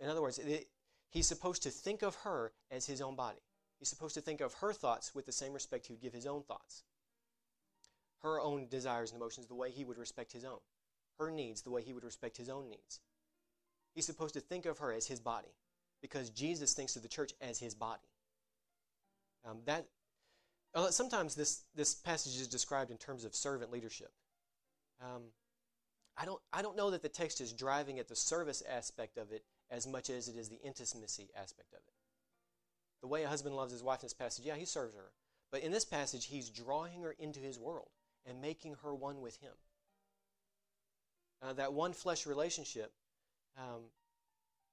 In 0.00 0.08
other 0.08 0.22
words, 0.22 0.38
it, 0.38 0.68
he's 1.08 1.26
supposed 1.26 1.62
to 1.62 1.70
think 1.70 2.02
of 2.02 2.14
her 2.16 2.52
as 2.70 2.86
his 2.86 3.00
own 3.00 3.14
body. 3.14 3.38
He's 3.78 3.88
supposed 3.88 4.14
to 4.14 4.20
think 4.20 4.40
of 4.40 4.54
her 4.54 4.72
thoughts 4.72 5.14
with 5.14 5.26
the 5.26 5.32
same 5.32 5.52
respect 5.52 5.86
he 5.86 5.92
would 5.92 6.02
give 6.02 6.12
his 6.12 6.26
own 6.26 6.42
thoughts. 6.42 6.82
Her 8.22 8.40
own 8.40 8.66
desires 8.68 9.10
and 9.10 9.20
emotions 9.20 9.46
the 9.46 9.54
way 9.54 9.70
he 9.70 9.84
would 9.84 9.98
respect 9.98 10.32
his 10.32 10.44
own. 10.44 10.58
Her 11.18 11.30
needs 11.30 11.62
the 11.62 11.70
way 11.70 11.82
he 11.82 11.92
would 11.92 12.04
respect 12.04 12.36
his 12.36 12.48
own 12.48 12.68
needs. 12.68 13.00
He's 13.94 14.06
supposed 14.06 14.34
to 14.34 14.40
think 14.40 14.66
of 14.66 14.78
her 14.78 14.92
as 14.92 15.06
his 15.06 15.20
body 15.20 15.54
because 16.02 16.30
Jesus 16.30 16.74
thinks 16.74 16.96
of 16.96 17.02
the 17.02 17.08
church 17.08 17.32
as 17.40 17.58
his 17.58 17.74
body. 17.74 18.08
Um, 19.48 19.58
that 19.64 19.86
uh, 20.74 20.90
sometimes 20.90 21.34
this 21.34 21.62
this 21.74 21.94
passage 21.94 22.38
is 22.40 22.48
described 22.48 22.90
in 22.90 22.98
terms 22.98 23.24
of 23.24 23.34
servant 23.34 23.70
leadership. 23.70 24.10
Um, 25.00 25.22
I 26.16 26.24
don't, 26.24 26.40
I 26.52 26.62
don't 26.62 26.76
know 26.76 26.90
that 26.90 27.02
the 27.02 27.08
text 27.08 27.40
is 27.40 27.52
driving 27.52 27.98
at 27.98 28.08
the 28.08 28.16
service 28.16 28.62
aspect 28.68 29.18
of 29.18 29.32
it 29.32 29.44
as 29.70 29.86
much 29.86 30.08
as 30.08 30.28
it 30.28 30.36
is 30.36 30.48
the 30.48 30.60
intimacy 30.62 31.28
aspect 31.36 31.72
of 31.72 31.80
it. 31.86 31.92
The 33.02 33.08
way 33.08 33.24
a 33.24 33.28
husband 33.28 33.54
loves 33.54 33.72
his 33.72 33.82
wife 33.82 34.00
in 34.00 34.06
this 34.06 34.14
passage, 34.14 34.46
yeah, 34.46 34.54
he 34.54 34.64
serves 34.64 34.94
her. 34.94 35.12
But 35.52 35.60
in 35.60 35.72
this 35.72 35.84
passage, 35.84 36.26
he's 36.26 36.48
drawing 36.48 37.02
her 37.02 37.14
into 37.18 37.40
his 37.40 37.58
world, 37.58 37.90
and 38.28 38.40
making 38.40 38.76
her 38.82 38.94
one 38.94 39.20
with 39.20 39.38
Him. 39.38 39.52
Uh, 41.42 41.52
that 41.52 41.72
one 41.72 41.92
flesh 41.92 42.26
relationship 42.26 42.92
um, 43.56 43.82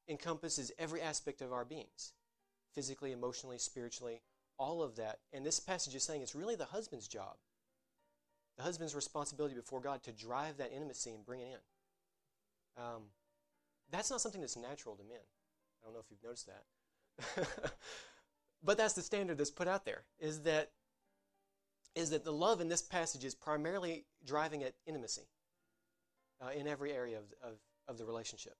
encompasses 0.07 0.71
every 0.79 1.01
aspect 1.01 1.41
of 1.41 1.53
our 1.53 1.65
beings 1.65 2.13
physically, 2.73 3.11
emotionally, 3.11 3.57
spiritually, 3.57 4.21
all 4.57 4.81
of 4.81 4.95
that. 4.95 5.19
And 5.31 5.45
this 5.45 5.59
passage 5.59 5.95
is 5.95 6.03
saying 6.03 6.21
it's 6.21 6.35
really 6.35 6.55
the 6.55 6.65
husband's 6.65 7.07
job, 7.07 7.35
the 8.57 8.63
husband's 8.63 8.95
responsibility 8.95 9.55
before 9.55 9.79
God 9.79 10.03
to 10.03 10.11
drive 10.11 10.57
that 10.57 10.71
intimacy 10.73 11.11
and 11.11 11.25
bring 11.25 11.41
it 11.41 11.47
in. 12.77 12.83
Um, 12.83 13.01
that's 13.91 14.09
not 14.09 14.21
something 14.21 14.41
that's 14.41 14.57
natural 14.57 14.95
to 14.95 15.03
men. 15.03 15.19
I 15.81 15.85
don't 15.85 15.93
know 15.93 15.99
if 15.99 16.09
you've 16.09 16.23
noticed 16.23 16.47
that. 16.47 17.73
but 18.63 18.77
that's 18.77 18.93
the 18.93 19.01
standard 19.01 19.37
that's 19.37 19.51
put 19.51 19.67
out 19.67 19.85
there 19.85 20.03
is 20.19 20.41
that 20.41 20.71
is 21.95 22.09
that 22.09 22.23
the 22.23 22.31
love 22.31 22.61
in 22.61 22.69
this 22.69 22.81
passage 22.81 23.23
is 23.23 23.35
primarily 23.35 24.05
driving 24.25 24.63
at 24.63 24.73
intimacy 24.85 25.27
uh, 26.41 26.49
in 26.49 26.67
every 26.67 26.91
area 26.91 27.17
of, 27.17 27.25
of, 27.43 27.57
of 27.87 27.97
the 27.97 28.05
relationship. 28.05 28.55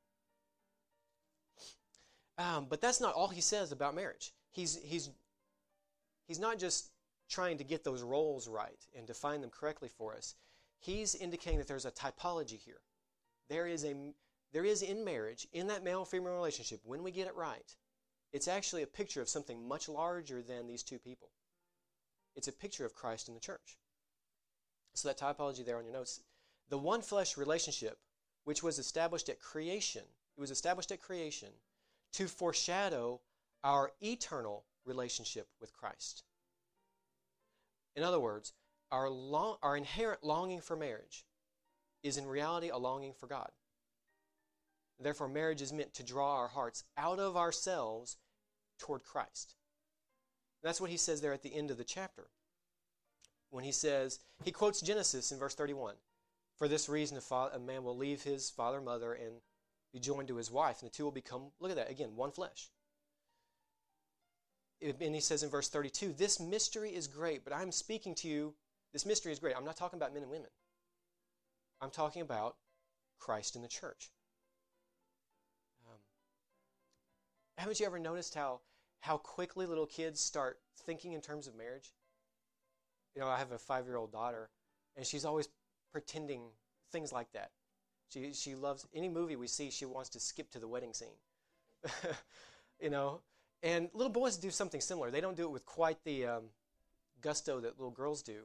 Um, 2.38 2.68
but 2.70 2.82
that's 2.82 3.02
not 3.02 3.14
all 3.14 3.28
he 3.28 3.42
says 3.42 3.72
about 3.72 3.96
marriage. 3.96 4.34
He's, 4.52 4.80
he's, 4.84 5.10
he's 6.28 6.40
not 6.40 6.60
just 6.60 6.90
trying 7.30 7.58
to 7.58 7.64
get 7.64 7.84
those 7.84 8.02
roles 8.02 8.48
right 8.48 8.86
and 8.96 9.08
define 9.08 9.42
them 9.42 9.50
correctly 9.50 9.90
for 9.90 10.16
us. 10.16 10.36
He's 10.80 11.16
indicating 11.16 11.60
that 11.60 11.68
there's 11.68 11.86
a 11.86 11.92
typology 11.92 12.58
here. 12.58 12.82
There 13.50 13.68
is, 13.68 13.86
a, 13.86 13.96
there 14.52 14.66
is 14.66 14.82
in 14.82 15.06
marriage, 15.06 15.48
in 15.54 15.68
that 15.68 15.84
male 15.84 16.06
female 16.06 16.34
relationship, 16.34 16.82
when 16.84 17.04
we 17.04 17.12
get 17.12 17.28
it 17.28 17.36
right, 17.36 17.76
it's 18.32 18.48
actually 18.48 18.82
a 18.82 18.88
picture 18.88 19.22
of 19.22 19.30
something 19.30 19.68
much 19.68 19.88
larger 19.88 20.42
than 20.42 20.68
these 20.68 20.84
two 20.84 21.00
people. 21.00 21.30
It's 22.36 22.48
a 22.48 22.54
picture 22.54 22.86
of 22.86 22.96
Christ 22.96 23.28
in 23.28 23.34
the 23.34 23.40
church. 23.40 23.78
So, 24.96 25.08
that 25.08 25.18
typology 25.18 25.66
there 25.66 25.78
on 25.78 25.86
your 25.86 25.94
notes. 25.94 26.22
The 26.70 26.78
one 26.78 27.02
flesh 27.02 27.38
relationship, 27.38 27.98
which 28.44 28.62
was 28.62 28.80
established 28.80 29.30
at 29.30 29.40
creation, 29.40 30.04
it 30.38 30.42
was 30.42 30.52
established 30.52 30.92
at 30.92 31.02
creation 31.02 31.50
to 32.14 32.28
foreshadow 32.28 33.22
our 33.64 33.92
eternal 34.02 34.66
relationship 34.86 35.48
with 35.60 35.74
Christ. 35.74 36.24
In 37.96 38.04
other 38.04 38.20
words, 38.20 38.54
our, 38.92 39.10
long, 39.10 39.58
our 39.64 39.78
inherent 39.78 40.24
longing 40.24 40.62
for 40.62 40.76
marriage 40.76 41.26
is 42.04 42.18
in 42.18 42.28
reality 42.28 42.70
a 42.70 42.78
longing 42.78 43.14
for 43.14 43.28
God. 43.28 43.50
Therefore, 45.00 45.28
marriage 45.28 45.62
is 45.62 45.74
meant 45.74 45.94
to 45.96 46.04
draw 46.04 46.36
our 46.36 46.48
hearts 46.48 46.84
out 46.98 47.20
of 47.20 47.36
ourselves 47.36 48.18
toward 48.78 49.04
Christ. 49.04 49.56
That's 50.64 50.82
what 50.82 50.90
he 50.90 50.98
says 50.98 51.22
there 51.22 51.34
at 51.34 51.44
the 51.44 51.54
end 51.54 51.72
of 51.72 51.78
the 51.78 51.84
chapter. 51.84 52.28
When 53.50 53.64
he 53.64 53.72
says, 53.72 54.20
he 54.44 54.52
quotes 54.52 54.82
Genesis 54.82 55.32
in 55.32 55.38
verse 55.38 55.54
31. 55.54 55.96
For 56.58 56.68
this 56.68 56.88
reason, 56.90 57.20
a, 57.32 57.60
man 57.60 57.84
will 57.84 57.98
leave 57.98 58.24
his 58.24 58.50
father 58.50 58.78
and 58.78 58.86
mother 58.86 59.14
and 59.14 59.36
be 59.92 60.00
joined 60.00 60.28
to 60.30 60.38
his 60.38 60.50
wife, 60.50 60.82
and 60.82 60.90
the 60.90 60.94
two 60.94 61.04
will 61.04 61.12
become, 61.12 61.52
look 61.60 61.72
at 61.72 61.78
that, 61.78 61.92
again, 61.92 62.16
one 62.16 62.32
flesh. 62.32 62.70
And 64.82 65.16
he 65.16 65.22
says 65.22 65.44
in 65.44 65.50
verse 65.50 65.70
32, 65.70 66.14
This 66.14 66.40
mystery 66.40 66.94
is 66.94 67.08
great, 67.08 67.44
but 67.44 67.54
I'm 67.54 67.72
speaking 67.72 68.16
to 68.16 68.28
you. 68.28 68.54
This 68.92 69.06
mystery 69.06 69.32
is 69.32 69.40
great. 69.40 69.56
I'm 69.56 69.66
not 69.66 69.78
talking 69.78 69.98
about 69.98 70.14
men 70.14 70.24
and 70.24 70.32
women, 70.32 70.50
I'm 71.82 71.92
talking 71.92 72.22
about 72.22 72.56
Christ 73.20 73.56
and 73.56 73.64
the 73.64 73.70
church. 73.70 74.10
Um, 75.86 76.00
haven't 77.58 77.80
you 77.80 77.86
ever 77.86 78.00
noticed 78.00 78.36
how, 78.36 78.60
how 79.04 79.18
quickly 79.18 79.66
little 79.66 79.86
kids 79.86 80.22
start 80.22 80.60
thinking 80.86 81.12
in 81.12 81.20
terms 81.20 81.46
of 81.46 81.58
marriage? 81.58 81.92
You 83.14 83.22
know, 83.22 83.28
I 83.28 83.38
have 83.38 83.52
a 83.52 83.58
five 83.58 83.86
year 83.86 83.98
old 83.98 84.14
daughter, 84.14 84.50
and 84.96 85.06
she's 85.06 85.26
always 85.26 85.50
pretending 85.92 86.44
things 86.90 87.12
like 87.12 87.30
that. 87.34 87.52
She, 88.08 88.32
she 88.32 88.56
loves 88.56 88.88
any 88.96 89.10
movie 89.10 89.36
we 89.36 89.48
see, 89.48 89.72
she 89.72 89.84
wants 89.84 90.10
to 90.12 90.22
skip 90.22 90.52
to 90.52 90.60
the 90.60 90.70
wedding 90.70 90.94
scene. 90.94 91.18
you 92.80 92.90
know, 92.90 93.20
and 93.62 93.90
little 93.94 94.12
boys 94.12 94.38
do 94.38 94.50
something 94.50 94.80
similar. 94.80 95.12
They 95.12 95.20
don't 95.20 95.36
do 95.36 95.44
it 95.44 95.52
with 95.52 95.66
quite 95.66 95.98
the 96.06 96.26
um, 96.26 96.44
gusto 97.22 97.60
that 97.60 97.78
little 97.78 97.92
girls 97.92 98.24
do. 98.24 98.44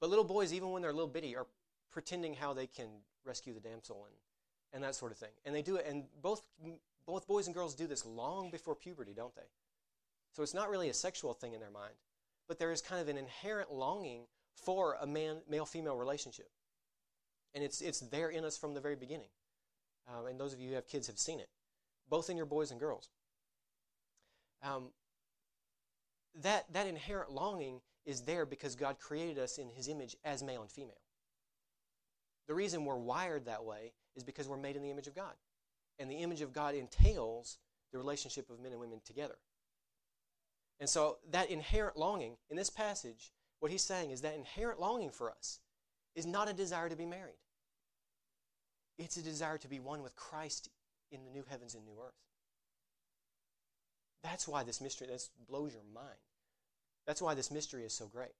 But 0.00 0.10
little 0.10 0.24
boys, 0.24 0.52
even 0.52 0.70
when 0.70 0.82
they're 0.82 0.92
little 0.92 1.06
bitty, 1.06 1.36
are 1.36 1.46
pretending 1.92 2.34
how 2.34 2.54
they 2.54 2.66
can 2.66 2.88
rescue 3.24 3.54
the 3.54 3.60
damsel 3.60 4.06
and, 4.06 4.14
and 4.72 4.82
that 4.82 4.96
sort 4.96 5.12
of 5.12 5.18
thing. 5.18 5.30
And 5.44 5.54
they 5.54 5.62
do 5.62 5.76
it, 5.76 5.86
and 5.88 6.06
both, 6.20 6.42
both 7.06 7.28
boys 7.28 7.46
and 7.46 7.54
girls 7.54 7.76
do 7.76 7.86
this 7.86 8.04
long 8.04 8.50
before 8.50 8.74
puberty, 8.74 9.12
don't 9.14 9.34
they? 9.36 9.42
So 10.32 10.42
it's 10.42 10.54
not 10.54 10.70
really 10.70 10.88
a 10.88 10.94
sexual 10.94 11.34
thing 11.34 11.52
in 11.52 11.60
their 11.60 11.70
mind, 11.70 11.94
but 12.48 12.58
there 12.58 12.72
is 12.72 12.80
kind 12.80 13.00
of 13.00 13.08
an 13.08 13.18
inherent 13.18 13.72
longing 13.72 14.22
for 14.54 14.96
a 15.00 15.06
man 15.06 15.38
male 15.48 15.66
female 15.66 15.96
relationship. 15.96 16.48
And 17.54 17.62
it's, 17.62 17.80
it's 17.80 18.00
there 18.00 18.30
in 18.30 18.44
us 18.44 18.56
from 18.56 18.74
the 18.74 18.80
very 18.80 18.96
beginning. 18.96 19.28
Um, 20.08 20.26
and 20.26 20.40
those 20.40 20.52
of 20.52 20.60
you 20.60 20.70
who 20.70 20.74
have 20.74 20.88
kids 20.88 21.06
have 21.06 21.18
seen 21.18 21.38
it, 21.38 21.48
both 22.08 22.30
in 22.30 22.36
your 22.36 22.46
boys 22.46 22.70
and 22.70 22.80
girls. 22.80 23.10
Um, 24.62 24.90
that, 26.40 26.72
that 26.72 26.86
inherent 26.86 27.30
longing 27.30 27.80
is 28.06 28.22
there 28.22 28.46
because 28.46 28.74
God 28.74 28.98
created 28.98 29.38
us 29.38 29.58
in 29.58 29.68
His 29.68 29.88
image 29.88 30.16
as 30.24 30.42
male 30.42 30.62
and 30.62 30.70
female. 30.70 31.00
The 32.48 32.54
reason 32.54 32.84
we're 32.84 32.96
wired 32.96 33.44
that 33.44 33.64
way 33.64 33.92
is 34.16 34.24
because 34.24 34.48
we're 34.48 34.56
made 34.56 34.76
in 34.76 34.82
the 34.82 34.90
image 34.90 35.06
of 35.06 35.14
God. 35.14 35.34
And 35.98 36.10
the 36.10 36.16
image 36.16 36.40
of 36.40 36.52
God 36.52 36.74
entails 36.74 37.58
the 37.92 37.98
relationship 37.98 38.50
of 38.50 38.60
men 38.60 38.72
and 38.72 38.80
women 38.80 39.00
together. 39.04 39.36
And 40.80 40.88
so 40.88 41.18
that 41.30 41.50
inherent 41.50 41.96
longing, 41.96 42.36
in 42.50 42.56
this 42.56 42.70
passage, 42.70 43.32
what 43.60 43.70
he's 43.70 43.82
saying 43.82 44.10
is 44.10 44.22
that 44.22 44.34
inherent 44.34 44.80
longing 44.80 45.10
for 45.10 45.30
us 45.30 45.60
is 46.14 46.26
not 46.26 46.50
a 46.50 46.52
desire 46.52 46.88
to 46.88 46.96
be 46.96 47.06
married. 47.06 47.38
It's 48.98 49.16
a 49.16 49.22
desire 49.22 49.58
to 49.58 49.68
be 49.68 49.80
one 49.80 50.02
with 50.02 50.16
Christ 50.16 50.68
in 51.10 51.24
the 51.24 51.30
new 51.30 51.44
heavens 51.48 51.74
and 51.74 51.84
new 51.84 51.96
earth. 52.04 52.14
That's 54.22 54.46
why 54.46 54.62
this 54.62 54.80
mystery 54.80 55.08
that 55.08 55.28
blows 55.48 55.72
your 55.72 55.82
mind. 55.94 56.18
That's 57.06 57.22
why 57.22 57.34
this 57.34 57.50
mystery 57.50 57.84
is 57.84 57.92
so 57.92 58.06
great. 58.06 58.34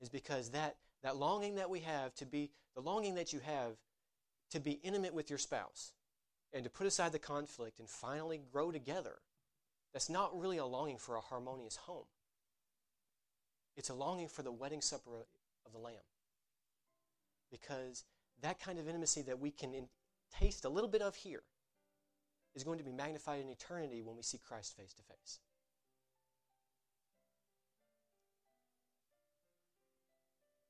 Is 0.00 0.08
because 0.08 0.50
that 0.50 0.76
that 1.02 1.16
longing 1.16 1.56
that 1.56 1.70
we 1.70 1.80
have 1.80 2.14
to 2.16 2.26
be 2.26 2.50
the 2.74 2.80
longing 2.80 3.14
that 3.16 3.32
you 3.32 3.40
have 3.40 3.76
to 4.50 4.60
be 4.60 4.80
intimate 4.82 5.14
with 5.14 5.30
your 5.30 5.38
spouse 5.38 5.92
and 6.52 6.64
to 6.64 6.70
put 6.70 6.86
aside 6.86 7.12
the 7.12 7.18
conflict 7.18 7.78
and 7.78 7.88
finally 7.88 8.40
grow 8.52 8.70
together. 8.70 9.16
That's 9.92 10.08
not 10.08 10.38
really 10.38 10.56
a 10.56 10.64
longing 10.64 10.98
for 10.98 11.16
a 11.16 11.20
harmonious 11.20 11.76
home. 11.76 12.06
It's 13.76 13.90
a 13.90 13.94
longing 13.94 14.28
for 14.28 14.42
the 14.42 14.52
wedding 14.52 14.80
supper 14.80 15.26
of 15.66 15.72
the 15.72 15.78
Lamb 15.78 15.94
because 17.50 18.04
that 18.40 18.60
kind 18.60 18.78
of 18.78 18.88
intimacy 18.88 19.22
that 19.22 19.38
we 19.38 19.50
can 19.50 19.74
in, 19.74 19.88
taste 20.38 20.64
a 20.64 20.68
little 20.68 20.88
bit 20.88 21.02
of 21.02 21.14
here 21.14 21.42
is 22.54 22.64
going 22.64 22.78
to 22.78 22.84
be 22.84 22.92
magnified 22.92 23.40
in 23.40 23.48
eternity 23.48 24.02
when 24.02 24.16
we 24.16 24.22
see 24.22 24.38
Christ 24.38 24.76
face 24.76 24.92
to 24.94 25.02
face. 25.02 25.38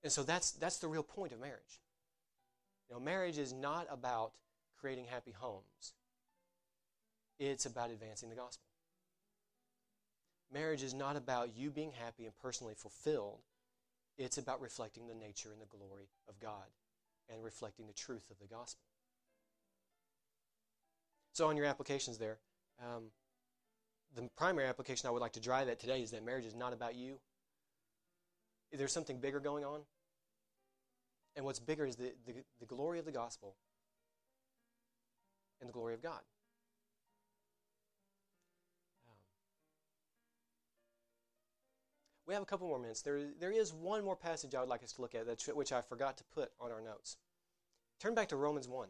And 0.03 0.13
so 0.13 0.23
that's, 0.23 0.53
that's 0.53 0.79
the 0.79 0.89
real 0.89 1.05
point 1.05 1.33
of 1.33 1.41
marriage. 1.41 1.81
You 2.89 2.97
know, 2.97 3.01
marriage 3.01 3.39
is 3.39 3.53
not 3.53 3.87
about 3.91 4.33
creating 4.79 5.07
happy 5.07 5.33
homes, 5.33 5.95
it's 7.39 7.67
about 7.67 7.91
advancing 7.91 8.29
the 8.29 8.37
gospel. 8.37 8.72
Marriage 10.53 10.83
is 10.83 10.93
not 10.93 11.17
about 11.17 11.57
you 11.57 11.71
being 11.71 11.93
happy 11.93 12.25
and 12.25 12.37
personally 12.37 12.75
fulfilled. 12.75 13.41
It's 14.19 14.37
about 14.37 14.61
reflecting 14.61 15.09
the 15.09 15.15
nature 15.15 15.51
and 15.51 15.61
the 15.61 15.67
glory 15.67 16.09
of 16.29 16.39
God 16.39 16.67
and 17.33 17.43
reflecting 17.43 17.87
the 17.87 17.95
truth 17.95 18.31
of 18.31 18.39
the 18.39 18.47
gospel. 18.47 18.85
So, 21.33 21.49
on 21.49 21.57
your 21.57 21.65
applications 21.65 22.19
there, 22.19 22.39
um, 22.81 23.05
the 24.15 24.29
primary 24.37 24.69
application 24.69 25.09
I 25.09 25.11
would 25.11 25.23
like 25.23 25.33
to 25.33 25.41
drive 25.41 25.69
at 25.69 25.81
today 25.81 26.03
is 26.03 26.11
that 26.11 26.25
marriage 26.25 26.45
is 26.45 26.55
not 26.55 26.75
about 26.75 26.95
you. 26.95 27.19
There's 28.71 28.93
something 28.93 29.19
bigger 29.19 29.41
going 29.41 29.65
on. 29.65 29.81
And 31.35 31.47
what's 31.47 31.59
bigger 31.59 31.87
is 31.87 31.97
the, 31.97 32.13
the, 32.27 32.35
the 32.61 32.67
glory 32.67 32.99
of 32.99 33.07
the 33.07 33.13
gospel 33.13 33.57
and 35.61 35.69
the 35.69 35.73
glory 35.73 35.95
of 35.95 36.03
God. 36.03 36.21
We 42.33 42.35
have 42.35 42.43
a 42.45 42.47
couple 42.47 42.67
more 42.67 42.79
minutes. 42.79 43.03
There, 43.03 43.21
there 43.39 43.53
is 43.53 43.75
one 43.75 44.03
more 44.03 44.17
passage 44.17 44.55
I 44.55 44.61
would 44.61 44.69
like 44.71 44.83
us 44.83 44.93
to 44.95 45.03
look 45.03 45.15
at, 45.15 45.27
that, 45.27 45.55
which 45.55 45.71
I 45.71 45.83
forgot 45.83 46.17
to 46.17 46.25
put 46.35 46.51
on 46.59 46.73
our 46.73 46.81
notes. 46.81 47.19
Turn 48.01 48.15
back 48.15 48.29
to 48.29 48.37
Romans 48.37 48.67
1. 48.67 48.89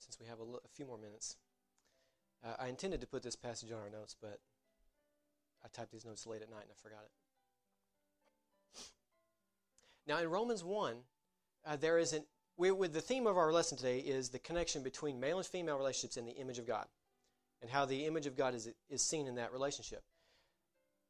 Since 0.00 0.20
we 0.20 0.26
have 0.26 0.38
a, 0.40 0.44
few 0.74 0.84
more 0.84 0.98
minutes. 0.98 1.36
Uh, 2.44 2.56
I 2.58 2.68
intended 2.68 3.00
to 3.00 3.06
put 3.06 3.22
this 3.22 3.36
passage 3.36 3.72
on 3.72 3.80
our 3.80 3.88
notes, 3.88 4.14
but 4.20 4.40
I 5.64 5.68
typed 5.68 5.92
these 5.92 6.04
notes 6.04 6.26
late 6.26 6.42
at 6.42 6.50
night 6.50 6.62
and 6.62 6.70
I 6.70 6.82
forgot 6.82 7.04
it. 7.04 7.10
Now, 10.06 10.18
in 10.18 10.28
Romans 10.28 10.64
1, 10.64 10.96
uh, 11.64 11.76
there 11.76 11.98
is 11.98 12.12
an, 12.12 12.24
we, 12.56 12.70
with 12.70 12.92
the 12.92 13.00
theme 13.00 13.26
of 13.26 13.36
our 13.36 13.52
lesson 13.52 13.78
today 13.78 13.98
is 13.98 14.30
the 14.30 14.38
connection 14.38 14.82
between 14.82 15.20
male 15.20 15.38
and 15.38 15.46
female 15.46 15.78
relationships 15.78 16.16
and 16.16 16.26
the 16.26 16.32
image 16.32 16.58
of 16.58 16.66
God, 16.66 16.86
and 17.60 17.70
how 17.70 17.84
the 17.84 18.06
image 18.06 18.26
of 18.26 18.36
God 18.36 18.54
is, 18.54 18.68
is 18.90 19.02
seen 19.02 19.26
in 19.26 19.36
that 19.36 19.52
relationship. 19.52 20.02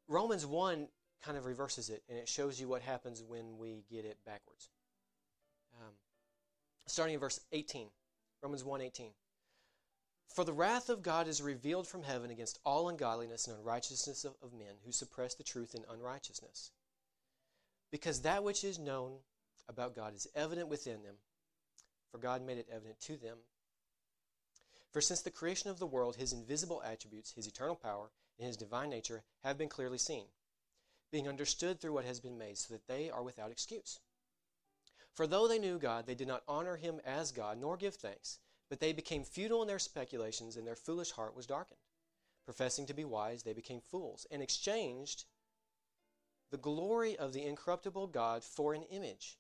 Romans 0.09 0.45
1 0.45 0.89
kind 1.25 1.39
of 1.39 1.47
reverses 1.47 1.89
it, 1.89 2.03
and 2.09 2.19
it 2.19 2.29
shows 2.29 2.61
you 2.61 2.69
what 2.69 2.83
happens 2.83 3.23
when 3.23 3.57
we 3.57 3.85
get 3.91 4.05
it 4.05 4.19
backwards. 4.27 4.69
Um, 5.81 5.93
starting 6.87 7.15
in 7.15 7.21
verse 7.21 7.41
18, 7.53 7.89
Romans 8.43 8.65
1 8.65 8.81
18. 8.83 9.11
For 10.35 10.45
the 10.45 10.53
wrath 10.53 10.89
of 10.89 11.03
God 11.03 11.29
is 11.29 11.43
revealed 11.43 11.87
from 11.87 12.05
heaven 12.05 12.31
against 12.31 12.59
all 12.65 12.89
ungodliness 12.89 13.47
and 13.47 13.59
unrighteousness 13.59 14.25
of, 14.25 14.35
of 14.43 14.55
men 14.55 14.77
who 14.85 14.93
suppress 14.93 15.35
the 15.35 15.43
truth 15.43 15.75
in 15.75 15.85
unrighteousness. 15.91 16.71
Because 17.91 18.23
that 18.23 18.43
which 18.43 18.65
is 18.65 18.79
known 18.79 19.19
about 19.69 19.95
God 19.95 20.15
is 20.15 20.27
evident 20.35 20.69
within 20.69 21.03
them, 21.03 21.17
for 22.11 22.17
God 22.17 22.45
made 22.45 22.57
it 22.57 22.69
evident 22.73 22.99
to 23.01 23.19
them. 23.19 23.37
For 24.91 25.03
since 25.03 25.21
the 25.21 25.31
creation 25.31 25.69
of 25.69 25.79
the 25.79 25.87
world, 25.87 26.17
his 26.17 26.33
invisible 26.33 26.83
attributes, 26.83 27.33
his 27.33 27.47
eternal 27.47 27.77
power, 27.77 28.11
and 28.39 28.47
his 28.47 28.57
divine 28.57 28.89
nature 28.89 29.25
have 29.45 29.59
been 29.59 29.69
clearly 29.69 29.99
seen, 29.99 30.25
being 31.11 31.29
understood 31.29 31.79
through 31.79 31.93
what 31.93 32.07
has 32.07 32.21
been 32.21 32.39
made, 32.39 32.57
so 32.57 32.73
that 32.73 32.87
they 32.87 33.11
are 33.11 33.23
without 33.23 33.51
excuse. 33.51 34.01
For 35.13 35.27
though 35.27 35.47
they 35.47 35.59
knew 35.59 35.79
God, 35.79 36.07
they 36.07 36.15
did 36.15 36.29
not 36.29 36.43
honor 36.49 36.77
him 36.77 37.01
as 37.05 37.33
God, 37.33 37.59
nor 37.59 37.77
give 37.77 37.97
thanks, 37.97 38.39
but 38.73 38.81
they 38.81 38.95
became 38.95 39.23
futile 39.23 39.61
in 39.61 39.69
their 39.69 39.79
speculations, 39.79 40.57
and 40.57 40.67
their 40.67 40.75
foolish 40.75 41.11
heart 41.11 41.37
was 41.37 41.45
darkened. 41.45 41.77
Professing 42.47 42.87
to 42.87 42.95
be 42.95 43.05
wise, 43.05 43.43
they 43.43 43.53
became 43.53 43.83
fools, 43.83 44.27
and 44.31 44.41
exchanged 44.41 45.27
the 46.51 46.57
glory 46.57 47.15
of 47.19 47.35
the 47.35 47.45
incorruptible 47.45 48.07
God 48.07 48.43
for 48.43 48.73
an 48.73 48.85
image. 48.85 49.37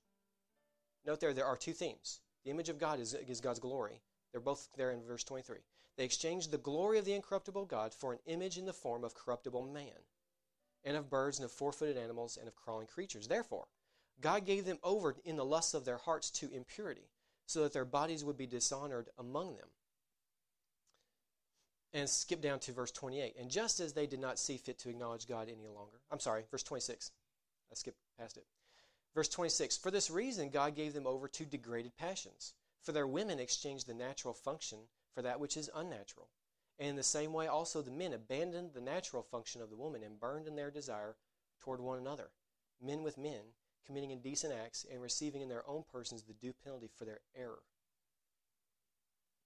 Note 1.06 1.18
there, 1.20 1.32
there 1.32 1.46
are 1.46 1.56
two 1.56 1.72
themes. 1.72 2.20
The 2.44 2.50
image 2.50 2.68
of 2.68 2.78
God 2.78 3.00
is, 3.00 3.14
is 3.14 3.40
God's 3.40 3.58
glory. 3.58 4.02
They're 4.32 4.40
both 4.42 4.68
there 4.76 4.90
in 4.90 5.02
verse 5.02 5.24
23. 5.24 5.60
They 5.96 6.04
exchanged 6.04 6.50
the 6.50 6.58
glory 6.58 6.98
of 6.98 7.06
the 7.06 7.14
incorruptible 7.14 7.64
God 7.64 7.94
for 7.94 8.12
an 8.12 8.18
image 8.26 8.58
in 8.58 8.66
the 8.66 8.74
form 8.74 9.02
of 9.02 9.14
corruptible 9.14 9.64
man, 9.64 10.04
and 10.84 10.94
of 10.94 11.08
birds, 11.08 11.38
and 11.38 11.46
of 11.46 11.52
four 11.52 11.72
footed 11.72 11.96
animals, 11.96 12.36
and 12.36 12.48
of 12.48 12.54
crawling 12.54 12.86
creatures. 12.86 13.28
Therefore, 13.28 13.68
God 14.20 14.44
gave 14.44 14.66
them 14.66 14.78
over 14.82 15.16
in 15.24 15.36
the 15.36 15.44
lusts 15.46 15.72
of 15.72 15.86
their 15.86 15.96
hearts 15.96 16.30
to 16.32 16.50
impurity, 16.52 17.08
so 17.46 17.62
that 17.62 17.72
their 17.72 17.84
bodies 17.84 18.24
would 18.24 18.36
be 18.36 18.46
dishonored 18.46 19.08
among 19.18 19.56
them. 19.56 19.68
And 21.94 22.08
skip 22.08 22.40
down 22.40 22.58
to 22.60 22.72
verse 22.72 22.90
28. 22.90 23.36
And 23.38 23.50
just 23.50 23.78
as 23.78 23.92
they 23.92 24.06
did 24.06 24.20
not 24.20 24.38
see 24.38 24.56
fit 24.56 24.78
to 24.80 24.88
acknowledge 24.88 25.28
God 25.28 25.48
any 25.48 25.66
longer, 25.66 26.00
I'm 26.10 26.20
sorry, 26.20 26.44
verse 26.50 26.62
26. 26.62 27.10
I 27.70 27.74
skipped 27.74 27.98
past 28.18 28.38
it. 28.38 28.46
Verse 29.14 29.28
26 29.28 29.76
For 29.76 29.90
this 29.90 30.10
reason, 30.10 30.48
God 30.48 30.74
gave 30.74 30.94
them 30.94 31.06
over 31.06 31.28
to 31.28 31.44
degraded 31.44 31.96
passions. 31.96 32.54
For 32.82 32.92
their 32.92 33.06
women 33.06 33.38
exchanged 33.38 33.86
the 33.86 33.94
natural 33.94 34.34
function 34.34 34.78
for 35.14 35.22
that 35.22 35.38
which 35.38 35.56
is 35.56 35.70
unnatural. 35.74 36.28
And 36.78 36.88
in 36.88 36.96
the 36.96 37.02
same 37.02 37.32
way, 37.32 37.46
also 37.46 37.82
the 37.82 37.90
men 37.90 38.12
abandoned 38.12 38.72
the 38.72 38.80
natural 38.80 39.22
function 39.22 39.60
of 39.60 39.70
the 39.70 39.76
woman 39.76 40.02
and 40.02 40.18
burned 40.18 40.48
in 40.48 40.56
their 40.56 40.70
desire 40.70 41.16
toward 41.60 41.80
one 41.80 41.98
another, 41.98 42.30
men 42.80 43.02
with 43.02 43.18
men, 43.18 43.54
committing 43.86 44.10
indecent 44.10 44.52
acts 44.64 44.86
and 44.90 45.00
receiving 45.00 45.42
in 45.42 45.48
their 45.48 45.68
own 45.68 45.84
persons 45.90 46.22
the 46.22 46.34
due 46.34 46.52
penalty 46.64 46.90
for 46.98 47.04
their 47.04 47.20
error. 47.36 47.62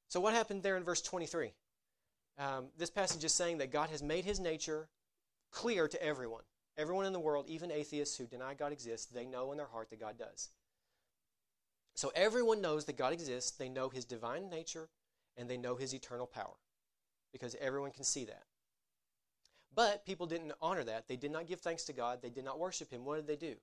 So, 0.08 0.20
what 0.20 0.34
happened 0.34 0.62
there 0.62 0.76
in 0.76 0.84
verse 0.84 1.02
23? 1.02 1.52
Um, 2.38 2.66
this 2.76 2.90
passage 2.90 3.24
is 3.24 3.32
saying 3.32 3.58
that 3.58 3.72
God 3.72 3.90
has 3.90 4.02
made 4.02 4.24
his 4.24 4.38
nature 4.38 4.88
clear 5.50 5.88
to 5.88 6.02
everyone. 6.02 6.42
Everyone 6.76 7.06
in 7.06 7.12
the 7.12 7.20
world, 7.20 7.46
even 7.48 7.72
atheists 7.72 8.18
who 8.18 8.26
deny 8.26 8.54
God 8.54 8.72
exists, 8.72 9.06
they 9.06 9.24
know 9.24 9.52
in 9.52 9.58
their 9.58 9.66
heart 9.66 9.88
that 9.90 10.00
God 10.00 10.18
does. 10.18 10.50
So 11.94 12.12
everyone 12.14 12.60
knows 12.60 12.84
that 12.84 12.98
God 12.98 13.14
exists. 13.14 13.52
They 13.52 13.70
know 13.70 13.88
his 13.88 14.04
divine 14.04 14.50
nature 14.50 14.90
and 15.38 15.48
they 15.48 15.56
know 15.56 15.76
his 15.76 15.94
eternal 15.94 16.26
power 16.26 16.56
because 17.32 17.56
everyone 17.58 17.90
can 17.90 18.04
see 18.04 18.26
that. 18.26 18.44
But 19.74 20.04
people 20.04 20.26
didn't 20.26 20.52
honor 20.60 20.84
that. 20.84 21.08
They 21.08 21.16
did 21.16 21.30
not 21.30 21.46
give 21.46 21.60
thanks 21.60 21.84
to 21.84 21.94
God. 21.94 22.20
They 22.20 22.30
did 22.30 22.44
not 22.44 22.58
worship 22.58 22.90
him. 22.90 23.04
What 23.04 23.16
did 23.16 23.26
they 23.26 23.36
do? 23.36 23.56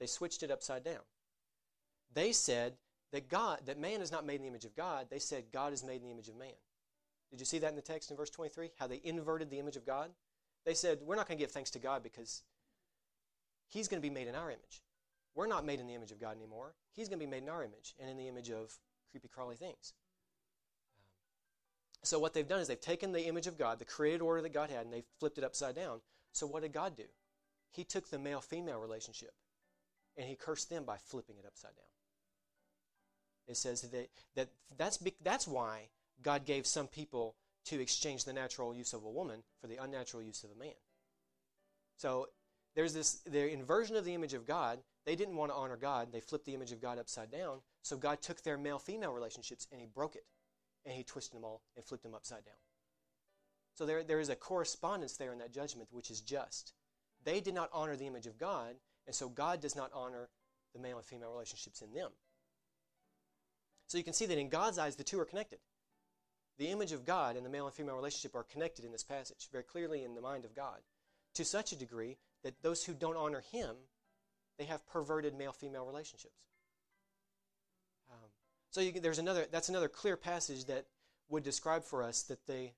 They 0.00 0.06
switched 0.06 0.42
it 0.42 0.50
upside 0.50 0.82
down. 0.82 1.02
They 2.12 2.32
said 2.32 2.74
that 3.12 3.28
God, 3.28 3.60
that 3.66 3.78
man 3.78 4.00
is 4.00 4.10
not 4.10 4.26
made 4.26 4.36
in 4.36 4.42
the 4.42 4.48
image 4.48 4.64
of 4.64 4.74
God. 4.74 5.06
They 5.10 5.18
said 5.18 5.52
God 5.52 5.72
is 5.72 5.84
made 5.84 5.96
in 5.96 6.04
the 6.04 6.10
image 6.10 6.28
of 6.28 6.36
man. 6.36 6.48
Did 7.30 7.38
you 7.38 7.46
see 7.46 7.58
that 7.58 7.70
in 7.70 7.76
the 7.76 7.82
text 7.82 8.10
in 8.10 8.16
verse 8.16 8.30
23? 8.30 8.70
How 8.78 8.86
they 8.86 9.00
inverted 9.04 9.50
the 9.50 9.58
image 9.58 9.76
of 9.76 9.86
God? 9.86 10.10
They 10.64 10.74
said, 10.74 10.98
We're 11.02 11.16
not 11.16 11.28
going 11.28 11.38
to 11.38 11.42
give 11.42 11.52
thanks 11.52 11.70
to 11.72 11.78
God 11.78 12.02
because 12.02 12.42
He's 13.68 13.88
going 13.88 14.02
to 14.02 14.08
be 14.08 14.12
made 14.12 14.26
in 14.26 14.34
our 14.34 14.50
image. 14.50 14.82
We're 15.34 15.46
not 15.46 15.64
made 15.64 15.78
in 15.78 15.86
the 15.86 15.94
image 15.94 16.10
of 16.10 16.20
God 16.20 16.36
anymore. 16.36 16.74
He's 16.92 17.08
going 17.08 17.20
to 17.20 17.24
be 17.24 17.30
made 17.30 17.44
in 17.44 17.48
our 17.48 17.62
image 17.62 17.94
and 18.00 18.10
in 18.10 18.16
the 18.16 18.26
image 18.26 18.50
of 18.50 18.74
creepy 19.10 19.28
crawly 19.28 19.54
things. 19.54 19.92
So, 22.02 22.18
what 22.18 22.34
they've 22.34 22.48
done 22.48 22.60
is 22.60 22.68
they've 22.68 22.80
taken 22.80 23.12
the 23.12 23.26
image 23.26 23.46
of 23.46 23.58
God, 23.58 23.78
the 23.78 23.84
created 23.84 24.22
order 24.22 24.42
that 24.42 24.54
God 24.54 24.70
had, 24.70 24.86
and 24.86 24.92
they've 24.92 25.04
flipped 25.18 25.38
it 25.38 25.44
upside 25.44 25.76
down. 25.76 26.00
So, 26.32 26.46
what 26.46 26.62
did 26.62 26.72
God 26.72 26.96
do? 26.96 27.04
He 27.70 27.84
took 27.84 28.10
the 28.10 28.18
male 28.18 28.40
female 28.40 28.80
relationship 28.80 29.32
and 30.20 30.28
he 30.28 30.36
cursed 30.36 30.68
them 30.68 30.84
by 30.84 30.98
flipping 30.98 31.36
it 31.38 31.46
upside 31.46 31.74
down. 31.74 31.86
It 33.48 33.56
says 33.56 33.80
that, 33.80 34.10
that 34.36 34.48
that's, 34.76 34.98
that's 35.24 35.48
why 35.48 35.88
God 36.22 36.44
gave 36.44 36.66
some 36.66 36.86
people 36.86 37.36
to 37.64 37.80
exchange 37.80 38.24
the 38.24 38.34
natural 38.34 38.74
use 38.74 38.92
of 38.92 39.02
a 39.02 39.10
woman 39.10 39.42
for 39.62 39.66
the 39.66 39.82
unnatural 39.82 40.22
use 40.22 40.44
of 40.44 40.50
a 40.54 40.58
man. 40.58 40.74
So 41.96 42.28
there's 42.76 42.92
this 42.92 43.20
the 43.20 43.50
inversion 43.50 43.96
of 43.96 44.04
the 44.04 44.14
image 44.14 44.34
of 44.34 44.46
God. 44.46 44.80
They 45.06 45.16
didn't 45.16 45.36
want 45.36 45.52
to 45.52 45.56
honor 45.56 45.78
God. 45.78 46.12
They 46.12 46.20
flipped 46.20 46.44
the 46.44 46.54
image 46.54 46.72
of 46.72 46.82
God 46.82 46.98
upside 46.98 47.30
down. 47.30 47.60
So 47.82 47.96
God 47.96 48.20
took 48.20 48.42
their 48.42 48.58
male 48.58 48.78
female 48.78 49.14
relationships 49.14 49.66
and 49.72 49.80
he 49.80 49.86
broke 49.86 50.16
it. 50.16 50.24
And 50.84 50.94
he 50.94 51.02
twisted 51.02 51.36
them 51.36 51.44
all 51.44 51.62
and 51.76 51.84
flipped 51.84 52.04
them 52.04 52.14
upside 52.14 52.44
down. 52.44 52.54
So 53.74 53.86
there, 53.86 54.02
there 54.02 54.20
is 54.20 54.28
a 54.28 54.36
correspondence 54.36 55.16
there 55.16 55.32
in 55.32 55.38
that 55.38 55.52
judgment 55.52 55.88
which 55.90 56.10
is 56.10 56.20
just. 56.20 56.74
They 57.24 57.40
did 57.40 57.54
not 57.54 57.70
honor 57.72 57.96
the 57.96 58.06
image 58.06 58.26
of 58.26 58.38
God, 58.38 58.76
and 59.06 59.14
so 59.14 59.28
God 59.28 59.60
does 59.60 59.76
not 59.76 59.90
honor 59.94 60.28
the 60.72 60.80
male 60.80 60.96
and 60.96 61.06
female 61.06 61.32
relationships 61.32 61.82
in 61.82 61.92
them. 61.92 62.10
So 63.86 63.98
you 63.98 64.04
can 64.04 64.12
see 64.12 64.26
that 64.26 64.38
in 64.38 64.48
God's 64.48 64.78
eyes, 64.78 64.96
the 64.96 65.04
two 65.04 65.18
are 65.18 65.24
connected. 65.24 65.58
The 66.58 66.68
image 66.68 66.92
of 66.92 67.04
God 67.04 67.36
and 67.36 67.44
the 67.44 67.50
male 67.50 67.66
and 67.66 67.74
female 67.74 67.96
relationship 67.96 68.34
are 68.36 68.44
connected 68.44 68.84
in 68.84 68.92
this 68.92 69.02
passage, 69.02 69.48
very 69.50 69.64
clearly 69.64 70.04
in 70.04 70.14
the 70.14 70.20
mind 70.20 70.44
of 70.44 70.54
God, 70.54 70.78
to 71.34 71.44
such 71.44 71.72
a 71.72 71.76
degree 71.76 72.18
that 72.44 72.62
those 72.62 72.84
who 72.84 72.94
don't 72.94 73.16
honor 73.16 73.42
Him, 73.52 73.74
they 74.58 74.64
have 74.66 74.86
perverted 74.86 75.34
male-female 75.34 75.86
relationships. 75.86 76.36
Um, 78.10 78.28
so 78.70 78.80
you, 78.80 78.92
there's 78.92 79.18
another. 79.18 79.46
That's 79.50 79.70
another 79.70 79.88
clear 79.88 80.16
passage 80.16 80.66
that 80.66 80.84
would 81.30 81.42
describe 81.42 81.84
for 81.84 82.02
us 82.02 82.22
that 82.24 82.46
they, 82.46 82.74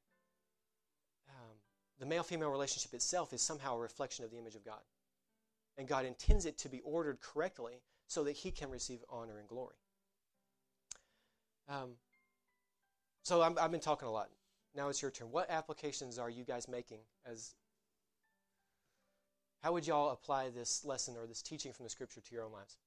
um, 1.29 1.57
the 1.99 2.07
male-female 2.07 2.51
relationship 2.51 2.95
itself 2.95 3.33
is 3.33 3.43
somehow 3.43 3.77
a 3.77 3.81
reflection 3.81 4.25
of 4.25 4.31
the 4.31 4.39
image 4.39 4.55
of 4.55 4.65
God, 4.65 4.81
and 5.79 5.89
God 5.89 6.05
intends 6.05 6.47
it 6.47 6.59
to 6.59 6.69
be 6.69 6.81
ordered 6.81 7.21
correctly 7.21 7.83
so 8.07 8.25
that 8.25 8.33
He 8.33 8.51
can 8.51 8.71
receive 8.71 9.01
honor 9.09 9.39
and 9.39 9.49
glory. 9.49 9.77
Um, 11.69 11.93
so 13.23 13.41
i 13.41 13.61
have 13.61 13.71
been 13.71 13.81
talking 13.81 14.09
a 14.09 14.11
lot. 14.11 14.29
Now 14.75 14.89
it's 14.89 15.01
your 15.01 15.11
turn. 15.11 15.31
What 15.31 15.51
applications 15.51 16.19
are 16.19 16.31
you 16.31 16.45
guys 16.45 16.69
making 16.69 17.01
as 17.25 17.55
how 19.63 19.73
would 19.73 19.87
y'all 19.87 20.11
apply 20.11 20.51
this 20.51 20.85
lesson 20.85 21.17
or 21.17 21.27
this 21.27 21.41
teaching 21.41 21.73
from 21.73 21.85
the 21.85 21.91
scripture 21.91 22.21
to 22.21 22.35
your 22.35 22.45
own 22.45 22.53
lives? 22.53 22.79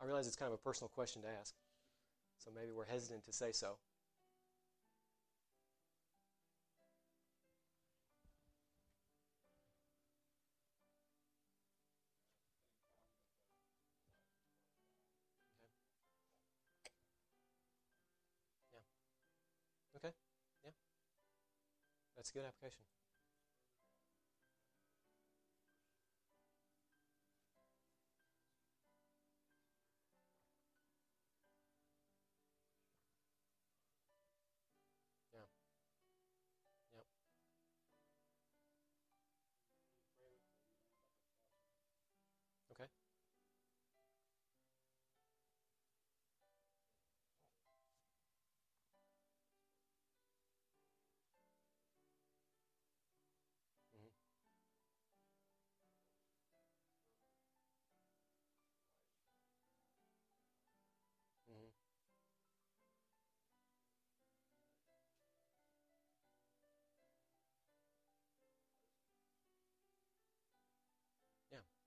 I 0.00 0.04
realize 0.04 0.26
it's 0.26 0.36
kind 0.36 0.52
of 0.52 0.54
a 0.54 0.62
personal 0.62 0.88
question 0.88 1.22
to 1.22 1.28
ask, 1.40 1.54
so 2.38 2.50
maybe 2.54 2.72
we're 2.72 2.86
hesitant 2.86 3.24
to 3.24 3.32
say 3.32 3.52
so. 3.52 3.78
Okay. 19.96 20.14
Yeah. 20.64 20.70
That's 22.16 22.30
a 22.30 22.32
good 22.32 22.44
application. 22.44 22.84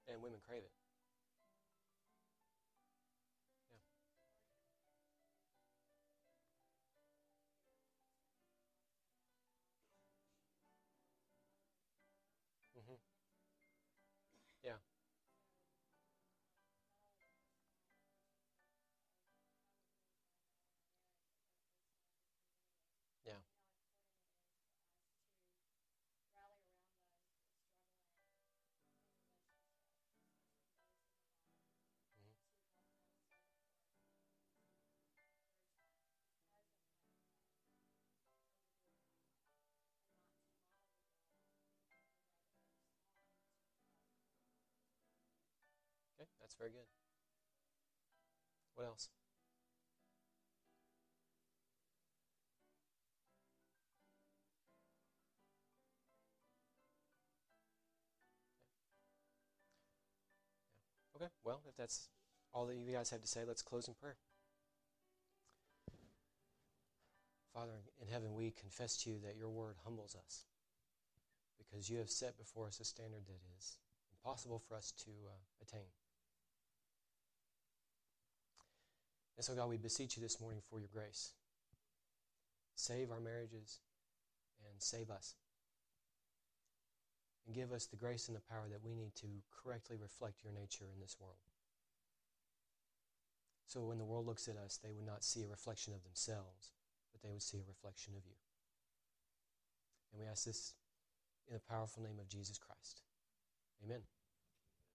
And 0.07 0.21
women 0.21 0.39
crave 0.47 0.63
it. 0.63 0.80
That's 46.51 46.59
very 46.59 46.71
good. 46.71 46.87
What 48.75 48.87
else? 48.87 49.09
Okay, 61.15 61.29
well, 61.43 61.61
if 61.69 61.77
that's 61.77 62.09
all 62.53 62.65
that 62.65 62.75
you 62.75 62.91
guys 62.91 63.09
have 63.11 63.21
to 63.21 63.27
say, 63.27 63.41
let's 63.47 63.61
close 63.61 63.87
in 63.87 63.93
prayer. 63.93 64.17
Father 67.53 67.71
in 68.01 68.07
heaven, 68.07 68.33
we 68.33 68.51
confess 68.51 68.97
to 69.03 69.11
you 69.11 69.17
that 69.23 69.37
your 69.37 69.49
word 69.49 69.75
humbles 69.83 70.15
us 70.15 70.45
because 71.57 71.89
you 71.89 71.99
have 71.99 72.09
set 72.09 72.37
before 72.37 72.67
us 72.67 72.79
a 72.79 72.85
standard 72.85 73.25
that 73.27 73.39
is 73.57 73.77
impossible 74.11 74.59
for 74.67 74.75
us 74.75 74.91
to 75.03 75.11
uh, 75.27 75.33
attain. 75.61 76.00
And 79.37 79.45
so, 79.45 79.55
God, 79.55 79.69
we 79.69 79.77
beseech 79.77 80.17
you 80.17 80.23
this 80.23 80.39
morning 80.39 80.61
for 80.69 80.79
your 80.79 80.89
grace. 80.93 81.31
Save 82.75 83.11
our 83.11 83.19
marriages 83.19 83.79
and 84.63 84.81
save 84.81 85.09
us. 85.09 85.35
And 87.45 87.55
give 87.55 87.71
us 87.71 87.85
the 87.87 87.97
grace 87.97 88.27
and 88.27 88.37
the 88.37 88.41
power 88.41 88.67
that 88.69 88.83
we 88.83 88.93
need 88.93 89.15
to 89.15 89.27
correctly 89.51 89.97
reflect 89.99 90.43
your 90.43 90.53
nature 90.53 90.85
in 90.93 91.01
this 91.01 91.17
world. 91.19 91.41
So 93.67 93.85
when 93.85 93.97
the 93.97 94.05
world 94.05 94.25
looks 94.25 94.47
at 94.47 94.57
us, 94.57 94.77
they 94.83 94.91
would 94.91 95.05
not 95.05 95.23
see 95.23 95.43
a 95.43 95.47
reflection 95.47 95.93
of 95.93 96.03
themselves, 96.03 96.71
but 97.11 97.21
they 97.21 97.31
would 97.31 97.41
see 97.41 97.57
a 97.57 97.67
reflection 97.67 98.13
of 98.17 98.25
you. 98.25 98.35
And 100.11 100.21
we 100.21 100.27
ask 100.27 100.45
this 100.45 100.73
in 101.47 101.53
the 101.53 101.61
powerful 101.61 102.03
name 102.03 102.19
of 102.19 102.27
Jesus 102.27 102.57
Christ. 102.57 103.01
Amen. 103.83 104.01